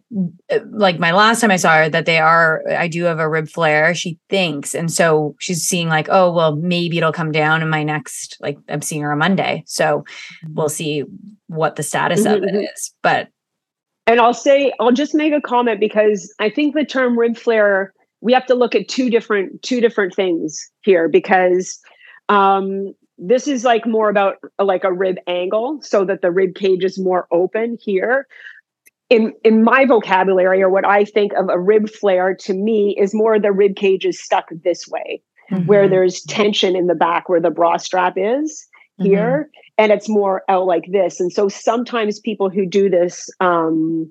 uh, 0.50 0.58
like 0.70 0.98
my 0.98 1.12
last 1.12 1.40
time 1.40 1.50
I 1.50 1.56
saw 1.56 1.76
her 1.76 1.88
that 1.90 2.06
they 2.06 2.18
are 2.18 2.62
I 2.68 2.88
do 2.88 3.04
have 3.04 3.18
a 3.18 3.28
rib 3.28 3.48
flare 3.48 3.94
she 3.94 4.18
thinks 4.30 4.74
and 4.74 4.90
so 4.90 5.36
she's 5.38 5.62
seeing 5.62 5.88
like 5.88 6.08
oh 6.08 6.32
well 6.32 6.56
maybe 6.56 6.96
it'll 6.96 7.12
come 7.12 7.30
down 7.30 7.60
in 7.60 7.68
my 7.68 7.82
next 7.82 8.38
like 8.40 8.56
I'm 8.70 8.80
seeing 8.80 9.02
her 9.02 9.12
on 9.12 9.18
Monday 9.18 9.62
so 9.66 10.04
we'll 10.54 10.70
see 10.70 11.04
what 11.48 11.76
the 11.76 11.82
status 11.82 12.20
mm-hmm. 12.20 12.34
of 12.34 12.42
it 12.44 12.54
mm-hmm. 12.54 12.64
but 13.02 13.28
and 14.06 14.20
I'll 14.20 14.34
say 14.34 14.72
I'll 14.80 14.90
just 14.90 15.14
make 15.14 15.34
a 15.34 15.40
comment 15.40 15.80
because 15.80 16.32
I 16.38 16.48
think 16.48 16.74
the 16.74 16.86
term 16.86 17.18
rib 17.18 17.36
flare 17.36 17.92
we 18.20 18.32
have 18.32 18.46
to 18.46 18.54
look 18.54 18.74
at 18.74 18.88
two 18.88 19.10
different 19.10 19.62
two 19.62 19.80
different 19.80 20.14
things 20.14 20.70
here 20.82 21.08
because 21.08 21.78
um 22.28 22.94
this 23.18 23.46
is 23.46 23.64
like 23.64 23.86
more 23.86 24.08
about 24.08 24.36
like 24.58 24.84
a 24.84 24.92
rib 24.92 25.16
angle 25.26 25.78
so 25.82 26.04
that 26.04 26.22
the 26.22 26.30
rib 26.30 26.54
cage 26.54 26.84
is 26.84 26.98
more 26.98 27.26
open 27.30 27.76
here 27.80 28.26
in 29.10 29.34
in 29.44 29.62
my 29.62 29.84
vocabulary 29.84 30.62
or 30.62 30.70
what 30.70 30.86
I 30.86 31.04
think 31.04 31.32
of 31.34 31.48
a 31.50 31.58
rib 31.58 31.90
flare 31.90 32.34
to 32.36 32.54
me 32.54 32.96
is 32.98 33.12
more 33.12 33.38
the 33.38 33.52
rib 33.52 33.76
cage 33.76 34.06
is 34.06 34.22
stuck 34.22 34.48
this 34.64 34.88
way, 34.88 35.20
mm-hmm. 35.50 35.66
where 35.66 35.88
there's 35.88 36.22
tension 36.22 36.74
in 36.74 36.86
the 36.86 36.94
back 36.94 37.28
where 37.28 37.40
the 37.40 37.50
bra 37.50 37.76
strap 37.76 38.14
is 38.16 38.66
here, 38.98 39.48
mm-hmm. 39.48 39.60
and 39.78 39.92
it's 39.92 40.08
more 40.08 40.42
out 40.48 40.66
like 40.66 40.84
this. 40.92 41.20
And 41.20 41.32
so 41.32 41.48
sometimes 41.48 42.20
people 42.20 42.48
who 42.48 42.66
do 42.66 42.88
this 42.88 43.28
um, 43.40 44.08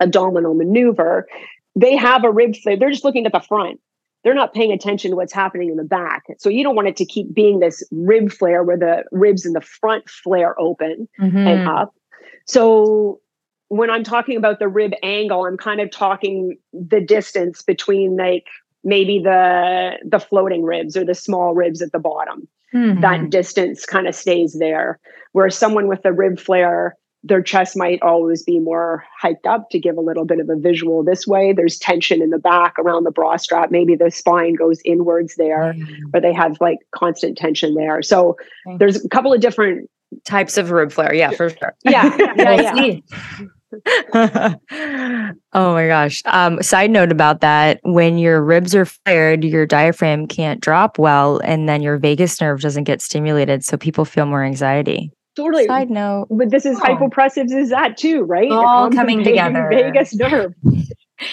abdominal 0.00 0.54
maneuver, 0.54 1.26
they 1.76 1.96
have 1.96 2.24
a 2.24 2.30
rib 2.30 2.56
flare. 2.56 2.76
They're 2.76 2.90
just 2.90 3.04
looking 3.04 3.26
at 3.26 3.32
the 3.32 3.40
front. 3.40 3.80
They're 4.22 4.34
not 4.34 4.52
paying 4.52 4.72
attention 4.72 5.10
to 5.10 5.16
what's 5.16 5.32
happening 5.32 5.70
in 5.70 5.76
the 5.76 5.84
back. 5.84 6.24
So 6.38 6.50
you 6.50 6.62
don't 6.62 6.76
want 6.76 6.88
it 6.88 6.96
to 6.96 7.06
keep 7.06 7.32
being 7.32 7.60
this 7.60 7.82
rib 7.90 8.30
flare 8.30 8.62
where 8.62 8.76
the 8.76 9.04
ribs 9.12 9.46
in 9.46 9.54
the 9.54 9.62
front 9.62 10.08
flare 10.10 10.58
open 10.60 11.08
mm-hmm. 11.18 11.36
and 11.36 11.68
up. 11.68 11.94
So 12.46 13.20
when 13.68 13.88
I'm 13.88 14.04
talking 14.04 14.36
about 14.36 14.58
the 14.58 14.68
rib 14.68 14.92
angle, 15.02 15.46
I'm 15.46 15.56
kind 15.56 15.80
of 15.80 15.90
talking 15.90 16.58
the 16.72 17.00
distance 17.00 17.62
between 17.62 18.16
like 18.16 18.46
maybe 18.84 19.20
the 19.20 19.92
the 20.04 20.18
floating 20.18 20.64
ribs 20.64 20.96
or 20.96 21.04
the 21.04 21.14
small 21.14 21.54
ribs 21.54 21.80
at 21.80 21.92
the 21.92 21.98
bottom. 21.98 22.46
Mm-hmm. 22.74 23.00
That 23.00 23.30
distance 23.30 23.86
kind 23.86 24.06
of 24.06 24.14
stays 24.14 24.58
there. 24.58 24.98
Where 25.32 25.48
someone 25.50 25.86
with 25.86 26.04
a 26.04 26.12
rib 26.12 26.38
flare, 26.38 26.96
their 27.22 27.42
chest 27.42 27.76
might 27.76 28.00
always 28.02 28.42
be 28.42 28.58
more 28.58 29.04
hiked 29.20 29.46
up 29.46 29.68
to 29.70 29.78
give 29.78 29.96
a 29.96 30.00
little 30.00 30.24
bit 30.24 30.40
of 30.40 30.48
a 30.48 30.56
visual 30.56 31.04
this 31.04 31.26
way. 31.26 31.52
There's 31.52 31.78
tension 31.78 32.22
in 32.22 32.30
the 32.30 32.38
back 32.38 32.78
around 32.78 33.04
the 33.04 33.10
bra 33.10 33.36
strap. 33.36 33.70
Maybe 33.70 33.94
the 33.94 34.10
spine 34.10 34.54
goes 34.54 34.80
inwards 34.84 35.34
there, 35.36 35.74
mm-hmm. 35.74 36.14
or 36.14 36.20
they 36.20 36.32
have 36.32 36.56
like 36.60 36.78
constant 36.92 37.36
tension 37.36 37.74
there. 37.74 38.02
So 38.02 38.36
there's 38.78 39.04
a 39.04 39.08
couple 39.08 39.32
of 39.32 39.40
different 39.40 39.90
types 40.24 40.56
of 40.56 40.70
rib 40.70 40.92
flare. 40.92 41.14
Yeah, 41.14 41.30
for 41.30 41.50
sure. 41.50 41.74
Yeah, 41.84 42.16
yeah, 42.36 42.74
yeah. 42.74 42.94
oh 45.52 45.72
my 45.72 45.86
gosh. 45.86 46.22
Um, 46.24 46.60
side 46.62 46.90
note 46.90 47.12
about 47.12 47.40
that 47.40 47.80
when 47.84 48.18
your 48.18 48.42
ribs 48.42 48.74
are 48.74 48.86
flared, 48.86 49.44
your 49.44 49.66
diaphragm 49.66 50.26
can't 50.26 50.60
drop 50.60 50.98
well, 50.98 51.40
and 51.44 51.68
then 51.68 51.82
your 51.82 51.98
vagus 51.98 52.40
nerve 52.40 52.60
doesn't 52.60 52.84
get 52.84 53.00
stimulated. 53.00 53.64
So 53.64 53.76
people 53.76 54.04
feel 54.04 54.26
more 54.26 54.42
anxiety. 54.42 55.12
Totally. 55.36 55.66
Side 55.66 55.90
note. 55.90 56.26
But 56.30 56.50
this 56.50 56.66
is 56.66 56.78
oh. 56.78 56.84
hypopressives, 56.84 57.52
is 57.52 57.70
that 57.70 57.96
too, 57.96 58.22
right? 58.22 58.50
All 58.50 58.90
coming 58.90 59.22
together. 59.22 59.68
Vagus 59.70 60.14
nerve. 60.14 60.54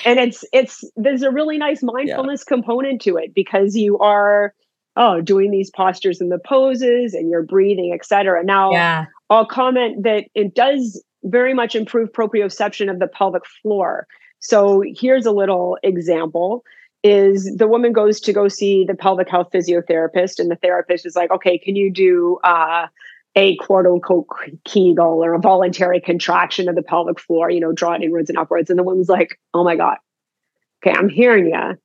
and 0.06 0.20
it's 0.20 0.44
it's 0.54 0.84
there's 0.96 1.24
a 1.24 1.32
really 1.32 1.58
nice 1.58 1.82
mindfulness 1.82 2.44
yeah. 2.46 2.56
component 2.56 3.02
to 3.02 3.18
it 3.18 3.34
because 3.34 3.76
you 3.76 3.98
are 4.00 4.54
oh 4.96 5.22
doing 5.22 5.52
these 5.52 5.72
postures 5.72 6.22
and 6.22 6.32
the 6.32 6.40
poses 6.40 7.14
and 7.14 7.30
you're 7.30 7.44
breathing, 7.44 7.94
etc. 7.94 8.44
Now 8.44 8.72
yeah. 8.72 9.06
I'll 9.30 9.46
comment 9.46 10.04
that 10.04 10.26
it 10.36 10.54
does 10.54 11.04
very 11.24 11.54
much 11.54 11.76
improve 11.76 12.12
proprioception 12.12 12.92
of 12.92 13.00
the 13.00 13.08
pelvic 13.08 13.46
floor. 13.62 14.08
So 14.40 14.84
here's 14.96 15.26
a 15.26 15.32
little 15.32 15.78
example 15.84 16.64
is 17.04 17.56
the 17.56 17.68
woman 17.68 17.94
goes 17.94 18.20
to 18.20 18.34
go 18.34 18.48
see 18.48 18.84
the 18.84 18.96
pelvic 18.96 19.30
health 19.30 19.50
physiotherapist 19.54 20.40
and 20.40 20.50
the 20.50 20.56
therapist 20.58 21.06
is 21.06 21.16
like, 21.16 21.32
okay, 21.32 21.58
can 21.58 21.76
you 21.76 21.92
do 21.92 22.38
uh, 22.44 22.88
a 23.38 23.56
quote 23.58 23.86
unquote 23.86 24.28
Kegel 24.66 25.24
or 25.24 25.34
a 25.36 25.40
voluntary 25.40 26.02
contraction 26.02 26.68
of 26.68 26.76
the 26.76 26.82
pelvic 26.82 27.20
floor, 27.20 27.50
you 27.50 27.60
know, 27.62 27.72
draw 27.72 27.94
it 27.94 28.02
inwards 28.04 28.30
and 28.30 28.38
upwards. 28.38 28.70
And 28.70 28.80
the 28.80 28.84
woman's 28.84 29.08
like, 29.08 29.40
oh 29.54 29.64
my 29.64 29.78
God, 29.78 29.98
okay, 30.84 30.98
I'm 30.98 31.08
hearing 31.08 31.46
you. 31.46 31.78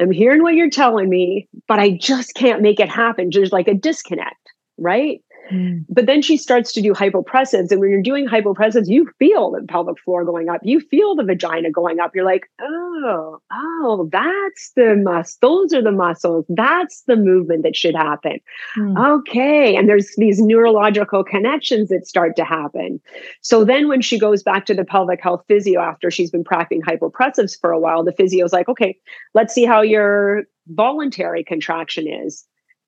I'm 0.00 0.10
hearing 0.10 0.42
what 0.42 0.54
you're 0.54 0.70
telling 0.70 1.08
me, 1.08 1.46
but 1.68 1.78
I 1.78 1.90
just 1.90 2.34
can't 2.34 2.62
make 2.62 2.80
it 2.80 2.88
happen. 2.88 3.28
There's 3.32 3.52
like 3.52 3.68
a 3.68 3.74
disconnect, 3.74 4.50
right? 4.78 5.22
Mm. 5.52 5.84
But 5.88 6.06
then 6.06 6.22
she 6.22 6.36
starts 6.36 6.72
to 6.72 6.82
do 6.82 6.92
hypopressives. 6.92 7.70
And 7.70 7.80
when 7.80 7.90
you're 7.90 8.02
doing 8.02 8.26
hypopressives, 8.26 8.88
you 8.88 9.10
feel 9.18 9.50
the 9.50 9.62
pelvic 9.66 9.98
floor 10.00 10.24
going 10.24 10.48
up. 10.48 10.60
You 10.62 10.80
feel 10.80 11.14
the 11.14 11.24
vagina 11.24 11.70
going 11.70 12.00
up. 12.00 12.14
You're 12.14 12.24
like, 12.24 12.46
oh, 12.60 13.38
oh, 13.52 14.08
that's 14.10 14.72
the 14.76 14.96
muscle. 14.96 15.38
Those 15.40 15.72
are 15.74 15.82
the 15.82 15.92
muscles. 15.92 16.44
That's 16.48 17.02
the 17.02 17.16
movement 17.16 17.62
that 17.64 17.76
should 17.76 17.94
happen. 17.94 18.38
Mm. 18.78 19.20
Okay. 19.20 19.76
And 19.76 19.88
there's 19.88 20.14
these 20.16 20.40
neurological 20.40 21.24
connections 21.24 21.88
that 21.90 22.06
start 22.06 22.36
to 22.36 22.44
happen. 22.44 23.00
So 23.42 23.64
then 23.64 23.88
when 23.88 24.00
she 24.00 24.18
goes 24.18 24.42
back 24.42 24.66
to 24.66 24.74
the 24.74 24.84
pelvic 24.84 25.22
health 25.22 25.44
physio 25.48 25.80
after 25.80 26.10
she's 26.10 26.30
been 26.30 26.44
practicing 26.44 26.82
hypopressives 26.82 27.58
for 27.60 27.70
a 27.70 27.78
while, 27.78 28.04
the 28.04 28.12
physio's 28.12 28.52
like, 28.52 28.68
okay, 28.68 28.96
let's 29.34 29.52
see 29.52 29.64
how 29.64 29.82
your 29.82 30.44
voluntary 30.68 31.44
contraction 31.44 32.06
is. 32.08 32.46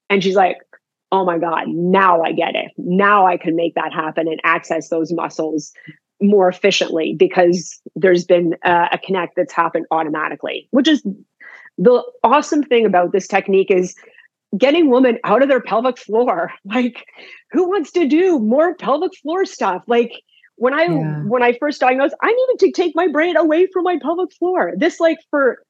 And 0.09 0.23
she's 0.23 0.37
like, 0.37 0.57
oh 1.17 1.25
my 1.25 1.39
God, 1.39 1.69
now 1.69 2.23
I 2.23 2.33
get 2.33 2.55
it. 2.55 2.73
Now 2.77 3.27
I 3.27 3.37
can 3.37 3.57
make 3.57 3.75
that 3.75 3.93
happen 3.93 4.29
and 4.29 4.41
access 4.45 4.89
those 4.89 5.13
muscles 5.13 5.73
more 6.21 6.49
efficiently 6.49 7.15
because 7.15 7.81
there's 7.95 8.25
been 8.25 8.55
uh, 8.65 8.89
a 8.93 8.99
connect 8.99 9.37
that's 9.37 9.53
happened 9.53 9.87
automatically, 9.91 10.69
which 10.71 10.89
is 10.89 11.03
the 11.79 12.03
awesome 12.23 12.63
thing 12.63 12.87
about 12.87 13.13
this 13.13 13.27
technique 13.27 13.71
is 13.71 13.95
getting 14.57 14.91
women 14.91 15.19
out 15.25 15.43
of 15.43 15.49
their 15.49 15.61
pelvic 15.61 15.99
floor. 15.99 16.53
Like, 16.65 17.07
who 17.53 17.69
wants 17.69 17.91
to 17.93 18.07
do 18.07 18.39
more 18.39 18.75
pelvic 18.75 19.13
floor 19.23 19.45
stuff? 19.45 19.83
Like, 19.87 20.13
when 20.57 20.75
I 20.75 20.85
yeah. 20.85 21.23
when 21.25 21.43
I 21.43 21.57
first 21.59 21.81
diagnosed, 21.81 22.15
I 22.23 22.33
needed 22.33 22.59
to 22.61 22.73
take 22.73 22.95
my 22.95 23.09
brain 23.09 23.37
away 23.37 23.67
from 23.73 23.85
my 23.85 23.99
pelvic 24.01 24.33
floor. 24.33 24.73
This 24.77 25.01
like 25.01 25.19
for 25.31 25.63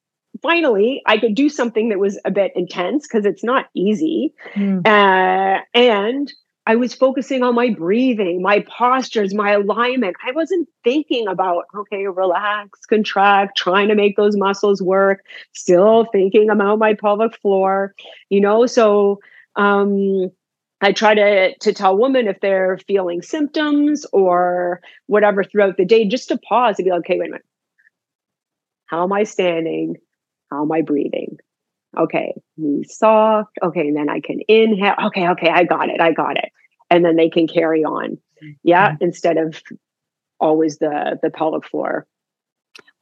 finally 0.42 1.02
I 1.06 1.18
could 1.18 1.34
do 1.34 1.48
something 1.48 1.88
that 1.88 1.98
was 1.98 2.18
a 2.24 2.30
bit 2.30 2.52
intense 2.54 3.06
because 3.06 3.24
it's 3.24 3.44
not 3.44 3.66
easy. 3.74 4.34
Mm. 4.54 4.86
Uh, 4.86 5.62
and 5.74 6.32
I 6.68 6.74
was 6.74 6.94
focusing 6.94 7.44
on 7.44 7.54
my 7.54 7.70
breathing, 7.70 8.42
my 8.42 8.64
postures, 8.76 9.32
my 9.32 9.52
alignment. 9.52 10.16
I 10.26 10.32
wasn't 10.32 10.68
thinking 10.82 11.28
about, 11.28 11.66
okay, 11.76 12.08
relax, 12.08 12.84
contract, 12.86 13.56
trying 13.56 13.86
to 13.88 13.94
make 13.94 14.16
those 14.16 14.36
muscles 14.36 14.82
work, 14.82 15.24
still 15.52 16.06
thinking 16.10 16.50
about 16.50 16.80
my 16.80 16.94
pelvic 16.94 17.36
floor, 17.40 17.94
you 18.30 18.40
know? 18.40 18.66
So, 18.66 19.20
um, 19.54 20.32
I 20.80 20.92
try 20.92 21.14
to 21.14 21.56
to 21.56 21.72
tell 21.72 21.96
women 21.96 22.28
if 22.28 22.40
they're 22.40 22.78
feeling 22.86 23.22
symptoms 23.22 24.04
or 24.12 24.80
whatever 25.06 25.42
throughout 25.42 25.76
the 25.78 25.86
day, 25.86 26.06
just 26.06 26.28
to 26.28 26.38
pause 26.38 26.78
and 26.78 26.84
be 26.84 26.90
like, 26.90 27.00
okay, 27.00 27.18
wait 27.18 27.28
a 27.28 27.30
minute. 27.30 27.46
How 28.86 29.04
am 29.04 29.12
I 29.12 29.24
standing? 29.24 29.96
How 30.50 30.62
am 30.62 30.72
I 30.72 30.82
breathing? 30.82 31.38
Okay, 31.98 32.34
knees 32.56 32.96
soft. 32.96 33.56
Okay, 33.62 33.80
and 33.80 33.96
then 33.96 34.08
I 34.08 34.20
can 34.20 34.40
inhale. 34.48 34.94
Okay, 35.06 35.28
okay, 35.28 35.48
I 35.48 35.64
got 35.64 35.88
it. 35.88 36.00
I 36.00 36.12
got 36.12 36.36
it. 36.36 36.50
And 36.90 37.04
then 37.04 37.16
they 37.16 37.28
can 37.28 37.46
carry 37.48 37.84
on. 37.84 38.18
Yeah, 38.62 38.92
mm-hmm. 38.92 39.04
instead 39.04 39.38
of 39.38 39.60
always 40.38 40.78
the 40.78 41.18
the 41.22 41.30
pelvic 41.30 41.64
floor. 41.66 42.06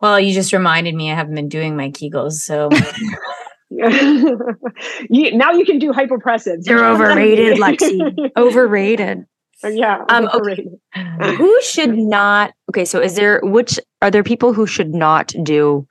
Well, 0.01 0.20
you 0.20 0.32
just 0.32 0.53
reminded 0.53 0.95
me 0.95 1.11
I 1.11 1.14
haven't 1.14 1.34
been 1.34 1.49
doing 1.49 1.76
my 1.76 1.90
Kegels, 1.90 2.34
so 2.34 2.68
you, 3.70 5.36
now 5.36 5.53
you 5.53 5.64
can 5.64 5.78
do 5.78 5.92
hypopressives. 5.92 6.64
They're 6.64 6.84
overrated, 6.84 7.59
Lexi. 7.59 8.30
overrated. 8.36 9.24
Yeah. 9.64 10.05
Um, 10.09 10.28
overrated. 10.32 10.74
Okay. 10.97 11.36
who 11.36 11.62
should 11.62 11.97
not? 11.97 12.53
Okay, 12.70 12.84
so 12.84 13.01
is 13.01 13.16
there 13.16 13.40
which 13.42 13.80
are 14.03 14.11
there 14.11 14.22
people 14.22 14.53
who 14.53 14.66
should 14.66 14.95
not 14.95 15.32
do 15.42 15.86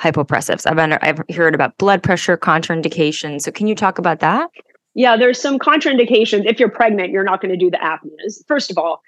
hypopressives? 0.00 0.66
I've 0.66 0.78
under, 0.78 0.98
I've 1.02 1.22
heard 1.34 1.54
about 1.54 1.76
blood 1.78 2.02
pressure 2.02 2.36
contraindications. 2.36 3.42
So 3.42 3.50
can 3.50 3.66
you 3.66 3.74
talk 3.74 3.98
about 3.98 4.20
that? 4.20 4.50
Yeah, 4.94 5.16
there's 5.16 5.40
some 5.40 5.58
contraindications. 5.58 6.46
If 6.46 6.58
you're 6.58 6.70
pregnant, 6.70 7.10
you're 7.10 7.24
not 7.24 7.40
going 7.40 7.52
to 7.52 7.56
do 7.56 7.70
the 7.70 7.78
apneas. 7.78 8.44
First 8.48 8.70
of 8.70 8.78
all, 8.78 9.02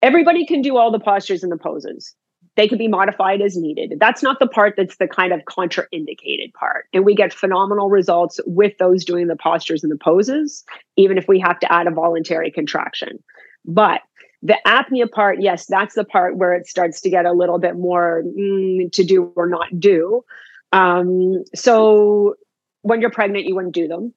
everybody 0.00 0.46
can 0.46 0.62
do 0.62 0.76
all 0.76 0.90
the 0.90 1.00
postures 1.00 1.42
and 1.42 1.52
the 1.52 1.56
poses 1.56 2.14
they 2.56 2.68
could 2.68 2.78
be 2.78 2.88
modified 2.88 3.40
as 3.40 3.56
needed. 3.56 3.94
That's 3.98 4.22
not 4.22 4.38
the 4.38 4.46
part 4.46 4.74
that's 4.76 4.96
the 4.96 5.08
kind 5.08 5.32
of 5.32 5.40
contraindicated 5.40 6.52
part. 6.54 6.86
And 6.92 7.04
we 7.04 7.14
get 7.14 7.32
phenomenal 7.32 7.88
results 7.88 8.40
with 8.46 8.76
those 8.78 9.04
doing 9.04 9.28
the 9.28 9.36
postures 9.36 9.82
and 9.82 9.90
the 9.90 9.96
poses, 9.96 10.64
even 10.96 11.16
if 11.16 11.28
we 11.28 11.40
have 11.40 11.58
to 11.60 11.72
add 11.72 11.86
a 11.86 11.90
voluntary 11.90 12.50
contraction. 12.50 13.22
But 13.64 14.00
the 14.42 14.58
apnea 14.66 15.10
part, 15.10 15.40
yes, 15.40 15.66
that's 15.66 15.94
the 15.94 16.04
part 16.04 16.36
where 16.36 16.54
it 16.54 16.66
starts 16.66 17.00
to 17.02 17.10
get 17.10 17.26
a 17.26 17.32
little 17.32 17.58
bit 17.58 17.76
more 17.76 18.22
mm, 18.24 18.90
to 18.92 19.04
do 19.04 19.32
or 19.36 19.48
not 19.48 19.78
do. 19.78 20.24
Um, 20.72 21.44
so 21.54 22.34
when 22.82 23.00
you're 23.00 23.10
pregnant, 23.10 23.46
you 23.46 23.54
wouldn't 23.54 23.74
do 23.74 23.86
them 23.86 24.14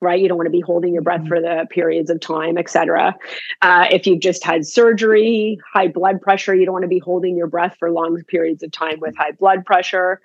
right? 0.00 0.20
You 0.20 0.28
don't 0.28 0.36
want 0.36 0.46
to 0.46 0.52
be 0.52 0.60
holding 0.60 0.92
your 0.92 1.02
breath 1.02 1.20
mm-hmm. 1.20 1.28
for 1.28 1.40
the 1.40 1.66
periods 1.70 2.10
of 2.10 2.20
time, 2.20 2.56
etc. 2.58 3.16
Uh, 3.62 3.86
if 3.90 4.06
you've 4.06 4.20
just 4.20 4.44
had 4.44 4.66
surgery, 4.66 5.58
high 5.72 5.88
blood 5.88 6.20
pressure, 6.20 6.54
you 6.54 6.64
don't 6.64 6.72
want 6.72 6.84
to 6.84 6.88
be 6.88 7.00
holding 7.00 7.36
your 7.36 7.46
breath 7.46 7.76
for 7.78 7.90
long 7.90 8.22
periods 8.28 8.62
of 8.62 8.70
time 8.70 9.00
with 9.00 9.16
high 9.16 9.32
blood 9.32 9.64
pressure. 9.64 10.20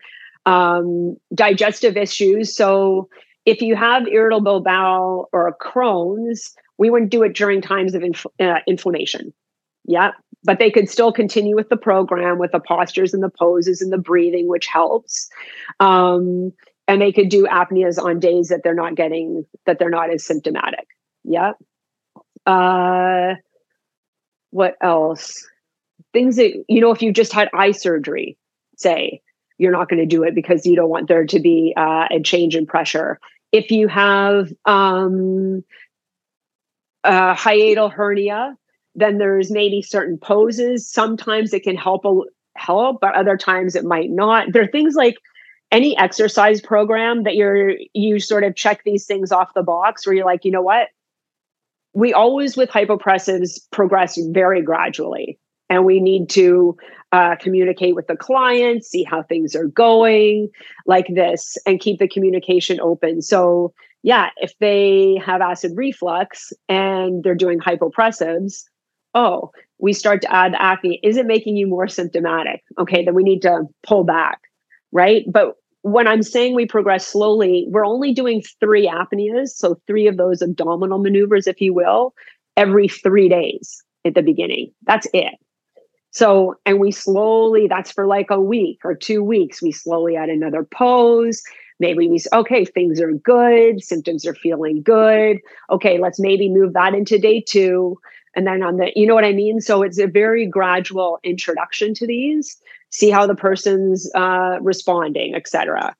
Um, 0.45 1.15
digestive 1.33 1.95
issues. 1.95 2.53
So 2.55 3.09
if 3.45 3.61
you 3.61 3.75
have 3.75 4.07
irritable 4.07 4.59
bowel 4.59 5.29
or 5.31 5.55
Crohn's, 5.61 6.53
we 6.77 6.89
wouldn't 6.89 7.11
do 7.11 7.23
it 7.23 7.35
during 7.35 7.61
times 7.61 7.95
of 7.95 8.03
inf- 8.03 8.25
uh, 8.39 8.59
inflammation. 8.67 9.33
Yeah, 9.85 10.11
but 10.43 10.59
they 10.59 10.71
could 10.71 10.89
still 10.89 11.11
continue 11.11 11.55
with 11.55 11.69
the 11.69 11.77
program 11.77 12.39
with 12.39 12.51
the 12.51 12.59
postures 12.59 13.13
and 13.13 13.21
the 13.21 13.29
poses 13.29 13.81
and 13.81 13.91
the 13.91 13.97
breathing, 13.97 14.47
which 14.47 14.67
helps. 14.67 15.29
Um, 15.79 16.53
and 16.87 17.01
they 17.01 17.11
could 17.11 17.29
do 17.29 17.45
apneas 17.47 18.01
on 18.01 18.19
days 18.19 18.49
that 18.49 18.61
they're 18.63 18.73
not 18.73 18.95
getting 18.95 19.45
that 19.65 19.79
they're 19.79 19.89
not 19.89 20.09
as 20.09 20.25
symptomatic. 20.25 20.87
Yeah 21.23 21.53
uh 22.45 23.35
what 24.51 24.75
else? 24.81 25.47
Things 26.11 26.35
that 26.35 26.63
you 26.67 26.81
know 26.81 26.91
if 26.91 27.01
you 27.01 27.11
just 27.11 27.33
had 27.33 27.49
eye 27.53 27.71
surgery 27.71 28.37
say 28.77 29.21
you're 29.57 29.71
not 29.71 29.89
going 29.89 29.99
to 29.99 30.05
do 30.05 30.23
it 30.23 30.35
because 30.35 30.65
you 30.65 30.75
don't 30.75 30.89
want 30.89 31.07
there 31.07 31.25
to 31.25 31.39
be 31.39 31.73
uh, 31.77 32.07
a 32.11 32.19
change 32.21 32.55
in 32.55 32.65
pressure. 32.65 33.19
If 33.51 33.71
you 33.71 33.87
have 33.87 34.51
um 34.65 35.63
a 37.03 37.33
hiatal 37.33 37.91
hernia 37.91 38.57
then 38.95 39.17
there's 39.17 39.51
maybe 39.51 39.81
certain 39.81 40.17
poses. 40.17 40.87
Sometimes 40.87 41.53
it 41.53 41.63
can 41.63 41.75
help 41.75 42.05
a 42.05 42.21
help 42.55 43.01
but 43.01 43.15
other 43.15 43.35
times 43.35 43.75
it 43.75 43.83
might 43.83 44.11
not. 44.11 44.53
There 44.53 44.61
are 44.61 44.67
things 44.67 44.95
like 44.95 45.17
any 45.71 45.97
exercise 45.97 46.61
program 46.61 47.23
that 47.23 47.35
you're 47.35 47.73
you 47.93 48.19
sort 48.19 48.43
of 48.43 48.55
check 48.55 48.83
these 48.85 49.05
things 49.05 49.31
off 49.31 49.55
the 49.55 49.63
box 49.63 50.05
where 50.05 50.15
you're 50.15 50.25
like 50.25 50.45
you 50.45 50.51
know 50.51 50.61
what? 50.61 50.89
We 51.93 52.13
always 52.13 52.55
with 52.55 52.69
hypopressives 52.69 53.59
progress 53.71 54.17
very 54.31 54.61
gradually 54.61 55.39
and 55.69 55.85
we 55.85 55.99
need 55.99 56.29
to 56.31 56.77
uh, 57.11 57.35
communicate 57.35 57.95
with 57.95 58.07
the 58.07 58.15
client 58.15 58.83
see 58.83 59.03
how 59.03 59.23
things 59.23 59.55
are 59.55 59.67
going 59.67 60.49
like 60.85 61.07
this 61.09 61.57
and 61.65 61.79
keep 61.79 61.99
the 61.99 62.07
communication 62.07 62.79
open. 62.79 63.21
So 63.21 63.73
yeah 64.03 64.29
if 64.37 64.53
they 64.59 65.19
have 65.25 65.41
acid 65.41 65.71
reflux 65.75 66.53
and 66.69 67.23
they're 67.23 67.35
doing 67.35 67.59
hypopressives 67.59 68.63
oh 69.15 69.51
we 69.79 69.91
start 69.93 70.21
to 70.21 70.33
add 70.33 70.53
apnea 70.53 70.99
is 71.03 71.17
it 71.17 71.25
making 71.25 71.57
you 71.57 71.67
more 71.67 71.87
symptomatic 71.87 72.61
okay 72.77 73.03
then 73.03 73.15
we 73.15 73.23
need 73.23 73.41
to 73.41 73.63
pull 73.81 74.03
back 74.03 74.39
right 74.91 75.23
but 75.27 75.55
when 75.83 76.07
I'm 76.07 76.23
saying 76.23 76.55
we 76.55 76.65
progress 76.65 77.05
slowly, 77.05 77.67
we're 77.69 77.85
only 77.85 78.13
doing 78.13 78.41
three 78.61 78.87
apneas, 78.87 79.49
so 79.49 79.77
three 79.85 80.07
of 80.07 80.15
those 80.15 80.41
abdominal 80.41 80.97
maneuvers, 80.97 81.45
if 81.45 81.59
you 81.59 81.73
will, 81.73 82.13
every 82.55 82.87
three 82.87 83.27
days 83.27 83.83
at 84.05 84.15
the 84.15 84.21
beginning. 84.21 84.71
That's 84.83 85.07
it. 85.13 85.35
So, 86.11 86.55
and 86.65 86.79
we 86.79 86.91
slowly, 86.91 87.67
that's 87.67 87.91
for 87.91 88.07
like 88.07 88.27
a 88.29 88.39
week 88.39 88.79
or 88.85 88.95
two 88.95 89.23
weeks, 89.23 89.61
we 89.61 89.71
slowly 89.71 90.15
add 90.15 90.29
another 90.29 90.63
pose. 90.63 91.41
Maybe 91.83 92.07
we, 92.07 92.17
say, 92.17 92.29
okay, 92.33 92.65
things 92.65 92.99
are 93.01 93.11
good, 93.11 93.83
symptoms 93.83 94.25
are 94.25 94.33
feeling 94.33 94.81
good. 94.81 95.39
Okay, 95.69 95.99
let's 95.99 96.19
maybe 96.19 96.49
move 96.49 96.73
that 96.73 96.95
into 96.95 97.19
day 97.19 97.41
two. 97.41 97.99
And 98.35 98.47
then 98.47 98.63
on 98.63 98.77
the, 98.77 98.91
you 98.95 99.05
know 99.05 99.13
what 99.13 99.25
I 99.25 99.33
mean? 99.33 99.61
So 99.61 99.83
it's 99.83 99.99
a 99.99 100.07
very 100.07 100.47
gradual 100.47 101.19
introduction 101.23 101.93
to 101.95 102.07
these 102.07 102.57
see 102.93 103.09
how 103.09 103.25
the 103.25 103.35
person's 103.35 104.09
uh, 104.13 104.57
responding, 104.61 105.35
etc. 105.35 105.95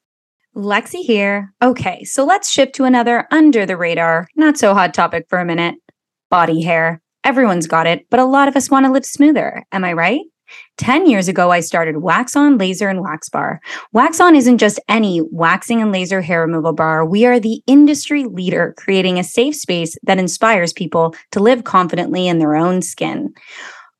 Lexi 0.56 1.02
here. 1.02 1.52
Okay, 1.62 2.04
so 2.04 2.24
let's 2.24 2.50
shift 2.50 2.76
to 2.76 2.84
another 2.84 3.28
under 3.32 3.66
the 3.66 3.76
radar, 3.76 4.28
not 4.36 4.58
so 4.58 4.74
hot 4.74 4.94
topic 4.94 5.26
for 5.28 5.40
a 5.40 5.46
minute 5.46 5.76
body 6.30 6.62
hair. 6.62 7.02
Everyone's 7.24 7.68
got 7.68 7.88
it, 7.88 8.06
but 8.10 8.20
a 8.20 8.26
lot 8.26 8.48
of 8.48 8.56
us 8.56 8.70
want 8.70 8.86
to 8.86 8.92
live 8.92 9.06
smoother. 9.06 9.64
Am 9.72 9.84
I 9.84 9.94
right? 9.94 10.22
10 10.78 11.08
years 11.08 11.28
ago, 11.28 11.52
I 11.52 11.60
started 11.60 11.98
Wax 11.98 12.36
On 12.36 12.58
Laser 12.58 12.90
and 12.90 13.02
Wax 13.02 13.30
Bar. 13.30 13.62
Wax 13.92 14.20
On 14.20 14.36
isn't 14.36 14.58
just 14.58 14.80
any 14.90 15.22
waxing 15.32 15.82
and 15.82 15.92
laser 15.92 16.22
hair 16.22 16.42
removal 16.42 16.74
bar. 16.74 17.06
We 17.06 17.26
are 17.26 17.40
the 17.40 17.62
industry 17.68 18.26
leader, 18.26 18.74
creating 18.78 19.20
a 19.20 19.24
safe 19.24 19.56
space 19.56 19.96
that 20.04 20.18
inspires 20.18 20.74
people 20.74 21.16
to 21.32 21.40
live 21.40 21.64
confidently 21.64 22.28
in 22.28 22.40
their 22.40 22.56
own 22.56 22.82
skin. 22.82 23.34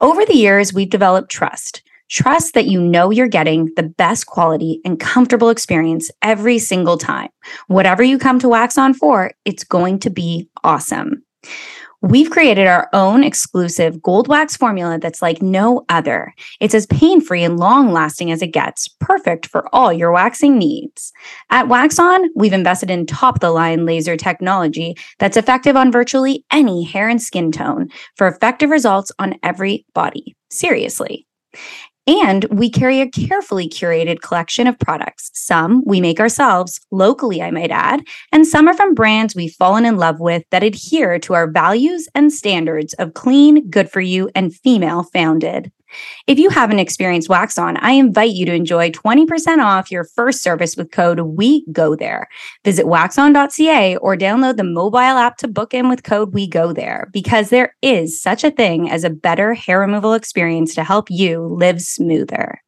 Over 0.02 0.26
the 0.26 0.36
years, 0.36 0.74
we've 0.74 0.90
developed 0.90 1.32
trust. 1.32 1.84
Trust 2.10 2.54
that 2.54 2.68
you 2.68 2.82
know 2.82 3.10
you're 3.10 3.28
getting 3.28 3.72
the 3.76 3.84
best 3.84 4.26
quality 4.28 4.82
and 4.84 5.00
comfortable 5.00 5.50
experience 5.50 6.12
every 6.22 6.60
single 6.60 6.98
time. 6.98 7.30
Whatever 7.68 8.04
you 8.04 8.18
come 8.20 8.40
to 8.40 8.50
Wax 8.50 8.78
On 8.78 8.94
for, 8.94 9.32
it's 9.46 9.64
going 9.64 10.00
to 10.00 10.10
be 10.10 10.48
awesome. 10.64 11.24
We've 12.06 12.30
created 12.30 12.68
our 12.68 12.90
own 12.92 13.24
exclusive 13.24 14.02
gold 14.02 14.28
wax 14.28 14.58
formula 14.58 15.00
that's 15.00 15.22
like 15.22 15.42
no 15.42 15.86
other. 15.88 16.34
It's 16.60 16.76
as 16.76 16.86
pain 16.88 17.22
free 17.22 17.46
and 17.46 17.58
long 17.58 17.94
lasting 17.94 18.30
as 18.30 18.42
it 18.42 18.48
gets, 18.48 18.90
perfect 19.00 19.46
for 19.46 19.74
all 19.74 19.94
your 19.94 20.12
waxing 20.12 20.58
needs. 20.58 21.14
At 21.50 21.70
Wax 21.70 21.98
On, 22.00 22.30
we've 22.36 22.52
invested 22.52 22.90
in 22.90 23.06
top 23.06 23.40
the 23.40 23.52
line 23.52 23.86
laser 23.86 24.18
technology 24.18 24.98
that's 25.20 25.38
effective 25.38 25.78
on 25.78 25.94
virtually 25.94 26.44
any 26.52 26.84
hair 26.84 27.08
and 27.08 27.22
skin 27.22 27.54
tone 27.54 27.88
for 28.18 28.28
effective 28.28 28.70
results 28.70 29.10
on 29.18 29.36
every 29.42 29.86
body. 29.94 30.36
Seriously. 30.50 31.26
And 32.06 32.44
we 32.46 32.70
carry 32.70 33.00
a 33.00 33.10
carefully 33.10 33.70
curated 33.70 34.22
collection 34.22 34.68
of 34.68 34.78
products. 34.78 35.32
Some 35.34 35.84
we 35.86 36.02
make 36.02 36.20
ourselves, 36.20 36.82
locally, 36.92 37.42
I 37.42 37.50
might 37.50 37.72
add, 37.72 38.04
and 38.32 38.46
some 38.46 38.68
are 38.68 38.74
from 38.74 38.94
brands 38.94 39.36
we've 39.36 39.54
fallen 39.54 39.86
in 39.86 39.96
love 39.96 40.20
with 40.20 40.44
that 40.52 40.64
adhere 40.64 41.18
to 41.20 41.34
our 41.34 41.50
values 41.50 42.10
and 42.14 42.32
standards 42.32 42.94
of 42.96 43.14
clean, 43.14 43.70
good 43.70 43.90
for 43.90 44.02
you, 44.02 44.30
and 44.36 44.54
female 44.54 45.04
founded. 45.04 45.72
If 46.28 46.40
you 46.40 46.50
haven't 46.50 46.80
experienced 46.80 47.30
Wax 47.30 47.58
On, 47.58 47.78
I 47.78 47.92
invite 47.92 48.32
you 48.32 48.46
to 48.46 48.54
enjoy 48.54 48.92
20% 48.92 49.64
off 49.64 49.92
your 49.92 50.04
first 50.04 50.42
service 50.42 50.76
with 50.76 50.92
code 50.92 51.20
We 51.20 51.66
Go 51.72 51.96
There. 51.96 52.28
Visit 52.64 52.86
waxon.ca 52.86 53.98
or 53.98 54.16
download 54.18 54.58
the 54.58 54.64
mobile 54.64 55.00
app 55.00 55.38
to 55.38 55.48
book 55.48 55.74
in 55.74 55.90
with 55.90 56.04
code 56.04 56.34
We 56.34 56.48
Go 56.48 56.74
There 56.74 57.10
because 57.12 57.50
there 57.50 57.76
is 57.82 58.22
such 58.22 58.44
a 58.44 58.52
thing 58.52 58.90
as 58.90 59.04
a 59.04 59.10
better 59.10 59.54
hair 59.54 59.80
removal 59.80 60.14
experience 60.14 60.76
to 60.76 60.84
help 60.84 61.10
you 61.10 61.42
live 61.42 61.82
smoother. 61.82 62.62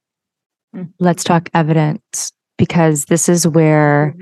Let's 1.00 1.24
talk 1.24 1.50
evidence 1.54 2.34
because 2.58 3.06
this 3.06 3.30
is 3.30 3.48
where 3.48 4.16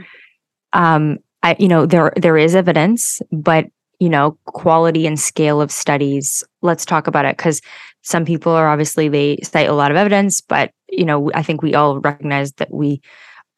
um 0.74 1.18
I 1.41 1.56
you 1.60 1.68
know 1.68 1.86
there 1.86 2.14
there 2.16 2.38
is 2.38 2.56
evidence 2.56 3.22
but 3.32 3.66
you 3.99 4.10
know 4.10 4.38
quality 4.45 5.06
and 5.08 5.20
scale 5.20 5.62
of 5.62 5.72
studies 5.72 6.43
let's 6.62 6.86
talk 6.86 7.08
about 7.08 7.26
it 7.26 7.38
cuz 7.38 7.62
some 8.04 8.26
people 8.26 8.51
are 8.51 8.68
obviously 8.68 9.10
they 9.10 9.38
cite 9.43 9.68
a 9.70 9.74
lot 9.74 9.89
of 9.91 9.97
evidence 9.97 10.39
but 10.41 10.72
you 10.89 11.06
know 11.06 11.32
I 11.34 11.41
think 11.43 11.62
we 11.62 11.74
all 11.74 11.99
recognize 11.99 12.54
that 12.54 12.72
we 12.72 13.01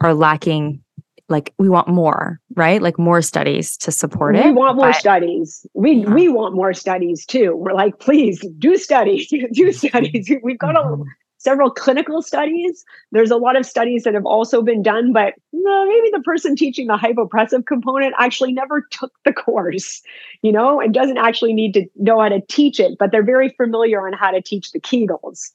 are 0.02 0.14
lacking 0.14 0.82
like 1.28 1.54
we 1.58 1.70
want 1.70 1.88
more 1.88 2.39
right 2.56 2.82
like 2.82 3.00
more 3.00 3.22
studies 3.22 3.76
to 3.78 3.91
support 3.91 4.36
we 4.36 4.41
it 4.41 4.46
We 4.46 4.52
want 4.52 4.78
more 4.78 4.89
but- 4.89 4.96
studies. 4.96 5.66
We 5.74 5.91
Yeah. 5.93 6.14
we 6.14 6.30
want 6.30 6.56
more 6.56 6.74
studies 6.74 7.26
too. 7.26 7.56
We're 7.56 7.74
like, 7.74 7.98
please 8.00 8.39
do 8.60 8.78
studies, 8.78 9.28
do 9.52 9.72
studies. 9.72 10.32
We've 10.43 10.60
got 10.60 10.76
a 10.76 10.82
Mhm. 10.84 11.04
Several 11.46 11.70
clinical 11.70 12.24
studies. 12.24 12.84
There's 13.12 13.30
a 13.30 13.38
lot 13.38 13.56
of 13.56 13.68
studies 13.68 14.04
that 14.04 14.16
have 14.16 14.26
also 14.26 14.64
been 14.64 14.82
done, 14.82 15.14
but 15.14 15.36
maybe 15.54 16.10
the 16.12 16.24
person 16.26 16.56
teaching 16.56 16.88
the 16.88 16.98
hypopressive 16.98 17.68
component 17.68 18.16
actually 18.18 18.52
never 18.52 18.82
took 18.89 19.14
the 19.26 19.32
course, 19.32 20.02
you 20.41 20.52
know, 20.52 20.82
and 20.82 20.91
doesn't 20.91 21.20
actually 21.20 21.54
need 21.54 21.74
to 21.76 21.86
know 21.98 22.20
how 22.20 22.30
to 22.30 22.41
teach 22.50 22.80
it, 22.80 22.98
but 22.98 23.12
they're 23.12 23.24
very 23.24 23.50
familiar 23.50 24.06
on 24.08 24.14
how 24.14 24.32
to 24.32 24.41
teach 24.41 24.72
the 24.72 24.80
Kegels, 24.80 25.52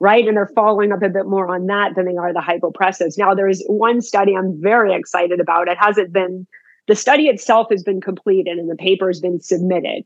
right? 0.00 0.26
And 0.26 0.34
they're 0.34 0.50
following 0.54 0.92
up 0.92 1.02
a 1.02 1.10
bit 1.10 1.26
more 1.26 1.54
on 1.54 1.66
that 1.66 1.94
than 1.94 2.06
they 2.06 2.16
are 2.16 2.32
the 2.32 2.40
hypopressives. 2.40 3.18
Now, 3.18 3.34
there's 3.34 3.62
one 3.66 4.00
study 4.00 4.34
I'm 4.34 4.58
very 4.60 4.94
excited 4.94 5.40
about. 5.40 5.68
It 5.68 5.76
hasn't 5.78 6.10
been, 6.10 6.46
the 6.88 6.96
study 6.96 7.24
itself 7.24 7.66
has 7.70 7.82
been 7.82 8.00
completed 8.00 8.58
and 8.58 8.70
the 8.70 8.76
paper 8.76 9.08
has 9.08 9.20
been 9.20 9.40
submitted. 9.40 10.04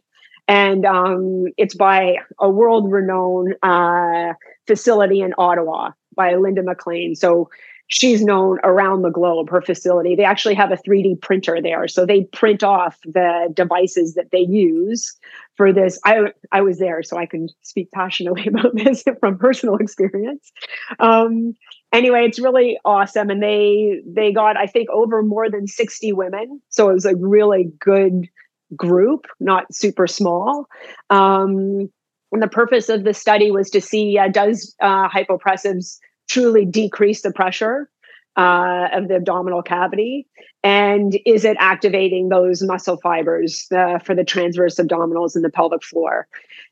And 0.49 0.85
um, 0.85 1.47
it's 1.59 1.75
by 1.75 2.17
a 2.41 2.49
world 2.49 2.91
renowned 2.91 3.55
uh, 3.63 4.33
facility 4.69 5.21
in 5.21 5.35
Ottawa 5.37 5.91
by 6.15 6.37
Linda 6.37 6.63
McLean. 6.63 7.17
So 7.17 7.51
she's 7.89 8.23
known 8.23 8.59
around 8.63 9.03
the 9.03 9.11
globe, 9.11 9.51
her 9.51 9.63
facility. 9.63 10.15
They 10.15 10.25
actually 10.25 10.55
have 10.55 10.71
a 10.71 10.77
3D 10.77 11.21
printer 11.21 11.61
there. 11.61 11.89
So 11.89 12.07
they 12.07 12.25
print 12.25 12.63
off 12.63 12.99
the 13.05 13.49
devices 13.53 14.15
that 14.15 14.31
they 14.31 14.41
use 14.41 15.17
for 15.57 15.73
this. 15.73 15.99
I, 16.05 16.33
I 16.53 16.61
was 16.61 16.79
there, 16.79 17.03
so 17.03 17.17
I 17.17 17.27
can 17.27 17.49
speak 17.63 17.91
passionately 17.93 18.47
about 18.47 18.77
this 18.77 19.03
from 19.19 19.39
personal 19.39 19.77
experience. 19.77 20.53
Um, 21.01 21.55
anyway, 21.93 22.27
it's 22.27 22.39
really 22.39 22.79
awesome. 22.85 23.31
And 23.31 23.43
they 23.43 24.03
they 24.07 24.33
got, 24.33 24.57
I 24.57 24.67
think, 24.67 24.89
over 24.91 25.23
more 25.23 25.51
than 25.51 25.67
60 25.67 26.13
women. 26.13 26.61
So 26.69 26.91
it 26.91 26.95
was 26.95 27.07
a 27.07 27.17
really 27.17 27.73
good 27.81 28.29
group, 28.77 29.27
not 29.41 29.75
super 29.75 30.07
small. 30.07 30.67
Um, 31.09 31.91
and 32.33 32.43
the 32.43 32.49
purpose 32.49 32.89
of 32.89 33.05
the 33.05 33.15
study 33.15 33.51
was 33.51 33.71
to 33.71 33.81
see 33.81 34.19
uh, 34.19 34.29
does 34.29 34.75
uh, 34.81 35.09
hypopressives 35.09 35.99
truly 36.29 36.65
decrease 36.65 37.23
the 37.23 37.33
pressure 37.33 37.89
uh, 38.37 38.89
of 38.93 39.09
the 39.09 39.17
abdominal 39.17 39.63
cavity, 39.63 40.27
and 40.63 41.19
is 41.27 41.45
it 41.45 41.57
activating 41.59 42.29
those 42.29 42.63
muscle 42.63 42.97
fibers 42.99 43.67
uh, 43.77 43.99
for 43.99 44.15
the 44.15 44.25
transverse 44.25 44.77
abdominals 44.77 45.35
and 45.35 45.45
the 45.45 45.51
pelvic 45.51 45.83
floor? 45.83 46.29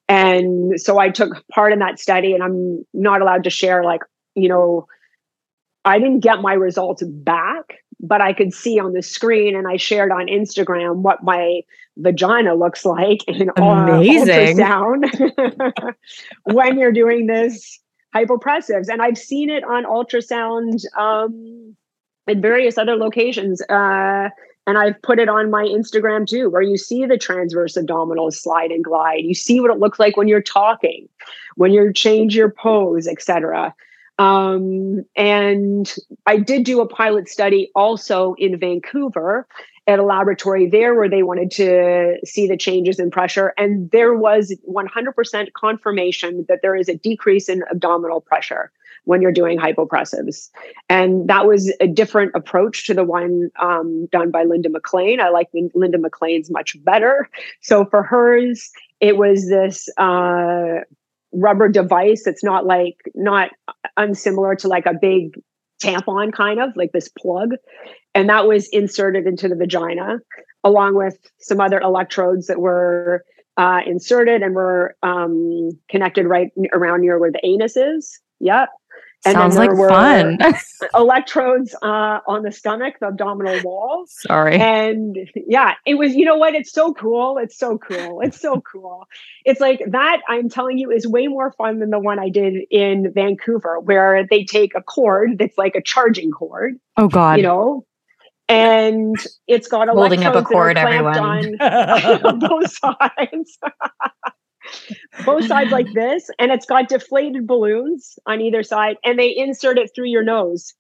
And 0.08 0.80
so 0.80 0.98
I 0.98 1.10
took 1.10 1.46
part 1.48 1.72
in 1.72 1.80
that 1.80 1.98
study, 1.98 2.32
and 2.32 2.42
I'm 2.42 2.84
not 2.94 3.20
allowed 3.20 3.44
to 3.44 3.50
share 3.50 3.82
like 3.84 4.02
you 4.34 4.48
know. 4.48 4.86
I 5.84 6.00
didn't 6.00 6.18
get 6.18 6.40
my 6.40 6.52
results 6.52 7.04
back, 7.04 7.76
but 8.00 8.20
I 8.20 8.32
could 8.32 8.52
see 8.52 8.80
on 8.80 8.92
the 8.92 9.02
screen, 9.02 9.54
and 9.54 9.68
I 9.68 9.76
shared 9.76 10.10
on 10.10 10.26
Instagram 10.26 10.96
what 10.96 11.22
my 11.22 11.60
vagina 11.98 12.54
looks 12.54 12.84
like 12.84 13.26
in 13.26 13.50
uh, 13.50 13.62
Amazing. 13.62 14.58
ultrasound 14.58 15.94
when 16.44 16.78
you're 16.78 16.92
doing 16.92 17.26
this 17.26 17.80
hypopressives. 18.14 18.88
And 18.88 19.02
I've 19.02 19.18
seen 19.18 19.50
it 19.50 19.64
on 19.64 19.84
ultrasound 19.84 20.84
um, 20.96 21.76
in 22.26 22.40
various 22.40 22.78
other 22.78 22.96
locations. 22.96 23.62
Uh, 23.62 24.30
and 24.66 24.78
I've 24.78 25.00
put 25.02 25.18
it 25.18 25.28
on 25.28 25.50
my 25.50 25.64
Instagram 25.64 26.26
too, 26.26 26.50
where 26.50 26.62
you 26.62 26.76
see 26.76 27.06
the 27.06 27.18
transverse 27.18 27.76
abdominals 27.76 28.34
slide 28.34 28.72
and 28.72 28.82
glide. 28.82 29.24
You 29.24 29.34
see 29.34 29.60
what 29.60 29.70
it 29.70 29.78
looks 29.78 30.00
like 30.00 30.16
when 30.16 30.28
you're 30.28 30.42
talking, 30.42 31.08
when 31.54 31.72
you 31.72 31.92
change 31.92 32.34
your 32.34 32.50
pose, 32.50 33.06
etc. 33.06 33.74
Um, 34.18 35.04
and 35.14 35.94
I 36.26 36.38
did 36.38 36.64
do 36.64 36.80
a 36.80 36.88
pilot 36.88 37.28
study 37.28 37.70
also 37.74 38.34
in 38.38 38.58
Vancouver 38.58 39.46
at 39.86 39.98
a 39.98 40.02
laboratory 40.02 40.68
there 40.68 40.94
where 40.94 41.08
they 41.08 41.22
wanted 41.22 41.50
to 41.52 42.16
see 42.24 42.48
the 42.48 42.56
changes 42.56 42.98
in 42.98 43.10
pressure. 43.10 43.54
And 43.56 43.90
there 43.92 44.14
was 44.14 44.54
100% 44.68 45.52
confirmation 45.52 46.44
that 46.48 46.60
there 46.62 46.74
is 46.74 46.88
a 46.88 46.96
decrease 46.96 47.48
in 47.48 47.62
abdominal 47.70 48.20
pressure 48.20 48.72
when 49.04 49.22
you're 49.22 49.32
doing 49.32 49.58
hypopressives. 49.58 50.50
And 50.88 51.28
that 51.28 51.46
was 51.46 51.72
a 51.80 51.86
different 51.86 52.32
approach 52.34 52.86
to 52.88 52.94
the 52.94 53.04
one 53.04 53.50
um, 53.60 54.06
done 54.10 54.32
by 54.32 54.42
Linda 54.42 54.68
McLean. 54.68 55.20
I 55.20 55.28
like 55.28 55.48
Linda 55.74 55.98
McLean's 55.98 56.50
much 56.50 56.76
better. 56.82 57.28
So 57.60 57.84
for 57.84 58.02
hers, 58.02 58.68
it 58.98 59.16
was 59.16 59.48
this 59.48 59.88
uh, 59.96 60.80
rubber 61.32 61.68
device 61.68 62.24
that's 62.24 62.42
not 62.42 62.66
like, 62.66 62.96
not 63.14 63.50
unsimilar 63.96 64.56
to 64.56 64.68
like 64.68 64.86
a 64.86 64.94
big 65.00 65.40
tampon 65.82 66.32
kind 66.32 66.60
of 66.60 66.70
like 66.76 66.92
this 66.92 67.08
plug 67.08 67.50
and 68.14 68.28
that 68.28 68.46
was 68.46 68.68
inserted 68.68 69.26
into 69.26 69.48
the 69.48 69.56
vagina 69.56 70.18
along 70.64 70.94
with 70.96 71.18
some 71.38 71.60
other 71.60 71.80
electrodes 71.80 72.46
that 72.46 72.60
were 72.60 73.24
uh, 73.56 73.80
inserted 73.86 74.42
and 74.42 74.54
were 74.54 74.96
um, 75.02 75.70
connected 75.88 76.26
right 76.26 76.50
around 76.72 77.00
near 77.00 77.18
where 77.18 77.32
the 77.32 77.40
anus 77.44 77.76
is. 77.76 78.20
Yep 78.40 78.68
and 79.26 79.34
Sounds 79.34 79.56
like 79.56 79.70
fun. 79.70 80.38
electrodes 80.94 81.74
uh, 81.82 82.20
on 82.26 82.42
the 82.42 82.52
stomach 82.52 82.94
the 83.00 83.08
abdominal 83.08 83.60
wall 83.62 84.04
Sorry. 84.06 84.56
and 84.56 85.16
yeah 85.34 85.74
it 85.84 85.94
was 85.94 86.14
you 86.14 86.24
know 86.24 86.36
what 86.36 86.54
it's 86.54 86.72
so 86.72 86.94
cool 86.94 87.38
it's 87.38 87.58
so 87.58 87.76
cool 87.76 88.20
it's 88.20 88.40
so 88.40 88.60
cool 88.60 89.06
it's 89.44 89.60
like 89.60 89.82
that 89.88 90.20
i'm 90.28 90.48
telling 90.48 90.78
you 90.78 90.90
is 90.90 91.06
way 91.06 91.26
more 91.26 91.52
fun 91.58 91.80
than 91.80 91.90
the 91.90 91.98
one 91.98 92.18
i 92.18 92.28
did 92.28 92.54
in 92.70 93.12
vancouver 93.12 93.80
where 93.80 94.24
they 94.30 94.44
take 94.44 94.74
a 94.76 94.82
cord 94.82 95.38
that's 95.38 95.58
like 95.58 95.74
a 95.74 95.82
charging 95.82 96.30
cord 96.30 96.74
oh 96.96 97.08
God. 97.08 97.38
you 97.38 97.42
know 97.42 97.84
and 98.48 99.16
it's 99.48 99.66
got 99.66 99.88
Holding 99.88 100.22
up 100.22 100.36
a 100.36 100.42
cord, 100.42 100.78
everyone. 100.78 101.56
on 101.60 102.38
both 102.38 102.70
sides 102.70 103.58
both 105.24 105.46
sides 105.46 105.70
like 105.70 105.86
this 105.94 106.28
and 106.38 106.52
it's 106.52 106.66
got 106.66 106.88
deflated 106.88 107.46
balloons 107.46 108.18
on 108.26 108.40
either 108.40 108.62
side 108.62 108.96
and 109.04 109.18
they 109.18 109.34
insert 109.36 109.78
it 109.78 109.90
through 109.94 110.06
your 110.08 110.22
nose 110.22 110.74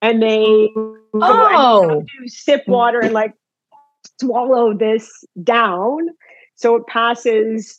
and 0.00 0.22
they 0.22 0.68
Oh. 1.14 1.90
you 1.90 2.04
oh. 2.04 2.04
sip 2.26 2.66
water 2.66 3.00
and 3.00 3.12
like 3.12 3.34
swallow 4.20 4.74
this 4.74 5.24
down 5.42 6.08
so 6.54 6.76
it 6.76 6.86
passes 6.86 7.78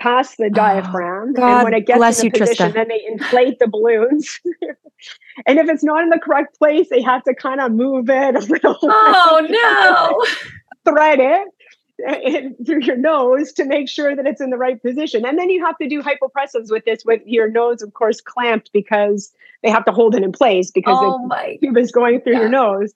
past 0.00 0.36
the 0.38 0.46
oh, 0.46 0.48
diaphragm 0.50 1.32
God 1.32 1.54
and 1.58 1.64
when 1.64 1.74
it 1.74 1.86
gets 1.86 1.98
bless 1.98 2.20
in 2.20 2.26
you, 2.26 2.30
the 2.32 2.38
position 2.40 2.70
Trista. 2.70 2.74
then 2.74 2.88
they 2.88 3.04
inflate 3.06 3.58
the 3.58 3.68
balloons 3.68 4.40
and 5.46 5.58
if 5.58 5.68
it's 5.68 5.84
not 5.84 6.02
in 6.02 6.10
the 6.10 6.18
correct 6.18 6.58
place 6.58 6.88
they 6.90 7.02
have 7.02 7.22
to 7.24 7.34
kind 7.34 7.60
of 7.60 7.72
move 7.72 8.08
it 8.10 8.34
a 8.34 8.40
little 8.40 8.76
Oh 8.82 9.46
no. 9.48 10.26
thread 10.84 11.20
it 11.20 11.48
through 12.66 12.82
your 12.82 12.96
nose 12.96 13.52
to 13.52 13.64
make 13.64 13.88
sure 13.88 14.14
that 14.16 14.26
it's 14.26 14.40
in 14.40 14.50
the 14.50 14.56
right 14.56 14.80
position. 14.82 15.24
And 15.24 15.38
then 15.38 15.50
you 15.50 15.64
have 15.64 15.76
to 15.78 15.88
do 15.88 16.02
hypopressives 16.02 16.70
with 16.70 16.84
this 16.84 17.04
with 17.04 17.20
your 17.26 17.48
nose, 17.50 17.82
of 17.82 17.92
course, 17.94 18.20
clamped 18.20 18.70
because 18.72 19.32
they 19.62 19.70
have 19.70 19.84
to 19.84 19.92
hold 19.92 20.14
it 20.14 20.22
in 20.22 20.32
place 20.32 20.70
because 20.70 20.96
Oh 21.00 21.28
the 21.28 21.58
tube 21.66 21.76
is 21.78 21.92
going 21.92 22.20
through 22.20 22.36
your 22.38 22.48
nose. 22.48 22.92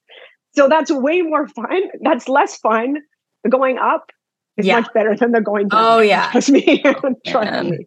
So 0.55 0.69
that's 0.69 0.91
way 0.91 1.23
more 1.23 1.47
fun. 1.49 1.83
That's 2.01 2.29
less 2.29 2.57
fun. 2.59 2.97
The 3.45 3.51
going 3.51 3.79
up 3.79 4.11
is 4.57 4.67
Yeah. 4.67 4.81
much 4.81 4.93
better 4.95 5.15
than 5.15 5.33
the 5.33 5.41
going 5.41 5.69
down. 5.69 5.81
Oh 5.85 6.01
yeah. 6.01 6.31
Trust 6.33 6.51
me. 6.51 6.83
Trust 7.27 7.53
man. 7.53 7.71
me. 7.71 7.87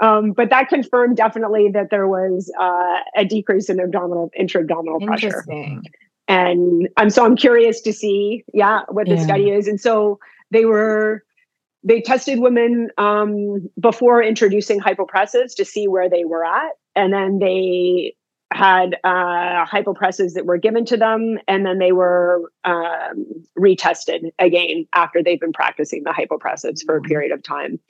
Um, 0.00 0.32
but 0.32 0.50
that 0.50 0.68
confirmed 0.68 1.16
definitely 1.16 1.70
that 1.72 1.90
there 1.90 2.08
was 2.08 2.52
uh, 2.60 2.98
a 3.16 3.24
decrease 3.24 3.70
in 3.70 3.78
abdominal 3.80 4.30
intra-abdominal 4.36 5.00
pressure 5.00 5.28
Interesting. 5.46 5.84
and 6.28 6.88
I'm 6.96 7.08
so 7.08 7.24
I'm 7.24 7.36
curious 7.36 7.80
to 7.82 7.92
see, 7.92 8.44
yeah, 8.52 8.80
what 8.88 9.06
the 9.08 9.14
Yeah. 9.14 9.22
study 9.24 9.50
is. 9.50 9.68
And 9.68 9.80
so 9.80 10.18
they 10.52 10.64
were 10.64 11.24
they 11.82 12.00
tested 12.00 12.38
women 12.38 12.90
um, 12.96 13.68
before 13.80 14.22
introducing 14.22 14.78
hypopressives 14.80 15.54
to 15.56 15.64
see 15.64 15.88
where 15.88 16.08
they 16.08 16.24
were 16.24 16.44
at, 16.44 16.72
and 16.94 17.12
then 17.12 17.38
they 17.40 18.14
had 18.52 18.96
uh, 19.02 19.64
hypopressives 19.64 20.34
that 20.34 20.44
were 20.46 20.58
given 20.58 20.84
to 20.84 20.96
them, 20.96 21.38
and 21.48 21.64
then 21.66 21.78
they 21.78 21.90
were 21.92 22.52
um, 22.64 23.26
retested 23.58 24.30
again 24.38 24.86
after 24.92 25.22
they've 25.22 25.40
been 25.40 25.54
practicing 25.54 26.02
the 26.04 26.10
hypopressives 26.10 26.84
for 26.84 26.96
a 26.96 27.00
period 27.00 27.32
of 27.32 27.42
time. 27.42 27.80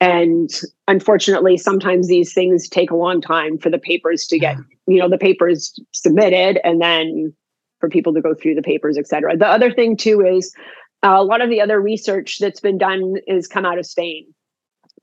and 0.00 0.50
unfortunately 0.86 1.56
sometimes 1.56 2.06
these 2.08 2.32
things 2.32 2.68
take 2.68 2.90
a 2.90 2.96
long 2.96 3.20
time 3.20 3.58
for 3.58 3.70
the 3.70 3.78
papers 3.78 4.26
to 4.26 4.38
get 4.38 4.56
you 4.86 4.98
know 4.98 5.08
the 5.08 5.18
papers 5.18 5.74
submitted 5.92 6.60
and 6.64 6.80
then 6.80 7.32
for 7.80 7.88
people 7.88 8.12
to 8.14 8.20
go 8.20 8.34
through 8.34 8.54
the 8.54 8.62
papers 8.62 8.96
et 8.96 9.06
cetera. 9.06 9.36
The 9.36 9.46
other 9.46 9.72
thing 9.72 9.96
too 9.96 10.20
is 10.24 10.54
uh, 11.04 11.16
a 11.16 11.24
lot 11.24 11.40
of 11.40 11.50
the 11.50 11.60
other 11.60 11.80
research 11.80 12.38
that's 12.38 12.60
been 12.60 12.78
done 12.78 13.16
is 13.26 13.46
come 13.46 13.64
out 13.64 13.78
of 13.78 13.86
spain. 13.86 14.34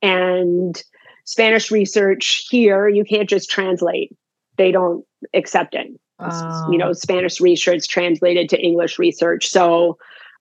And 0.02 0.82
spanish 1.24 1.72
research 1.72 2.48
here 2.50 2.88
you 2.88 3.04
can't 3.04 3.30
just 3.30 3.50
translate. 3.50 4.16
They 4.58 4.72
don't 4.72 5.06
accept 5.34 5.76
it. 5.76 5.88
Oh. 6.18 6.72
you 6.72 6.78
know 6.78 6.94
spanish 6.94 7.42
research 7.42 7.90
translated 7.90 8.50
to 8.50 8.62
english 8.62 8.98
research. 9.00 9.48
So 9.48 9.98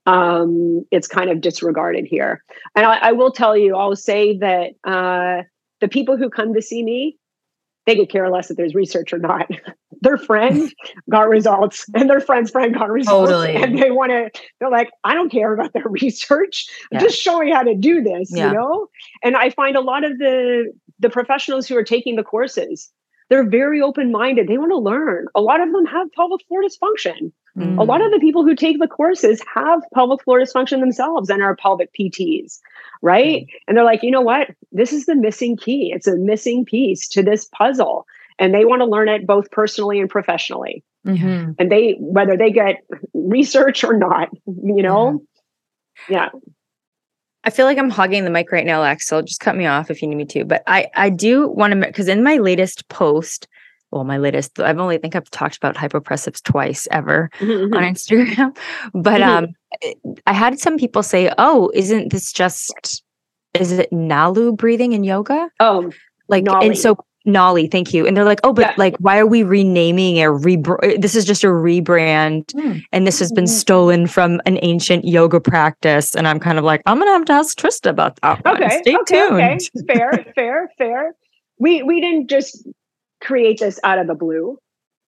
um, 0.07 0.84
it's 0.90 1.09
kind 1.09 1.30
of 1.30 1.40
disregarded 1.40 2.07
here. 2.07 2.44
And 2.76 2.84
I, 2.84 2.98
I 2.98 3.12
will 3.12 3.32
tell 3.32 3.57
you 3.57 3.76
i'll 3.76 3.96
say 3.96 4.36
that 4.38 4.72
uh, 4.84 5.42
the 5.80 5.88
people 5.88 6.16
who 6.16 6.30
come 6.30 6.55
to 6.55 6.62
see 6.62 6.82
me 6.82 7.18
they 7.87 7.97
could 7.97 8.09
care 8.09 8.30
less 8.30 8.51
if 8.51 8.57
there's 8.57 8.74
research 8.74 9.12
or 9.12 9.18
not 9.18 9.49
their 10.01 10.16
friend 10.18 10.72
got 11.11 11.28
results 11.28 11.87
and 11.95 12.09
their 12.11 12.20
friend's 12.20 12.51
friend 12.51 12.74
got 12.74 12.91
results 12.91 13.30
Totally. 13.30 13.55
and 13.55 13.78
they 13.78 13.91
want 13.91 14.11
to 14.11 14.30
they're 14.61 14.70
like 14.70 14.91
i 15.05 15.14
don't 15.14 15.30
care 15.30 15.53
about 15.53 15.72
their 15.72 15.85
research 15.89 16.66
Yeah. 16.93 16.99
just 17.01 17.18
show 17.18 17.39
me 17.39 17.51
how 17.51 17.62
to 17.62 17.74
do 17.74 18.03
this 18.03 18.30
Yeah. 18.32 18.49
you 18.49 18.55
know 18.55 18.87
and 19.22 19.37
i 19.37 19.51
find 19.51 19.76
a 19.76 19.80
lot 19.80 20.05
of 20.05 20.18
the 20.18 20.72
the 21.01 21.11
professionals 21.11 21.66
who 21.66 21.76
are 21.76 21.85
taking 21.85 22.16
the 22.16 22.22
courses 22.24 22.91
they're 23.30 23.49
very 23.49 23.80
open-minded 23.80 24.49
they 24.49 24.59
want 24.59 24.70
to 24.72 24.78
learn 24.78 25.26
a 25.35 25.41
lot 25.41 25.61
of 25.61 25.72
them 25.72 25.87
have 25.87 26.11
pelvic 26.12 26.41
floor 26.49 26.62
dysfunction 26.62 27.32
Mm. 27.57 27.78
a 27.78 27.84
lot 27.84 28.00
of 28.00 28.11
the 28.11 28.18
people 28.18 28.42
who 28.42 28.57
take 28.57 28.80
the 28.80 28.88
courses 28.88 29.40
have 29.55 29.80
pelvic 29.94 30.24
floor 30.24 30.40
dysfunction 30.40 30.80
themselves 30.80 31.30
and 31.30 31.40
are 31.40 31.55
pelvic 31.55 31.92
PTs, 31.92 32.59
right? 33.00 33.46
And 33.68 33.76
they're 33.76 33.84
like, 33.84 34.02
you 34.02 34.11
know 34.11 34.20
what? 34.20 34.48
This 34.72 34.92
is 34.92 35.07
the 35.07 35.14
missing 35.14 35.57
key. 35.57 35.92
It's 35.94 36.09
a 36.09 36.16
missing 36.16 36.64
piece 36.64 37.09
to 37.11 37.22
this 37.22 37.44
puzzle. 37.57 38.07
And 38.40 38.52
they 38.52 38.64
want 38.64 38.80
to 38.80 38.86
learn 38.86 39.09
it 39.09 39.24
both 39.24 39.52
personally 39.52 40.00
and 40.00 40.11
professionally. 40.11 40.82
Mhm. 41.07 41.55
And 41.59 41.70
they, 41.70 41.94
whether 42.00 42.36
they 42.36 42.50
get 42.50 42.82
research 43.12 43.84
or 43.84 43.96
not, 43.96 44.30
you 44.46 44.82
know? 44.82 45.22
Yeah. 46.09 46.30
I 47.44 47.50
feel 47.50 47.66
like 47.66 47.78
I'm 47.78 47.90
hogging 47.90 48.24
the 48.24 48.30
mic 48.30 48.50
right 48.50 48.66
now, 48.66 48.80
Lex. 48.80 49.07
So 49.07 49.22
just 49.22 49.40
cut 49.40 49.55
me 49.55 49.66
off 49.66 49.90
if 49.90 50.02
you 50.02 50.09
need 50.09 50.16
me 50.16 50.24
to. 50.26 50.44
But 50.44 50.62
I 50.66 50.88
I 50.96 51.11
do 51.11 51.48
want 51.50 51.72
to 51.74 51.78
because 51.78 52.09
in 52.09 52.24
my 52.24 52.38
latest 52.38 52.88
post, 52.88 53.46
well, 53.95 54.05
my 54.05 54.18
latest, 54.18 54.59
I've 54.61 54.78
only 54.80 54.99
think 54.99 55.14
I've 55.14 55.30
talked 55.30 55.57
about 55.57 55.76
hypopressives 55.76 56.42
twice 56.42 56.88
ever 56.90 57.30
on 57.40 57.47
Instagram. 57.95 58.57
But 58.92 59.20
Mhm. 59.20 59.26
um, 59.38 59.47
I 60.26 60.32
had 60.32 60.59
some 60.59 60.76
people 60.76 61.03
say, 61.03 61.32
"Oh, 61.38 61.70
isn't 61.74 62.11
this 62.12 62.32
just 62.32 63.03
is 63.59 63.70
it 63.72 63.90
Nauli 63.92 64.55
breathing 64.57 64.92
in 64.92 65.05
yoga?" 65.05 65.49
Oh, 65.61 65.92
Like, 66.28 66.45
Nauli. 66.45 66.66
and 66.66 66.78
so 66.78 66.97
Nauli, 67.26 67.70
thank 67.70 67.95
you. 67.95 68.07
And 68.07 68.14
they're 68.16 68.24
like, 68.32 68.40
"Oh, 68.45 68.53
but 68.53 68.66
Yeah. 68.66 68.74
like, 68.76 68.97
why 68.99 69.18
are 69.18 69.26
we 69.26 69.42
renaming 69.45 70.20
or 70.22 70.36
rebr- 70.38 71.01
This 71.01 71.14
is 71.14 71.24
just 71.24 71.42
a 71.45 71.47
rebrand, 71.49 72.53
Hmm. 72.53 72.78
and 72.92 73.07
this 73.07 73.18
has 73.20 73.30
been 73.32 73.45
Mhm. 73.45 73.49
stolen 73.62 74.07
from 74.07 74.40
an 74.45 74.59
ancient 74.62 75.05
yoga 75.07 75.40
practice." 75.40 76.14
And 76.16 76.26
I'm 76.28 76.38
kind 76.40 76.59
of 76.59 76.64
like, 76.64 76.82
I'm 76.86 76.99
gonna 76.99 77.12
have 77.12 77.24
to 77.26 77.32
ask 77.32 77.57
Trista 77.59 77.88
about 77.90 78.20
that. 78.22 78.45
one. 78.45 78.57
okay. 78.62 78.78
Stay 78.82 78.97
okay, 78.97 79.18
tuned. 79.28 79.40
okay. 79.40 79.59
Fair, 79.95 80.11
fair, 80.34 80.70
fair. 80.78 81.14
We 81.59 81.82
we 81.82 82.01
didn't 82.01 82.28
just 82.28 82.66
create 83.25 83.59
this 83.59 83.81
out 83.85 83.99
of 83.99 84.07
the 84.07 84.14
blue. 84.14 84.59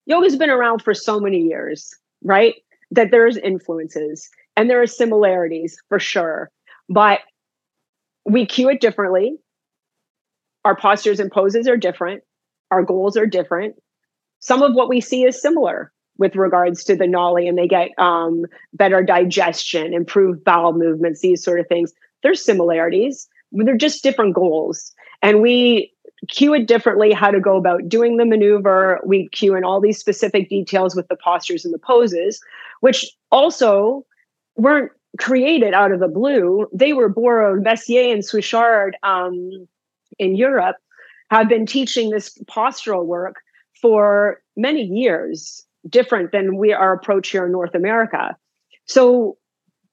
Yoga's 0.06 0.36
been 0.36 0.50
around 0.50 0.82
for 0.82 0.94
so 0.94 1.20
many 1.20 1.38
years, 1.38 1.94
right? 2.22 2.54
That 2.90 3.10
there's 3.10 3.36
influences 3.36 4.28
and 4.56 4.70
there 4.70 4.80
are 4.80 4.86
similarities 4.86 5.76
for 5.88 5.98
sure. 5.98 6.50
But 6.88 7.20
we 8.24 8.46
cue 8.46 8.68
it 8.70 8.80
differently. 8.80 9.36
Our 10.64 10.76
postures 10.76 11.20
and 11.20 11.30
poses 11.30 11.68
are 11.68 11.76
different. 11.76 12.22
Our 12.70 12.82
goals 12.82 13.16
are 13.16 13.26
different. 13.26 13.76
Some 14.40 14.62
of 14.62 14.74
what 14.74 14.88
we 14.88 15.00
see 15.00 15.24
is 15.24 15.40
similar 15.40 15.92
with 16.18 16.34
regards 16.34 16.82
to 16.84 16.96
the 16.96 17.04
nauli, 17.04 17.48
and 17.48 17.58
they 17.58 17.68
get 17.68 17.90
um, 17.98 18.46
better 18.72 19.02
digestion, 19.02 19.92
improved 19.92 20.42
bowel 20.44 20.72
movements, 20.72 21.20
these 21.20 21.44
sort 21.44 21.60
of 21.60 21.68
things. 21.68 21.92
There's 22.22 22.42
similarities, 22.42 23.28
they're 23.52 23.76
just 23.76 24.02
different 24.02 24.34
goals. 24.34 24.92
And 25.22 25.40
we 25.40 25.92
cue 26.28 26.54
it 26.54 26.66
differently 26.66 27.12
how 27.12 27.30
to 27.30 27.40
go 27.40 27.56
about 27.56 27.88
doing 27.88 28.16
the 28.16 28.24
maneuver. 28.24 29.00
We 29.04 29.28
cue 29.28 29.54
in 29.54 29.64
all 29.64 29.80
these 29.80 29.98
specific 29.98 30.48
details 30.48 30.96
with 30.96 31.08
the 31.08 31.16
postures 31.16 31.64
and 31.64 31.74
the 31.74 31.78
poses, 31.78 32.40
which 32.80 33.06
also 33.30 34.04
weren't 34.56 34.92
created 35.18 35.74
out 35.74 35.92
of 35.92 36.00
the 36.00 36.08
blue. 36.08 36.68
They 36.72 36.92
were 36.92 37.08
borrowed. 37.08 37.64
Mézières 37.64 38.12
and 38.12 38.24
Souchard 38.24 38.96
um, 39.02 39.68
in 40.18 40.36
Europe 40.36 40.76
have 41.30 41.48
been 41.48 41.66
teaching 41.66 42.10
this 42.10 42.38
postural 42.44 43.04
work 43.04 43.36
for 43.80 44.40
many 44.56 44.82
years, 44.82 45.64
different 45.88 46.32
than 46.32 46.56
we 46.56 46.72
our 46.72 46.92
approach 46.92 47.28
here 47.28 47.46
in 47.46 47.52
North 47.52 47.74
America. 47.74 48.36
So 48.86 49.36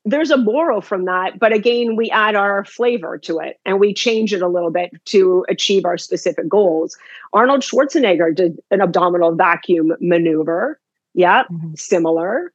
there's 0.05 0.31
a 0.31 0.37
borrow 0.37 0.81
from 0.81 1.05
that, 1.05 1.39
but 1.39 1.53
again, 1.53 1.95
we 1.95 2.09
add 2.09 2.35
our 2.35 2.65
flavor 2.65 3.17
to 3.19 3.39
it 3.39 3.59
and 3.65 3.79
we 3.79 3.93
change 3.93 4.33
it 4.33 4.41
a 4.41 4.47
little 4.47 4.71
bit 4.71 4.91
to 5.05 5.45
achieve 5.47 5.85
our 5.85 5.97
specific 5.97 6.47
goals. 6.49 6.97
Arnold 7.31 7.61
Schwarzenegger 7.61 8.35
did 8.35 8.61
an 8.69 8.81
abdominal 8.81 9.33
vacuum 9.33 9.93
maneuver. 10.01 10.79
Yeah, 11.13 11.43
Mhm. 11.51 11.77
similar, 11.79 12.51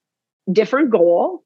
different 0.52 0.90
goal, 0.90 1.44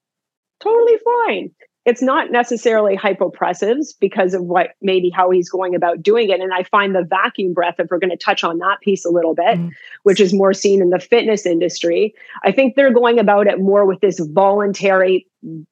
totally 0.60 0.98
fine. 1.26 1.50
It's 1.84 2.00
not 2.02 2.30
necessarily 2.30 2.96
hypopressives 2.96 3.94
because 3.98 4.34
of 4.34 4.44
what 4.44 4.68
maybe 4.82 5.10
how 5.10 5.30
he's 5.30 5.48
going 5.50 5.74
about 5.74 6.00
doing 6.02 6.28
it. 6.30 6.40
And 6.40 6.54
I 6.54 6.62
find 6.62 6.94
the 6.94 7.02
vacuum 7.02 7.52
breath, 7.52 7.74
if 7.80 7.90
we're 7.90 7.98
going 7.98 8.10
to 8.10 8.16
touch 8.16 8.44
on 8.44 8.58
that 8.58 8.80
piece 8.80 9.04
a 9.04 9.10
little 9.10 9.34
bit, 9.34 9.58
Mm. 9.58 9.70
which 10.04 10.20
is 10.20 10.32
more 10.32 10.52
seen 10.54 10.80
in 10.80 10.90
the 10.90 11.00
fitness 11.00 11.44
industry, 11.44 12.14
I 12.44 12.52
think 12.52 12.76
they're 12.76 12.92
going 12.92 13.18
about 13.18 13.48
it 13.48 13.60
more 13.60 13.84
with 13.84 14.00
this 14.00 14.20
voluntary 14.20 15.26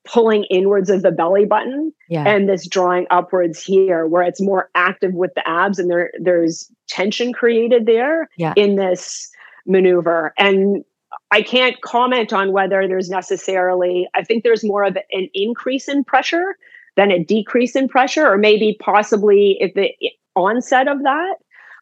pulling 0.05 0.45
inwards 0.51 0.91
of 0.91 1.03
the 1.03 1.13
belly 1.13 1.45
button 1.45 1.93
Yeah. 2.09 2.25
and 2.27 2.49
this 2.49 2.67
drawing 2.67 3.07
upwards 3.11 3.63
here, 3.63 4.07
where 4.07 4.25
it's 4.25 4.41
more 4.41 4.69
active 4.75 5.15
with 5.15 5.33
the 5.35 5.49
abs 5.49 5.79
and 5.79 5.89
there 5.89 6.11
there's 6.19 6.69
tension 6.89 7.33
created 7.33 7.87
there 7.87 8.29
Yeah. 8.37 8.53
in 8.57 8.75
this 8.75 9.31
maneuver. 9.67 10.35
And 10.39 10.85
I 11.31 11.43
can't 11.43 11.81
comment 11.81 12.33
on 12.33 12.53
whether 12.53 12.87
there's 12.89 13.09
necessarily, 13.09 14.09
I 14.15 14.25
think 14.25 14.43
there's 14.43 14.65
more 14.65 14.83
of 14.85 14.97
an 15.13 15.29
increase 15.33 15.89
in 15.89 16.03
pressure 16.05 16.57
than 16.97 17.11
a 17.11 17.23
decrease 17.23 17.77
in 17.77 17.89
pressure, 17.89 18.27
or 18.27 18.37
maybe 18.37 18.77
possibly 18.81 19.57
if 19.61 19.75
the 19.75 19.93
onset 20.35 20.89
of 20.89 21.03
that. 21.03 21.37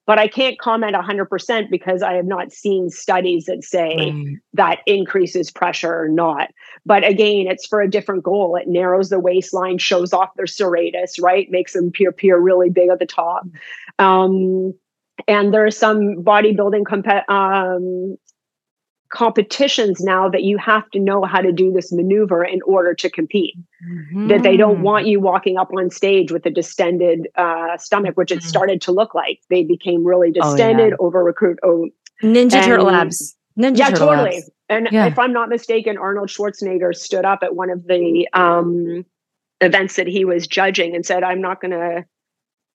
But 0.06 0.18
I 0.18 0.26
can't 0.26 0.58
comment 0.58 0.96
100% 0.96 1.70
because 1.70 2.02
I 2.02 2.14
have 2.14 2.24
not 2.24 2.50
seen 2.50 2.88
studies 2.88 3.44
that 3.44 3.62
say 3.62 3.94
Right. 3.96 4.36
that 4.54 4.78
increases 4.86 5.50
pressure 5.50 5.94
or 6.02 6.08
not. 6.08 6.48
But 6.86 7.04
again, 7.06 7.46
it's 7.46 7.66
for 7.66 7.82
a 7.82 7.90
different 7.90 8.22
goal. 8.22 8.56
It 8.56 8.68
narrows 8.68 9.10
the 9.10 9.20
waistline, 9.20 9.76
shows 9.76 10.14
off 10.14 10.34
their 10.36 10.46
serratus, 10.46 11.22
right? 11.22 11.50
Makes 11.50 11.74
them 11.74 11.88
appear, 11.88 12.08
appear 12.08 12.38
really 12.38 12.70
big 12.70 12.88
at 12.88 12.98
the 13.00 13.06
top. 13.06 13.42
Um, 13.98 14.72
and 15.26 15.52
there 15.52 15.66
are 15.66 15.70
some 15.70 16.22
bodybuilding 16.24 16.86
comp- 16.86 17.28
um, 17.30 18.16
competitions 19.10 20.00
now 20.00 20.28
that 20.28 20.42
you 20.42 20.58
have 20.58 20.88
to 20.90 20.98
know 20.98 21.24
how 21.24 21.40
to 21.40 21.52
do 21.52 21.72
this 21.72 21.92
maneuver 21.92 22.44
in 22.44 22.60
order 22.62 22.94
to 22.94 23.08
compete. 23.10 23.54
That 24.28 24.42
they 24.42 24.56
don't 24.56 24.78
Mm. 24.78 24.82
want 24.82 25.06
you 25.06 25.20
walking 25.20 25.56
up 25.56 25.70
on 25.72 25.90
stage 25.90 26.30
with 26.32 26.44
a 26.46 26.50
distended 26.50 27.28
uh, 27.36 27.76
stomach, 27.78 28.16
which 28.16 28.30
it 28.32 28.40
Mhm. 28.40 28.42
started 28.42 28.80
to 28.82 28.92
look 28.92 29.14
like. 29.14 29.40
They 29.50 29.64
became 29.64 30.04
really 30.04 30.28
Oh, 30.28 30.32
yeah. 30.34 30.42
distended, 30.42 30.94
over 30.98 31.22
recruit. 31.24 31.58
Oh, 31.62 31.88
Ninja 32.22 32.64
Turtle 32.64 32.88
and- 32.88 32.96
abs. 32.96 33.36
Ninja 33.58 33.78
yeah, 33.78 33.88
Turtle 33.90 34.08
totally. 34.08 34.36
abs. 34.38 34.50
And 34.68 34.88
Yeah. 34.92 35.06
if 35.06 35.18
I'm 35.18 35.32
not 35.32 35.48
mistaken, 35.48 35.96
Arnold 35.96 36.28
Schwarzenegger 36.28 36.94
stood 36.94 37.24
up 37.24 37.42
at 37.42 37.54
one 37.56 37.70
of 37.70 37.86
the 37.86 38.28
um, 38.34 39.04
events 39.60 39.96
that 39.96 40.06
he 40.06 40.24
was 40.24 40.46
judging 40.46 40.94
and 40.94 41.04
said, 41.06 41.22
I'm 41.24 41.40
not 41.40 41.60
going 41.60 41.70
to, 41.72 42.04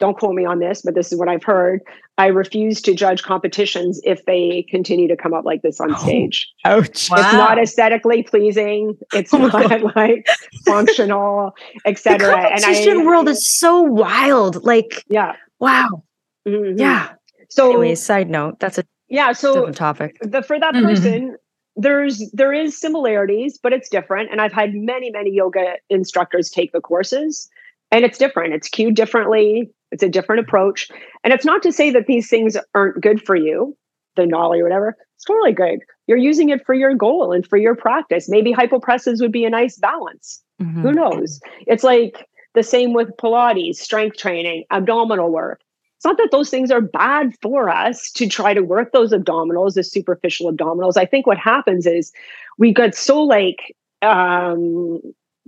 don't 0.03 0.18
quote 0.18 0.34
me 0.34 0.44
on 0.44 0.59
this, 0.59 0.82
but 0.82 0.96
this 0.96 1.12
is 1.12 1.18
what 1.18 1.28
I've 1.28 1.44
heard. 1.44 1.80
I 2.18 2.26
refuse 2.26 2.82
to 2.82 2.92
judge 2.92 3.22
competitions 3.22 4.00
if 4.03 4.24
they 4.26 4.66
continue 4.68 5.07
to 5.07 5.16
come 5.16 5.32
up 5.32 5.44
like 5.44 5.62
this 5.62 5.80
on 5.80 5.94
Oh, 5.94 5.98
stage. 5.98 6.50
Ouch. 6.64 7.09
Wow. 7.09 7.18
It's 7.20 7.32
not 7.32 7.59
aesthetically 7.62 8.24
pleasing. 8.24 8.98
It's 9.14 9.32
Oh 9.32 9.46
not 9.46 9.94
like 9.96 10.26
functional, 10.66 11.55
etc. 11.84 12.18
The 12.18 12.24
etc. 12.26 12.42
competition 12.50 13.07
world 13.07 13.28
is 13.28 13.46
so 13.46 13.80
wild. 13.80 14.64
Like, 14.64 15.05
yeah. 15.09 15.36
wow. 15.61 16.03
mhm. 16.48 16.76
Yeah. 16.76 17.11
So 17.48 17.70
Anyways, 17.70 18.03
side 18.03 18.28
note, 18.28 18.59
that's 18.59 18.78
a 18.78 18.84
yeah. 19.09 19.30
So 19.30 19.55
different 19.55 19.76
topic. 19.76 20.16
the 20.20 20.42
for 20.42 20.59
that 20.59 20.74
Mhm. 20.74 20.82
person 20.82 21.36
there's 21.76 22.28
there 22.32 22.53
is 22.53 22.78
similarities 22.78 23.59
but 23.62 23.72
it's 23.72 23.88
different 23.88 24.30
and 24.30 24.42
i've 24.42 24.53
had 24.53 24.74
many 24.74 25.09
many 25.11 25.30
yoga 25.30 25.76
instructors 25.88 26.50
take 26.50 26.70
the 26.72 26.82
courses 26.82 27.48
and 27.90 28.05
it's 28.05 28.18
different 28.18 28.53
it's 28.53 28.68
cued 28.68 28.94
differently 28.94 29.70
it's 29.93 30.03
a 30.03 30.09
different 30.09 30.40
approach 30.40 30.88
and 31.22 31.32
it's 31.32 31.45
not 31.45 31.62
to 31.62 31.70
say 31.70 31.90
that 31.90 32.07
these 32.07 32.28
things 32.28 32.57
aren't 32.74 33.01
good 33.01 33.22
for 33.24 33.36
you 33.36 33.76
the 34.16 34.22
nauli 34.22 34.59
or 34.59 34.64
whatever 34.64 34.97
it's 35.14 35.24
totally 35.24 35.53
good 35.53 35.78
you're 36.07 36.18
using 36.18 36.49
it 36.49 36.64
for 36.66 36.74
your 36.74 36.95
goal 36.95 37.32
and 37.32 37.47
for 37.47 37.57
your 37.57 37.76
practice 37.76 38.28
maybe 38.28 38.53
hypopressives 38.53 39.20
would 39.20 39.32
be 39.32 39.45
a 39.45 39.51
nice 39.51 39.76
balance 39.78 40.43
Mhm. 40.61 40.82
who 40.82 40.93
knows 40.93 41.40
it's 41.66 41.84
like 41.84 42.26
The 42.55 42.62
same 42.62 42.93
with 42.93 43.09
Pilates, 43.16 43.76
strength 43.76 44.18
training, 44.18 44.64
abdominal 44.70 45.30
work. 45.30 45.61
It's 45.97 46.05
not 46.05 46.18
that 46.18 46.28
those 46.32 46.51
things 46.51 46.70
are 46.70 46.82
bad 46.82 47.32
for 47.40 47.70
us 47.70 48.11
to 48.12 48.28
try 48.28 48.53
to 48.53 48.61
work 48.61 48.93
those 48.93 49.12
abdominals, 49.12 49.72
the 49.72 49.82
superficial 49.82 50.53
abdominals. 50.53 50.99
I 50.99 51.07
think 51.07 51.26
what 51.26 51.38
happens 51.38 51.86
is 51.86 52.12
we 52.59 52.74
get 52.74 52.95
so 52.95 53.22
like 53.22 53.74
um, 54.03 55.01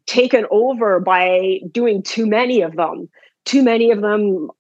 taken 0.07 0.47
over 0.51 0.99
by 0.99 1.61
doing 1.71 2.03
too 2.03 2.25
many 2.25 2.63
of 2.63 2.77
them, 2.77 3.11
too 3.45 3.63
many 3.63 3.91
of 3.91 4.01
them 4.01 4.51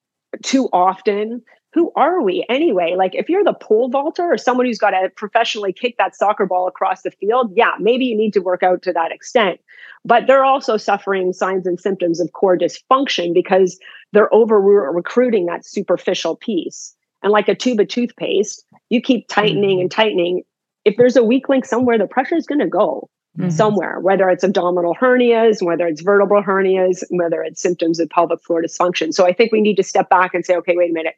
too 0.42 0.68
often 0.72 1.42
who 1.74 1.92
are 1.96 2.22
we 2.22 2.46
anyway? 2.48 2.94
Like, 2.96 3.16
if 3.16 3.28
you're 3.28 3.42
the 3.42 3.52
pole 3.52 3.88
vaulter 3.88 4.22
or 4.22 4.38
someone 4.38 4.66
who's 4.66 4.78
got 4.78 4.90
to 4.90 5.10
professionally 5.16 5.72
kick 5.72 5.96
that 5.98 6.14
soccer 6.14 6.46
ball 6.46 6.68
across 6.68 7.02
the 7.02 7.10
field, 7.10 7.52
yeah, 7.56 7.72
maybe 7.80 8.04
you 8.04 8.16
need 8.16 8.32
to 8.34 8.40
work 8.40 8.62
out 8.62 8.82
to 8.82 8.92
that 8.92 9.10
extent. 9.10 9.60
But 10.04 10.28
they're 10.28 10.44
also 10.44 10.76
suffering 10.76 11.32
signs 11.32 11.66
and 11.66 11.80
symptoms 11.80 12.20
of 12.20 12.32
core 12.32 12.56
dysfunction 12.56 13.34
because 13.34 13.76
they're 14.12 14.32
over 14.32 14.60
recruiting 14.60 15.46
that 15.46 15.66
superficial 15.66 16.36
piece. 16.36 16.94
And 17.24 17.32
like 17.32 17.48
a 17.48 17.56
tube 17.56 17.80
of 17.80 17.88
toothpaste, 17.88 18.64
you 18.88 19.02
keep 19.02 19.26
tightening 19.26 19.80
and 19.80 19.90
mm-hmm. 19.90 20.00
tightening. 20.00 20.42
If 20.84 20.96
there's 20.96 21.16
a 21.16 21.24
weak 21.24 21.48
link 21.48 21.64
somewhere, 21.64 21.98
the 21.98 22.06
pressure 22.06 22.36
is 22.36 22.46
going 22.46 22.60
to 22.60 22.68
go. 22.68 23.10
Mm-hmm. 23.36 23.50
somewhere, 23.50 23.98
whether 23.98 24.30
it's 24.30 24.44
abdominal 24.44 24.94
hernias, 24.94 25.60
whether 25.60 25.88
it's 25.88 26.02
vertebral 26.02 26.40
hernias, 26.40 27.02
whether 27.10 27.42
it's 27.42 27.60
symptoms 27.60 27.98
of 27.98 28.08
pelvic 28.08 28.40
floor 28.44 28.62
dysfunction. 28.62 29.12
So 29.12 29.26
I 29.26 29.32
think 29.32 29.50
we 29.50 29.60
need 29.60 29.74
to 29.74 29.82
step 29.82 30.08
back 30.08 30.34
and 30.34 30.46
say, 30.46 30.54
okay, 30.54 30.76
wait 30.76 30.90
a 30.90 30.92
minute 30.92 31.16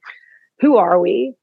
who 0.60 0.76
are 0.76 0.98
we? 0.98 1.34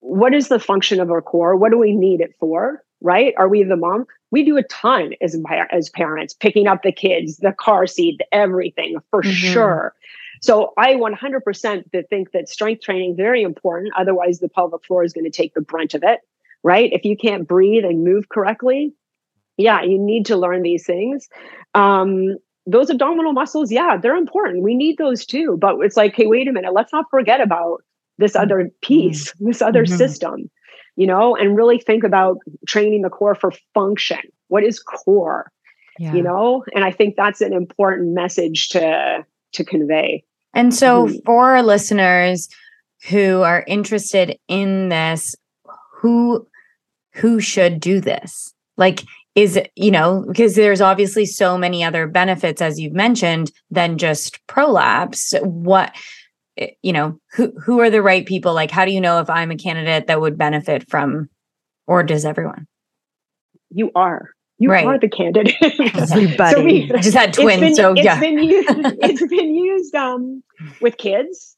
What 0.00 0.34
is 0.34 0.48
the 0.48 0.58
function 0.58 1.00
of 1.00 1.10
our 1.10 1.22
core? 1.22 1.56
What 1.56 1.70
do 1.70 1.78
we 1.78 1.94
need 1.94 2.20
it 2.20 2.34
for? 2.38 2.82
Right? 3.02 3.34
Are 3.36 3.48
we 3.48 3.62
the 3.62 3.76
mom? 3.76 4.06
We 4.30 4.44
do 4.44 4.56
a 4.56 4.62
ton 4.64 5.14
as 5.20 5.36
as 5.70 5.88
parents, 5.88 6.34
picking 6.34 6.66
up 6.66 6.82
the 6.82 6.92
kids, 6.92 7.38
the 7.38 7.52
car 7.52 7.86
seat, 7.86 8.20
everything 8.30 8.98
for 9.10 9.22
mm-hmm. 9.22 9.30
sure. 9.30 9.94
So 10.42 10.72
I 10.78 10.94
100% 10.94 12.08
think 12.08 12.32
that 12.32 12.48
strength 12.48 12.82
training 12.82 13.16
very 13.16 13.42
important. 13.42 13.92
Otherwise, 13.96 14.38
the 14.38 14.48
pelvic 14.48 14.84
floor 14.84 15.04
is 15.04 15.12
going 15.12 15.24
to 15.24 15.30
take 15.30 15.54
the 15.54 15.60
brunt 15.60 15.94
of 15.94 16.02
it. 16.02 16.20
Right? 16.62 16.92
If 16.92 17.06
you 17.06 17.16
can't 17.16 17.48
breathe 17.48 17.84
and 17.84 18.04
move 18.04 18.28
correctly, 18.28 18.92
yeah, 19.60 19.82
you 19.82 19.98
need 19.98 20.26
to 20.26 20.36
learn 20.36 20.62
these 20.62 20.86
things. 20.86 21.28
Um, 21.74 22.36
those 22.66 22.90
abdominal 22.90 23.32
muscles, 23.32 23.72
yeah, 23.72 23.96
they're 23.96 24.16
important. 24.16 24.62
We 24.62 24.74
need 24.74 24.98
those 24.98 25.24
too. 25.24 25.56
But 25.60 25.76
it's 25.80 25.96
like, 25.96 26.14
hey, 26.14 26.26
wait 26.26 26.48
a 26.48 26.52
minute, 26.52 26.72
let's 26.72 26.92
not 26.92 27.06
forget 27.10 27.40
about 27.40 27.82
this 28.18 28.32
mm-hmm. 28.32 28.42
other 28.42 28.70
piece, 28.82 29.30
mm-hmm. 29.32 29.46
this 29.46 29.62
other 29.62 29.84
mm-hmm. 29.84 29.96
system, 29.96 30.50
you 30.96 31.06
know, 31.06 31.36
and 31.36 31.56
really 31.56 31.78
think 31.78 32.04
about 32.04 32.38
training 32.66 33.02
the 33.02 33.10
core 33.10 33.34
for 33.34 33.52
function. 33.74 34.20
What 34.48 34.64
is 34.64 34.80
core? 34.80 35.50
Yeah. 35.98 36.14
You 36.14 36.22
know, 36.22 36.64
and 36.74 36.84
I 36.84 36.92
think 36.92 37.16
that's 37.16 37.40
an 37.40 37.52
important 37.52 38.14
message 38.14 38.68
to 38.70 39.24
to 39.52 39.64
convey. 39.64 40.24
And 40.54 40.74
so 40.74 41.06
mm-hmm. 41.06 41.18
for 41.24 41.62
listeners 41.62 42.48
who 43.08 43.42
are 43.42 43.64
interested 43.66 44.38
in 44.48 44.88
this, 44.88 45.34
who 45.92 46.46
who 47.14 47.40
should 47.40 47.80
do 47.80 48.00
this? 48.00 48.54
Like 48.76 49.02
is 49.34 49.60
you 49.76 49.90
know, 49.90 50.24
because 50.26 50.54
there's 50.54 50.80
obviously 50.80 51.26
so 51.26 51.56
many 51.56 51.84
other 51.84 52.06
benefits 52.06 52.60
as 52.60 52.80
you've 52.80 52.92
mentioned 52.92 53.52
than 53.70 53.98
just 53.98 54.44
prolapse. 54.46 55.34
What 55.42 55.94
Eh, 56.60 56.70
you 56.82 56.92
know 56.92 57.18
who 57.32 57.52
who 57.64 57.80
are 57.80 57.90
the 57.90 58.02
right 58.02 58.26
people? 58.26 58.54
Like 58.54 58.70
how 58.70 58.84
do 58.84 58.92
you 58.92 59.00
know 59.00 59.20
if 59.20 59.30
i'm 59.30 59.50
a 59.50 59.56
candidate 59.56 60.06
that 60.06 60.20
would 60.20 60.38
benefit 60.38 60.88
from 60.88 61.28
or 61.86 62.02
does 62.02 62.24
everyone? 62.24 62.66
You 63.70 63.90
are. 63.94 64.30
You 64.58 64.70
right. 64.70 64.84
are 64.84 64.98
the 64.98 65.08
candidate. 65.08 65.54
Everybody. 65.96 66.36
So 66.54 66.62
we, 66.62 66.92
I 66.92 67.00
just 67.00 67.16
had 67.16 67.32
twins 67.32 67.60
been, 67.60 67.74
so 67.74 67.94
yeah. 67.94 68.12
it's 68.12 68.20
been 68.26 68.42
used, 68.42 68.68
it's 69.02 69.26
been 69.26 69.54
used 69.54 69.94
um, 69.94 70.42
with 70.82 70.98
kids 70.98 71.56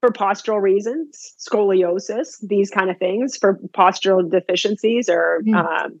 for 0.00 0.10
postural 0.10 0.60
reasons 0.60 1.34
scoliosis 1.40 2.36
these 2.42 2.70
kind 2.70 2.90
of 2.90 2.98
things 2.98 3.36
for 3.36 3.58
postural 3.76 4.30
deficiencies 4.30 5.08
or 5.08 5.42
mm. 5.44 5.56
um, 5.56 5.98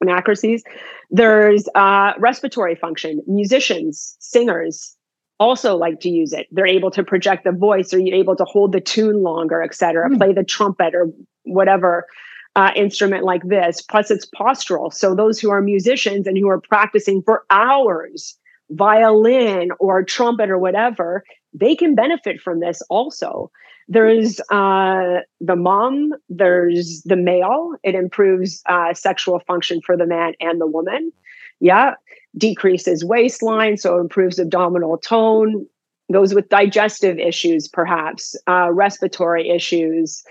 inaccuracies 0.00 0.62
there's 1.10 1.68
uh, 1.74 2.12
respiratory 2.18 2.74
function 2.74 3.20
musicians 3.26 4.16
singers 4.20 4.96
also 5.40 5.74
like 5.74 5.98
to 6.00 6.10
use 6.10 6.34
it. 6.34 6.46
They're 6.52 6.66
able 6.66 6.90
to 6.92 7.02
project 7.02 7.44
the 7.44 7.52
voice, 7.52 7.92
or 7.92 7.98
you're 7.98 8.14
able 8.14 8.36
to 8.36 8.44
hold 8.44 8.72
the 8.72 8.80
tune 8.80 9.22
longer, 9.22 9.62
et 9.62 9.74
cetera, 9.74 10.08
mm. 10.08 10.18
play 10.18 10.32
the 10.34 10.44
trumpet 10.44 10.94
or 10.94 11.10
whatever 11.44 12.06
uh, 12.54 12.70
instrument 12.76 13.24
like 13.24 13.42
this. 13.44 13.80
Plus, 13.80 14.10
it's 14.10 14.26
postural. 14.26 14.92
So 14.92 15.14
those 15.14 15.40
who 15.40 15.50
are 15.50 15.62
musicians 15.62 16.26
and 16.26 16.36
who 16.36 16.48
are 16.48 16.60
practicing 16.60 17.22
for 17.22 17.44
hours, 17.48 18.36
violin 18.68 19.70
or 19.80 20.04
trumpet 20.04 20.50
or 20.50 20.58
whatever, 20.58 21.24
they 21.54 21.74
can 21.74 21.94
benefit 21.94 22.40
from 22.40 22.60
this 22.60 22.82
also. 22.90 23.50
There's 23.90 24.40
uh, 24.50 25.20
the 25.40 25.56
mom, 25.56 26.14
there's 26.30 27.02
the 27.02 27.16
male. 27.16 27.74
It 27.82 27.94
improves 27.94 28.62
uh, 28.66 28.94
sexual 28.94 29.40
function 29.40 29.82
for 29.82 29.96
the 29.96 30.06
man 30.06 30.32
and 30.40 30.60
the 30.60 30.66
woman. 30.66 31.12
Yeah 31.58 31.94
decreases 32.36 33.04
waistline, 33.04 33.76
so 33.76 33.98
improves 33.98 34.38
abdominal 34.38 34.98
tone. 34.98 35.66
Those 36.08 36.34
with 36.34 36.48
digestive 36.48 37.18
issues, 37.18 37.68
perhaps, 37.68 38.36
uh, 38.48 38.70
respiratory 38.72 39.48
issues, 39.48 40.24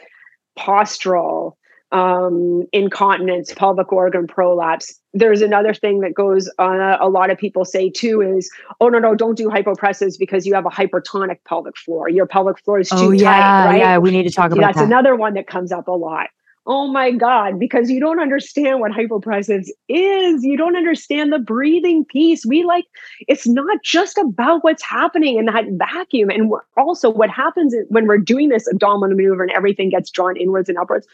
postural, 0.57 1.55
um, 1.91 2.63
incontinence, 2.71 3.53
pelvic 3.53 3.91
organ 3.91 4.27
prolapse. 4.27 4.99
There's 5.13 5.41
another 5.41 5.73
thing 5.73 6.01
that 6.01 6.13
goes 6.13 6.49
on. 6.59 6.79
A, 6.79 6.97
a, 7.01 7.09
lot 7.09 7.31
of 7.31 7.37
people 7.37 7.65
say 7.65 7.89
too 7.89 8.21
is, 8.21 8.49
oh 8.79 8.89
no 8.89 8.99
no, 8.99 9.15
don't 9.15 9.35
do 9.35 9.49
hypopressives 9.49 10.17
because 10.19 10.45
you 10.45 10.53
have 10.53 10.65
a 10.65 10.69
hypertonic 10.69 11.37
pelvic 11.47 11.77
floor. 11.77 12.09
Your 12.09 12.27
pelvic 12.27 12.59
floor 12.59 12.79
is 12.79 12.89
too 12.89 12.95
oh, 12.97 13.11
yeah, 13.11 13.31
tight. 13.31 13.65
Right? 13.65 13.79
Yeah, 13.79 13.97
we 13.97 14.11
need 14.11 14.23
to 14.23 14.31
talk 14.31 14.51
about 14.51 14.61
that. 14.61 14.67
That's 14.67 14.77
that. 14.77 14.85
another 14.85 15.15
one 15.15 15.33
that 15.33 15.47
comes 15.47 15.71
up 15.71 15.87
a 15.87 15.91
lot 15.91 16.27
oh 16.69 16.87
my 16.87 17.09
God, 17.09 17.59
because 17.59 17.89
you 17.89 17.99
don't 17.99 18.19
understand 18.19 18.79
what 18.79 18.91
hypopressives 18.91 19.69
is. 19.87 20.43
You 20.43 20.55
don't 20.55 20.77
understand 20.77 21.33
the 21.33 21.39
breathing 21.39 22.05
piece. 22.05 22.45
We 22.45 22.63
like, 22.63 22.85
it's 23.27 23.47
not 23.47 23.83
just 23.83 24.19
about 24.19 24.63
what's 24.63 24.83
happening 24.83 25.37
in 25.37 25.45
that 25.45 25.65
vacuum. 25.71 26.29
And 26.29 26.53
also, 26.77 27.09
what 27.09 27.31
happens 27.31 27.73
when 27.89 28.05
we're 28.05 28.19
doing 28.19 28.49
this 28.49 28.67
abdominal 28.67 29.17
maneuver 29.17 29.41
and 29.41 29.51
everything 29.51 29.89
gets 29.89 30.11
drawn 30.11 30.37
inwards 30.37 30.69
and 30.69 30.77
upwards. 30.77 31.07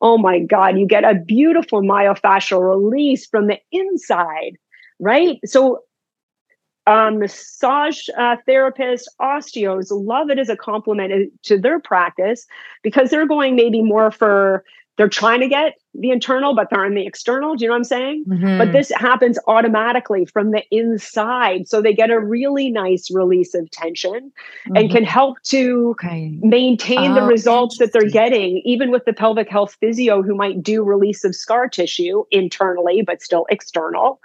Oh 0.00 0.18
my 0.18 0.38
God, 0.38 0.78
you 0.78 0.86
get 0.86 1.04
a 1.04 1.14
beautiful 1.14 1.82
myofascial 1.82 2.60
release 2.60 3.26
from 3.26 3.46
the 3.46 3.58
inside, 3.70 4.56
right? 4.98 5.38
So, 5.44 5.80
um, 6.86 7.18
massage 7.18 8.08
uh, 8.16 8.36
therapists, 8.48 9.04
osteos 9.20 9.88
love 9.90 10.30
it 10.30 10.38
as 10.38 10.48
a 10.48 10.56
complement 10.56 11.30
to 11.42 11.58
their 11.58 11.78
practice 11.78 12.46
because 12.82 13.10
they're 13.10 13.28
going 13.28 13.54
maybe 13.54 13.82
more 13.82 14.10
for 14.10 14.64
they're 15.00 15.08
trying 15.08 15.40
to 15.40 15.48
get 15.48 15.78
the 15.94 16.10
internal, 16.10 16.54
but 16.54 16.68
they're 16.68 16.84
in 16.84 16.94
the 16.94 17.06
external. 17.06 17.56
Do 17.56 17.64
you 17.64 17.70
know 17.70 17.72
what 17.72 17.78
I'm 17.78 17.84
saying? 17.84 18.24
Mm-hmm. 18.28 18.58
But 18.58 18.72
this 18.72 18.92
happens 18.94 19.38
automatically 19.46 20.26
from 20.26 20.50
the 20.50 20.62
inside. 20.70 21.68
So 21.68 21.80
they 21.80 21.94
get 21.94 22.10
a 22.10 22.20
really 22.20 22.70
nice 22.70 23.10
release 23.10 23.54
of 23.54 23.70
tension 23.70 24.30
mm-hmm. 24.66 24.76
and 24.76 24.90
can 24.90 25.04
help 25.04 25.40
to 25.44 25.92
okay. 25.92 26.38
maintain 26.42 27.12
oh, 27.12 27.14
the 27.14 27.22
results 27.22 27.78
that 27.78 27.94
they're 27.94 28.10
getting, 28.10 28.58
even 28.66 28.90
with 28.90 29.06
the 29.06 29.14
pelvic 29.14 29.48
health 29.48 29.74
physio 29.80 30.22
who 30.22 30.34
might 30.34 30.62
do 30.62 30.82
release 30.82 31.24
of 31.24 31.34
scar 31.34 31.66
tissue 31.66 32.24
internally, 32.30 33.00
but 33.00 33.22
still 33.22 33.46
external. 33.48 34.20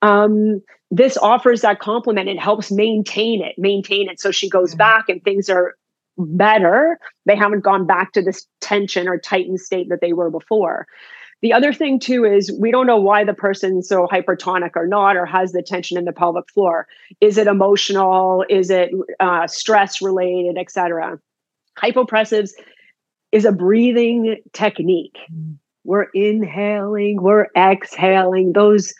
Um, 0.00 0.62
this 0.90 1.18
offers 1.18 1.60
that 1.60 1.80
complement 1.80 2.30
and 2.30 2.40
helps 2.40 2.72
maintain 2.72 3.42
it, 3.42 3.58
maintain 3.58 4.08
it. 4.08 4.20
So 4.20 4.30
she 4.30 4.48
goes 4.48 4.74
back 4.74 5.10
and 5.10 5.22
things 5.22 5.50
are 5.50 5.74
better. 6.18 6.98
They 7.26 7.36
haven't 7.36 7.60
gone 7.60 7.86
back 7.86 8.12
to 8.12 8.22
this 8.22 8.46
tension 8.60 9.08
or 9.08 9.18
tightened 9.18 9.60
state 9.60 9.88
that 9.88 10.00
they 10.00 10.12
were 10.12 10.30
before. 10.30 10.86
The 11.42 11.52
other 11.52 11.72
thing 11.72 12.00
too 12.00 12.24
is 12.24 12.56
we 12.58 12.70
don't 12.70 12.86
know 12.86 12.96
why 12.96 13.24
the 13.24 13.34
person's 13.34 13.88
so 13.88 14.06
hypertonic 14.06 14.70
or 14.76 14.86
not, 14.86 15.16
or 15.16 15.26
has 15.26 15.52
the 15.52 15.62
tension 15.62 15.98
in 15.98 16.06
the 16.06 16.12
pelvic 16.12 16.48
floor. 16.48 16.86
Is 17.20 17.36
it 17.36 17.46
emotional? 17.46 18.44
Is 18.48 18.70
it 18.70 18.92
uh, 19.20 19.46
stress 19.46 20.00
related, 20.00 20.56
etc. 20.56 21.18
Hypopressives 21.78 22.52
is 23.32 23.44
a 23.44 23.52
breathing 23.52 24.36
technique. 24.52 25.18
We're 25.84 26.08
inhaling, 26.14 27.20
we're 27.20 27.48
exhaling. 27.56 28.52
Those 28.54 28.94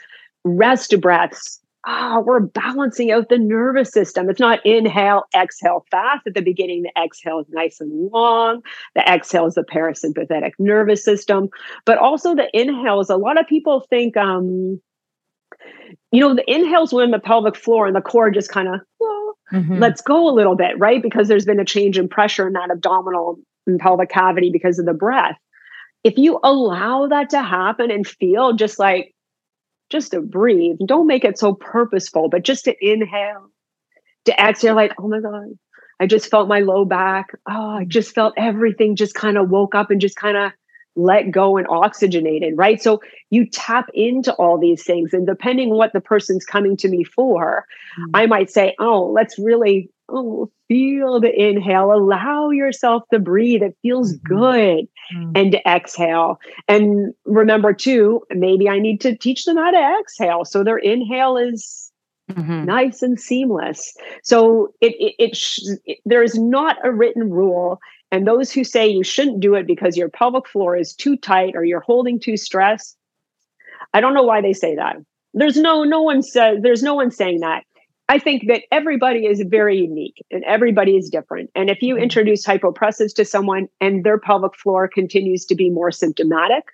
rest 0.45 1.01
breaths 1.01 1.61
ah, 1.87 2.16
oh, 2.16 2.20
we're 2.20 2.41
balancing 2.41 3.11
out 3.11 3.28
the 3.28 3.39
nervous 3.39 3.91
system. 3.91 4.28
It's 4.28 4.41
not 4.41 4.64
inhale, 4.64 5.24
exhale 5.35 5.85
fast 5.91 6.26
at 6.26 6.35
the 6.35 6.43
beginning. 6.43 6.82
The 6.82 7.03
exhale 7.03 7.41
is 7.41 7.47
nice 7.51 7.80
and 7.80 8.11
long. 8.11 8.62
The 8.95 9.03
exhale 9.03 9.47
is 9.47 9.55
the 9.55 9.64
parasympathetic 9.64 10.53
nervous 10.59 11.05
system. 11.05 11.49
But 11.85 11.99
also 11.99 12.35
the 12.35 12.49
inhales, 12.59 13.11
a 13.11 13.16
lot 13.16 13.39
of 13.39 13.47
people 13.47 13.85
think, 13.91 14.16
um, 14.16 14.80
you 16.11 16.20
know, 16.20 16.35
the 16.35 16.51
inhales 16.51 16.93
when 16.93 17.11
the 17.11 17.18
pelvic 17.18 17.57
floor 17.57 17.87
and 17.87 17.97
the 17.97 18.01
core 18.01 18.30
just 18.30 18.51
kind 18.51 18.68
of, 18.68 18.80
well, 18.99 19.39
mm-hmm. 19.53 19.78
let's 19.78 20.01
go 20.01 20.28
a 20.28 20.35
little 20.35 20.57
bit, 20.57 20.78
right? 20.78 21.03
Because 21.03 21.28
there's 21.28 21.45
been 21.45 21.61
a 21.61 21.64
change 21.64 21.99
in 21.99 22.09
pressure 22.09 22.47
in 22.47 22.55
that 22.55 22.70
abdominal 22.70 23.39
and 23.66 23.80
pelvic 23.80 24.11
cavity 24.11 24.51
because 24.51 24.78
of 24.78 24.87
the 24.87 24.95
breath. 24.95 25.37
If 26.03 26.18
you 26.18 26.39
allow 26.45 27.07
that 27.07 27.30
to 27.30 27.43
happen 27.43 27.91
and 27.91 28.07
feel 28.07 28.53
just 28.53 28.78
like 28.78 29.14
just 29.95 30.11
to 30.11 30.20
breathe. 30.20 30.76
Don't 30.84 31.07
make 31.07 31.24
it 31.24 31.38
so 31.38 31.55
purposeful, 31.55 32.28
but 32.28 32.42
just 32.42 32.64
to 32.64 32.74
inhale, 32.80 33.49
To 34.24 34.32
exhale, 34.40 34.74
like, 34.74 34.92
oh 34.99 35.07
my 35.07 35.20
God, 35.20 35.57
I 36.01 36.07
just 36.07 36.28
felt 36.30 36.49
my 36.49 36.61
low 36.61 36.84
back. 36.84 37.26
Oh, 37.49 37.70
I 37.80 37.84
just 37.84 38.12
felt 38.12 38.34
everything 38.36 38.97
just 38.97 39.14
kind 39.14 39.38
of 39.38 39.51
woke 39.51 39.76
up 39.76 39.92
and 39.92 40.01
just 40.01 40.16
kind 40.16 40.36
of 40.36 40.51
let 40.97 41.30
go 41.30 41.57
and 41.57 41.68
oxygenated, 41.68 42.55
right? 42.57 42.82
So 42.82 43.01
you 43.30 43.47
tap 43.49 43.86
into 43.95 44.32
all 44.34 44.59
these 44.59 44.82
things. 44.82 45.12
And 45.12 45.26
depending 45.26 45.70
what 45.70 45.92
the 45.92 46.01
person's 46.01 46.45
coming 46.45 46.76
to 46.78 46.88
me 46.88 47.05
for, 47.05 47.64
mm-hmm. 48.01 48.11
I 48.14 48.26
might 48.26 48.51
say, 48.51 48.74
oh, 48.80 49.12
let's 49.14 49.38
really 49.38 49.90
oh, 50.09 50.51
feel 50.69 51.21
the 51.21 51.33
inhale. 51.33 51.93
Allow 51.93 52.51
yourself 52.51 53.03
to 53.12 53.19
breathe. 53.19 53.62
It 53.62 53.77
feels 53.83 54.15
mm-hmm. 54.15 54.35
good. 54.35 54.89
Mm-hmm. 55.15 55.33
And 55.35 55.53
to 55.53 55.69
exhale. 55.69 56.41
And 56.67 57.12
remember, 57.27 57.75
too, 57.75 58.23
maybe 58.31 58.71
I 58.71 58.79
need 58.79 59.03
to 59.03 59.15
teach 59.17 59.45
them 59.45 59.59
how 59.59 59.71
to 59.71 59.99
exhale. 60.01 60.47
So 60.47 60.65
their 60.65 60.79
inhale 60.79 61.37
is 61.37 61.91
Mm-hmm. 62.31 62.65
nice 62.65 63.03
and 63.03 63.21
seamless. 63.21 63.95
So 64.23 64.73
it 64.81 64.95
it, 64.99 65.15
it, 65.19 65.37
sh- 65.37 65.61
it, 65.85 65.99
there 66.07 66.23
is 66.23 66.39
not 66.39 66.79
a 66.83 66.91
written 66.91 67.31
rule, 67.31 67.79
and 68.11 68.27
those 68.27 68.51
who 68.51 68.65
say 68.65 68.89
you 68.89 69.05
shouldn't 69.05 69.41
do 69.41 69.55
it 69.55 69.67
because 69.67 69.95
your 69.95 70.09
pelvic 70.09 70.49
floor 70.49 70.75
is 70.75 70.95
too 70.95 71.19
tight 71.19 71.55
or 71.55 71.65
you're 71.65 71.81
holding 71.81 72.19
too 72.19 72.39
stress, 72.39 72.97
I 73.93 74.01
don't 74.01 74.15
know 74.15 74.23
why 74.23 74.41
they 74.41 74.55
say 74.55 74.75
that. 74.75 74.97
There's 75.35 75.59
no 75.59 75.85
no 75.85 76.01
one 76.01 76.23
says 76.23 76.61
there's 76.62 76.83
no 76.83 76.95
one 76.95 77.11
saying 77.11 77.41
that. 77.41 77.65
I 78.09 78.18
think 78.18 78.48
that 78.48 78.62
everybody 78.70 79.26
is 79.26 79.42
very 79.46 79.78
unique 79.78 80.24
and 80.30 80.44
everybody 80.44 80.96
is 80.96 81.09
different. 81.09 81.50
And 81.55 81.70
if 81.70 81.80
you 81.80 81.94
mm-hmm. 81.94 82.02
introduce 82.02 82.44
hypopressives 82.44 83.14
to 83.14 83.24
someone 83.24 83.68
and 83.80 84.05
their 84.05 84.18
pelvic 84.18 84.55
floor 84.57 84.88
continues 84.88 85.44
to 85.46 85.55
be 85.55 85.70
more 85.70 85.90
symptomatic, 85.90 86.64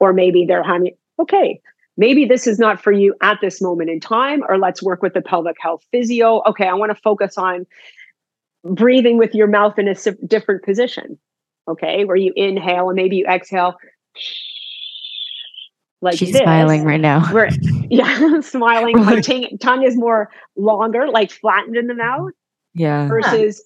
or 0.00 0.12
maybe 0.12 0.44
they're 0.44 0.62
having 0.62 0.94
okay, 1.20 1.60
maybe 1.96 2.24
this 2.24 2.46
is 2.46 2.58
not 2.58 2.82
for 2.82 2.92
you 2.92 3.14
at 3.20 3.38
this 3.40 3.60
moment 3.60 3.90
in 3.90 4.00
time, 4.00 4.42
or 4.48 4.58
let's 4.58 4.82
work 4.82 5.02
with 5.02 5.12
the 5.12 5.20
pelvic 5.20 5.56
health 5.60 5.84
physio. 5.92 6.42
Okay, 6.46 6.66
I 6.66 6.74
want 6.74 6.90
to 6.90 7.00
focus 7.00 7.36
on 7.36 7.66
breathing 8.64 9.18
with 9.18 9.34
your 9.34 9.46
mouth 9.46 9.78
in 9.78 9.86
a 9.86 9.94
different 10.26 10.64
position. 10.64 11.18
Okay, 11.68 12.04
where 12.04 12.16
you 12.16 12.32
inhale 12.34 12.88
and 12.88 12.96
maybe 12.96 13.16
you 13.16 13.26
exhale. 13.26 13.76
Like 16.02 16.16
she's 16.16 16.32
this, 16.32 16.42
smiling 16.42 16.84
right 16.84 17.00
now. 17.00 17.32
Where, 17.32 17.50
yeah, 17.90 18.40
smiling. 18.40 19.04
My 19.04 19.20
tongue, 19.20 19.58
tongue 19.60 19.82
is 19.82 19.96
more 19.96 20.30
longer, 20.56 21.08
like 21.08 21.30
flattened 21.30 21.76
in 21.76 21.86
the 21.86 21.94
mouth. 21.94 22.32
Yeah. 22.74 23.08
Versus 23.08 23.62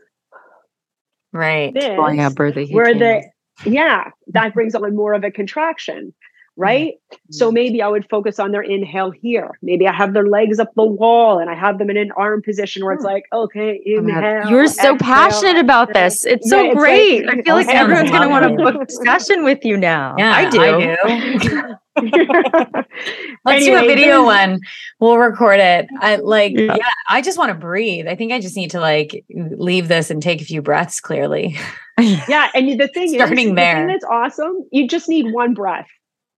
right, 1.33 1.73
this, 1.75 1.85
out 1.85 2.39
where 2.71 2.95
the 2.95 3.23
yeah 3.65 4.11
that 4.29 4.55
brings 4.55 4.75
on 4.75 4.97
more 4.97 5.15
of 5.15 5.23
a 5.23 5.31
contraction 5.31 6.13
right? 6.57 6.95
Mm-hmm. 7.13 7.33
So 7.33 7.51
maybe 7.51 7.83
I 7.83 7.89
would 7.89 8.09
focus 8.09 8.39
on 8.39 8.53
their 8.53 8.63
inhale 8.63 9.11
here. 9.11 9.59
Maybe 9.63 9.87
I 9.87 9.93
have 9.93 10.15
their 10.15 10.27
legs 10.27 10.59
up 10.59 10.73
the 10.77 10.85
wall 10.85 11.39
and 11.39 11.51
I 11.51 11.55
have 11.55 11.79
them 11.79 11.91
in 11.91 11.97
an 11.97 12.13
arm 12.17 12.43
position 12.43 12.85
where 12.85 12.95
it's 12.95 13.05
like, 13.05 13.25
okay, 13.33 13.81
inhale. 13.85 14.49
You're 14.49 14.67
so 14.67 14.95
exhale, 14.95 14.99
passionate 14.99 15.59
about 15.59 15.93
this. 15.93 16.25
It's 16.25 16.49
so 16.49 16.63
yeah, 16.63 16.75
great. 16.75 17.27
Like, 17.27 17.39
I 17.39 17.43
feel 17.45 17.55
like 17.57 17.69
everyone's 17.69 18.11
going 18.11 18.23
to 18.23 18.29
want 18.29 18.45
to 18.45 18.57
book 18.57 18.81
a 18.81 18.85
discussion 18.85 19.45
with 19.45 19.65
you 19.65 19.77
now. 19.77 20.15
Yeah, 20.19 20.33
I 20.33 20.49
do. 20.49 20.63
I 20.63 21.39
do. 21.39 21.75
Let's 23.45 23.65
do 23.65 23.77
a 23.77 23.87
video 23.87 24.25
one. 24.25 24.61
We'll 25.01 25.19
record 25.19 25.61
it. 25.61 25.87
I 26.01 26.17
like, 26.17 26.53
yeah. 26.57 26.75
yeah, 26.77 26.93
I 27.09 27.23
just 27.23 27.39
want 27.39 27.51
to 27.51 27.55
breathe. 27.55 28.09
I 28.09 28.17
think 28.17 28.33
I 28.33 28.41
just 28.41 28.57
need 28.57 28.71
to 28.73 28.81
like 28.81 29.25
leave 29.31 29.89
this 29.89 30.11
and 30.11 30.23
take 30.23 30.41
a 30.41 30.45
few 30.45 30.61
breaths 30.61 31.01
clearly. 31.01 31.57
yeah. 32.01 32.51
And 32.55 32.81
the 32.81 32.89
thing 32.89 33.09
Starting 33.09 33.51
is, 33.51 33.55
there. 33.55 33.75
the 33.75 33.81
thing 33.81 33.87
that's 33.87 34.05
awesome, 34.05 34.67
you 34.73 34.89
just 34.89 35.09
need 35.09 35.33
one 35.33 35.55
breath. 35.55 35.89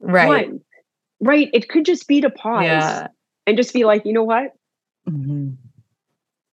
Right. 0.00 0.48
One. 0.48 0.60
Right. 1.20 1.48
It 1.54 1.68
could 1.68 1.86
just 1.86 2.06
be 2.06 2.20
to 2.20 2.30
pause 2.30 2.64
yeah. 2.64 3.08
and 3.46 3.56
just 3.56 3.72
be 3.72 3.84
like, 3.84 4.04
you 4.04 4.12
know 4.12 4.24
what? 4.24 4.52
Mm-hmm. 5.08 5.52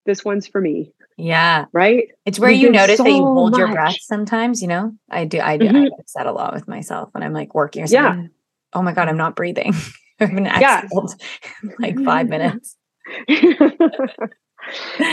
This 0.06 0.24
one's 0.24 0.46
for 0.46 0.60
me. 0.60 0.92
Yeah. 1.16 1.66
Right. 1.72 2.08
It's 2.24 2.38
where 2.38 2.50
you 2.50 2.70
notice 2.70 2.96
so 2.96 3.04
that 3.04 3.10
you 3.10 3.22
hold 3.22 3.52
much. 3.52 3.58
your 3.58 3.68
breath 3.68 3.96
sometimes, 4.00 4.62
you 4.62 4.68
know? 4.68 4.92
I 5.10 5.24
do, 5.24 5.40
I 5.40 5.56
do, 5.56 5.66
mm-hmm. 5.66 5.76
I 5.76 5.80
notice 5.84 6.12
that 6.14 6.26
a 6.26 6.32
lot 6.32 6.54
with 6.54 6.66
myself 6.66 7.10
when 7.12 7.22
I'm 7.22 7.32
like 7.32 7.54
working 7.54 7.84
or 7.84 7.86
something. 7.86 8.22
Yeah. 8.22 8.28
Oh 8.74 8.82
my 8.82 8.92
God, 8.92 9.08
I'm 9.08 9.16
not 9.16 9.36
breathing. 9.36 9.74
I've 10.20 10.30
been 10.30 10.46
exhaled 10.46 11.14
yeah. 11.62 11.70
like 11.78 11.98
five 12.00 12.28
minutes. 12.34 12.76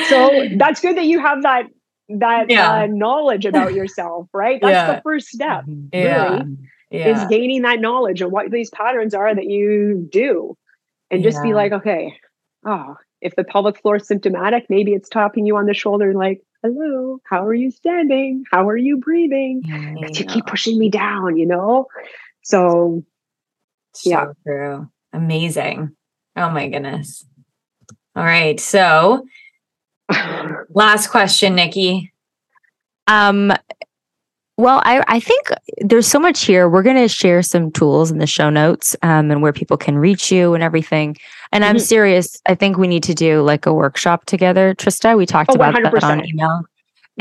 so 0.07 0.29
that's 0.57 0.79
good 0.79 0.97
that 0.97 1.05
you 1.05 1.19
have 1.19 1.43
that 1.43 1.65
that 2.09 2.49
yeah. 2.49 2.71
uh, 2.71 2.87
knowledge 2.87 3.45
about 3.45 3.73
yourself, 3.73 4.27
right? 4.33 4.59
That's 4.61 4.71
yeah. 4.71 4.95
the 4.95 5.01
first 5.01 5.27
step. 5.27 5.63
Yeah. 5.93 6.33
Really 6.33 6.57
yeah. 6.91 7.23
is 7.23 7.27
gaining 7.29 7.61
that 7.61 7.79
knowledge 7.79 8.21
and 8.21 8.31
what 8.31 8.51
these 8.51 8.69
patterns 8.69 9.13
are 9.13 9.33
that 9.33 9.45
you 9.45 10.07
do 10.11 10.57
and 11.09 11.23
just 11.23 11.37
yeah. 11.37 11.43
be 11.43 11.53
like 11.53 11.71
okay 11.71 12.13
oh 12.65 12.95
if 13.21 13.35
the 13.35 13.43
pelvic 13.43 13.79
floor 13.81 13.95
is 13.95 14.07
symptomatic 14.07 14.65
maybe 14.69 14.93
it's 14.93 15.09
tapping 15.09 15.45
you 15.45 15.55
on 15.55 15.65
the 15.65 15.73
shoulder 15.73 16.13
like 16.13 16.41
hello 16.63 17.17
how 17.25 17.45
are 17.45 17.53
you 17.53 17.71
standing 17.71 18.43
how 18.51 18.67
are 18.67 18.77
you 18.77 18.97
breathing 18.97 19.61
yeah. 19.65 20.07
you 20.11 20.25
keep 20.25 20.45
pushing 20.45 20.77
me 20.77 20.89
down 20.89 21.37
you 21.37 21.45
know 21.45 21.87
so, 22.43 23.03
so 23.93 24.09
yeah 24.09 24.25
true 24.45 24.89
amazing 25.13 25.95
oh 26.35 26.49
my 26.49 26.67
goodness 26.67 27.25
all 28.15 28.23
right 28.23 28.59
so 28.59 29.25
last 30.69 31.07
question 31.09 31.55
nikki 31.55 32.11
um 33.07 33.53
well, 34.61 34.79
I, 34.85 35.03
I 35.07 35.19
think 35.19 35.47
there's 35.79 36.05
so 36.05 36.19
much 36.19 36.43
here. 36.43 36.69
We're 36.69 36.83
going 36.83 36.97
to 36.97 37.07
share 37.07 37.41
some 37.41 37.71
tools 37.71 38.11
in 38.11 38.19
the 38.19 38.27
show 38.27 38.51
notes 38.51 38.95
um, 39.01 39.31
and 39.31 39.41
where 39.41 39.51
people 39.51 39.75
can 39.75 39.97
reach 39.97 40.31
you 40.31 40.53
and 40.53 40.61
everything. 40.61 41.17
And 41.51 41.63
mm-hmm. 41.63 41.71
I'm 41.71 41.79
serious. 41.79 42.39
I 42.45 42.53
think 42.53 42.77
we 42.77 42.87
need 42.87 43.01
to 43.03 43.15
do 43.15 43.41
like 43.41 43.65
a 43.65 43.73
workshop 43.73 44.25
together, 44.25 44.75
Trista. 44.75 45.17
We 45.17 45.25
talked 45.25 45.49
oh, 45.49 45.55
about 45.55 45.73
100%. 45.73 45.91
that 45.91 46.03
on 46.03 46.25
email 46.27 46.61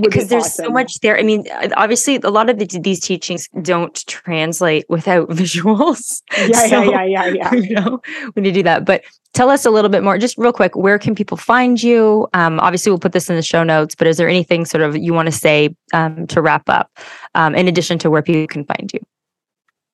because 0.03 0.29
there's 0.29 0.45
awesome. 0.45 0.67
so 0.67 0.71
much 0.71 1.01
there. 1.01 1.19
I 1.19 1.23
mean, 1.23 1.47
obviously, 1.77 2.17
a 2.17 2.31
lot 2.31 2.51
of 2.51 2.59
the, 2.59 2.67
these 2.81 3.01
teachings 3.01 3.49
don't 3.63 3.95
translate 4.07 4.87
without 4.89 5.29
visuals. 5.31 6.23
Yeah, 6.37 6.67
so, 6.67 6.83
yeah, 6.83 7.05
yeah, 7.05 7.27
yeah, 7.27 7.53
yeah. 7.53 7.55
You 7.71 7.75
know, 7.75 8.03
need 8.37 8.45
to 8.45 8.53
do 8.53 8.63
that. 8.65 8.85
But 8.85 9.03
tell 9.35 9.51
us 9.51 9.65
a 9.65 9.71
little 9.71 9.91
bit 9.91 10.03
more, 10.03 10.19
just 10.19 10.37
real 10.39 10.53
quick. 10.53 10.77
Where 10.77 10.99
can 10.99 11.15
people 11.15 11.37
find 11.37 11.83
you? 11.83 12.29
Um, 12.35 12.59
obviously, 12.61 12.91
we'll 12.91 12.99
put 12.99 13.13
this 13.13 13.29
in 13.31 13.37
the 13.37 13.43
show 13.43 13.63
notes. 13.63 13.95
But 13.95 14.07
is 14.07 14.17
there 14.17 14.29
anything 14.29 14.65
sort 14.65 14.83
of 14.83 14.97
you 14.97 15.13
want 15.13 15.27
to 15.27 15.33
say 15.33 15.75
um, 15.93 16.27
to 16.29 16.41
wrap 16.41 16.69
up, 16.69 16.91
um, 17.35 17.55
in 17.55 17.69
addition 17.69 17.99
to 18.01 18.11
where 18.11 18.23
people 18.23 18.47
can 18.47 18.65
find 18.65 18.91
you? 18.93 19.01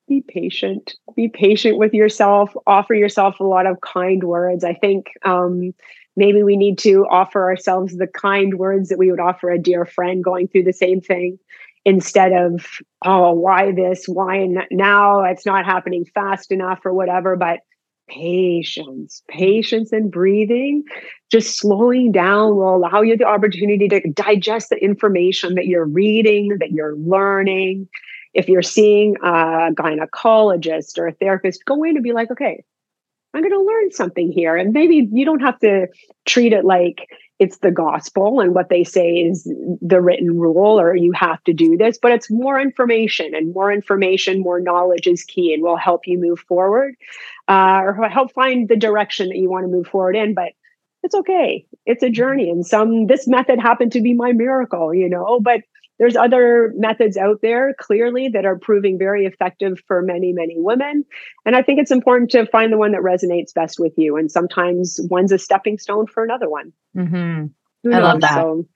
be 0.08 0.22
patient 0.26 0.94
be 1.16 1.28
patient 1.28 1.78
with 1.78 1.92
yourself 1.92 2.54
offer 2.66 2.94
yourself 2.94 3.40
a 3.40 3.44
lot 3.44 3.66
of 3.66 3.80
kind 3.80 4.24
words 4.24 4.62
i 4.62 4.72
think 4.72 5.06
um, 5.24 5.74
maybe 6.16 6.42
we 6.42 6.56
need 6.56 6.78
to 6.78 7.06
offer 7.10 7.44
ourselves 7.44 7.96
the 7.96 8.06
kind 8.06 8.58
words 8.58 8.88
that 8.88 8.98
we 8.98 9.10
would 9.10 9.20
offer 9.20 9.50
a 9.50 9.58
dear 9.58 9.84
friend 9.84 10.24
going 10.24 10.48
through 10.48 10.64
the 10.64 10.72
same 10.72 11.00
thing 11.00 11.38
instead 11.84 12.32
of 12.32 12.66
oh 13.04 13.32
why 13.32 13.72
this? 13.72 14.06
Why 14.06 14.48
now 14.70 15.22
it's 15.24 15.46
not 15.46 15.64
happening 15.64 16.04
fast 16.14 16.50
enough 16.50 16.80
or 16.84 16.92
whatever 16.92 17.36
but 17.36 17.60
patience 18.08 19.22
patience 19.28 19.90
and 19.90 20.12
breathing 20.12 20.84
just 21.30 21.58
slowing 21.58 22.12
down 22.12 22.54
will 22.54 22.76
allow 22.76 23.02
you 23.02 23.16
the 23.16 23.24
opportunity 23.24 23.88
to 23.88 24.00
digest 24.12 24.70
the 24.70 24.76
information 24.76 25.56
that 25.56 25.66
you're 25.66 25.86
reading 25.86 26.56
that 26.60 26.70
you're 26.70 26.96
learning. 26.96 27.88
If 28.32 28.48
you're 28.48 28.62
seeing 28.62 29.16
a 29.24 29.72
gynecologist 29.72 30.98
or 30.98 31.08
a 31.08 31.12
therapist 31.12 31.64
go 31.64 31.82
in 31.82 31.96
and 31.96 32.04
be 32.04 32.12
like 32.12 32.30
okay 32.30 32.62
I'm 33.36 33.42
going 33.42 33.52
to 33.52 33.62
learn 33.62 33.92
something 33.92 34.32
here. 34.32 34.56
And 34.56 34.72
maybe 34.72 35.08
you 35.12 35.26
don't 35.26 35.42
have 35.42 35.58
to 35.58 35.88
treat 36.24 36.54
it 36.54 36.64
like 36.64 37.06
it's 37.38 37.58
the 37.58 37.70
gospel 37.70 38.40
and 38.40 38.54
what 38.54 38.70
they 38.70 38.82
say 38.82 39.16
is 39.16 39.44
the 39.82 40.00
written 40.00 40.38
rule 40.38 40.80
or 40.80 40.96
you 40.96 41.12
have 41.12 41.44
to 41.44 41.52
do 41.52 41.76
this, 41.76 41.98
but 42.00 42.12
it's 42.12 42.30
more 42.30 42.58
information 42.58 43.34
and 43.34 43.52
more 43.52 43.70
information, 43.70 44.40
more 44.40 44.58
knowledge 44.58 45.06
is 45.06 45.22
key 45.22 45.52
and 45.52 45.62
will 45.62 45.76
help 45.76 46.06
you 46.06 46.18
move 46.18 46.40
forward 46.40 46.94
uh, 47.46 47.82
or 47.84 48.08
help 48.08 48.32
find 48.32 48.70
the 48.70 48.76
direction 48.76 49.28
that 49.28 49.36
you 49.36 49.50
want 49.50 49.64
to 49.64 49.70
move 49.70 49.86
forward 49.86 50.16
in. 50.16 50.32
But 50.32 50.52
it's 51.02 51.14
okay. 51.14 51.66
It's 51.84 52.02
a 52.02 52.08
journey. 52.08 52.48
And 52.48 52.66
some, 52.66 53.06
this 53.06 53.28
method 53.28 53.60
happened 53.60 53.92
to 53.92 54.00
be 54.00 54.14
my 54.14 54.32
miracle, 54.32 54.94
you 54.94 55.10
know, 55.10 55.40
but 55.40 55.60
there's 55.98 56.16
other 56.16 56.72
methods 56.76 57.16
out 57.16 57.40
there 57.42 57.74
clearly 57.78 58.28
that 58.28 58.44
are 58.44 58.58
proving 58.58 58.98
very 58.98 59.24
effective 59.24 59.80
for 59.86 60.02
many, 60.02 60.32
many 60.32 60.56
women. 60.58 61.04
And 61.44 61.56
I 61.56 61.62
think 61.62 61.80
it's 61.80 61.90
important 61.90 62.30
to 62.32 62.46
find 62.46 62.72
the 62.72 62.76
one 62.76 62.92
that 62.92 63.00
resonates 63.00 63.54
best 63.54 63.80
with 63.80 63.92
you. 63.96 64.16
And 64.16 64.30
sometimes 64.30 65.00
one's 65.10 65.32
a 65.32 65.38
stepping 65.38 65.78
stone 65.78 66.06
for 66.06 66.22
another 66.22 66.48
one. 66.48 66.72
Mm-hmm. 66.96 67.92
I 67.92 67.98
love 67.98 68.20
that. 68.20 68.34
So, 68.34 68.66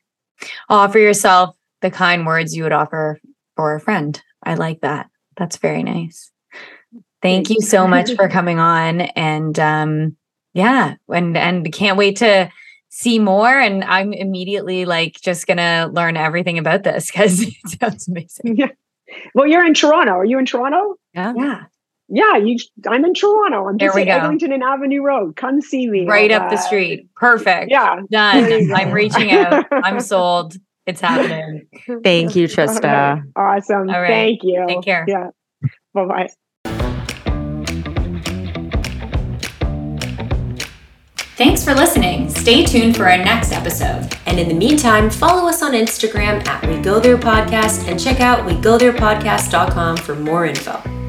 offer 0.68 0.98
yourself 0.98 1.56
the 1.80 1.90
kind 1.90 2.26
words 2.26 2.56
you 2.56 2.62
would 2.62 2.72
offer 2.72 3.20
for 3.56 3.74
a 3.74 3.80
friend. 3.80 4.20
I 4.42 4.54
like 4.54 4.80
that. 4.80 5.10
That's 5.36 5.58
very 5.58 5.82
nice. 5.82 6.30
Thank 7.22 7.50
you 7.50 7.60
so 7.60 7.86
much 7.86 8.14
for 8.14 8.28
coming 8.30 8.58
on. 8.58 9.02
And 9.02 9.58
um, 9.58 10.16
yeah, 10.54 10.94
and 11.08 11.36
and 11.36 11.72
can't 11.72 11.98
wait 11.98 12.16
to 12.16 12.50
see 12.90 13.18
more 13.18 13.48
and 13.48 13.84
i'm 13.84 14.12
immediately 14.12 14.84
like 14.84 15.20
just 15.20 15.46
gonna 15.46 15.88
learn 15.92 16.16
everything 16.16 16.58
about 16.58 16.82
this 16.82 17.10
because 17.10 17.40
it 17.42 17.54
sounds 17.80 18.08
amazing. 18.08 18.56
Yeah. 18.56 18.66
Well 19.34 19.46
you're 19.46 19.64
in 19.64 19.74
toronto. 19.74 20.12
Are 20.12 20.24
you 20.24 20.38
in 20.38 20.46
toronto? 20.46 20.96
Yeah. 21.14 21.32
Yeah. 21.36 21.62
Yeah 22.08 22.36
you 22.36 22.58
i'm 22.88 23.04
in 23.04 23.14
toronto. 23.14 23.68
I'm 23.68 23.78
just 23.78 23.96
at 23.96 24.08
eglinton 24.08 24.52
and 24.52 24.62
avenue 24.62 25.02
road. 25.02 25.36
Come 25.36 25.60
see 25.60 25.88
me. 25.88 26.06
Right 26.06 26.32
up 26.32 26.42
uh, 26.42 26.50
the 26.50 26.56
street. 26.56 27.08
Perfect. 27.16 27.70
yeah. 27.70 28.00
Done. 28.10 28.72
I'm 28.72 28.90
reaching 28.90 29.30
out. 29.32 29.66
I'm 29.70 30.00
sold. 30.00 30.56
It's 30.86 31.00
happening. 31.00 31.68
Thank 32.02 32.34
you 32.34 32.48
trista. 32.48 33.22
Awesome. 33.36 33.88
All 33.88 34.00
right. 34.00 34.08
thank 34.08 34.40
you. 34.42 34.64
Take 34.66 34.82
care. 34.82 35.04
Yeah. 35.06 35.28
Bye-bye 35.94 36.30
Thanks 41.40 41.64
for 41.64 41.72
listening. 41.72 42.28
Stay 42.28 42.66
tuned 42.66 42.98
for 42.98 43.08
our 43.08 43.16
next 43.16 43.50
episode. 43.52 44.14
And 44.26 44.38
in 44.38 44.46
the 44.46 44.54
meantime, 44.54 45.08
follow 45.08 45.48
us 45.48 45.62
on 45.62 45.72
Instagram 45.72 46.46
at 46.46 46.68
We 46.68 46.76
Go 46.82 47.00
There 47.00 47.16
Podcast 47.16 47.88
and 47.88 47.98
check 47.98 48.20
out 48.20 48.46
WeGoTherePodcast.com 48.46 49.96
for 49.96 50.16
more 50.16 50.44
info. 50.44 50.99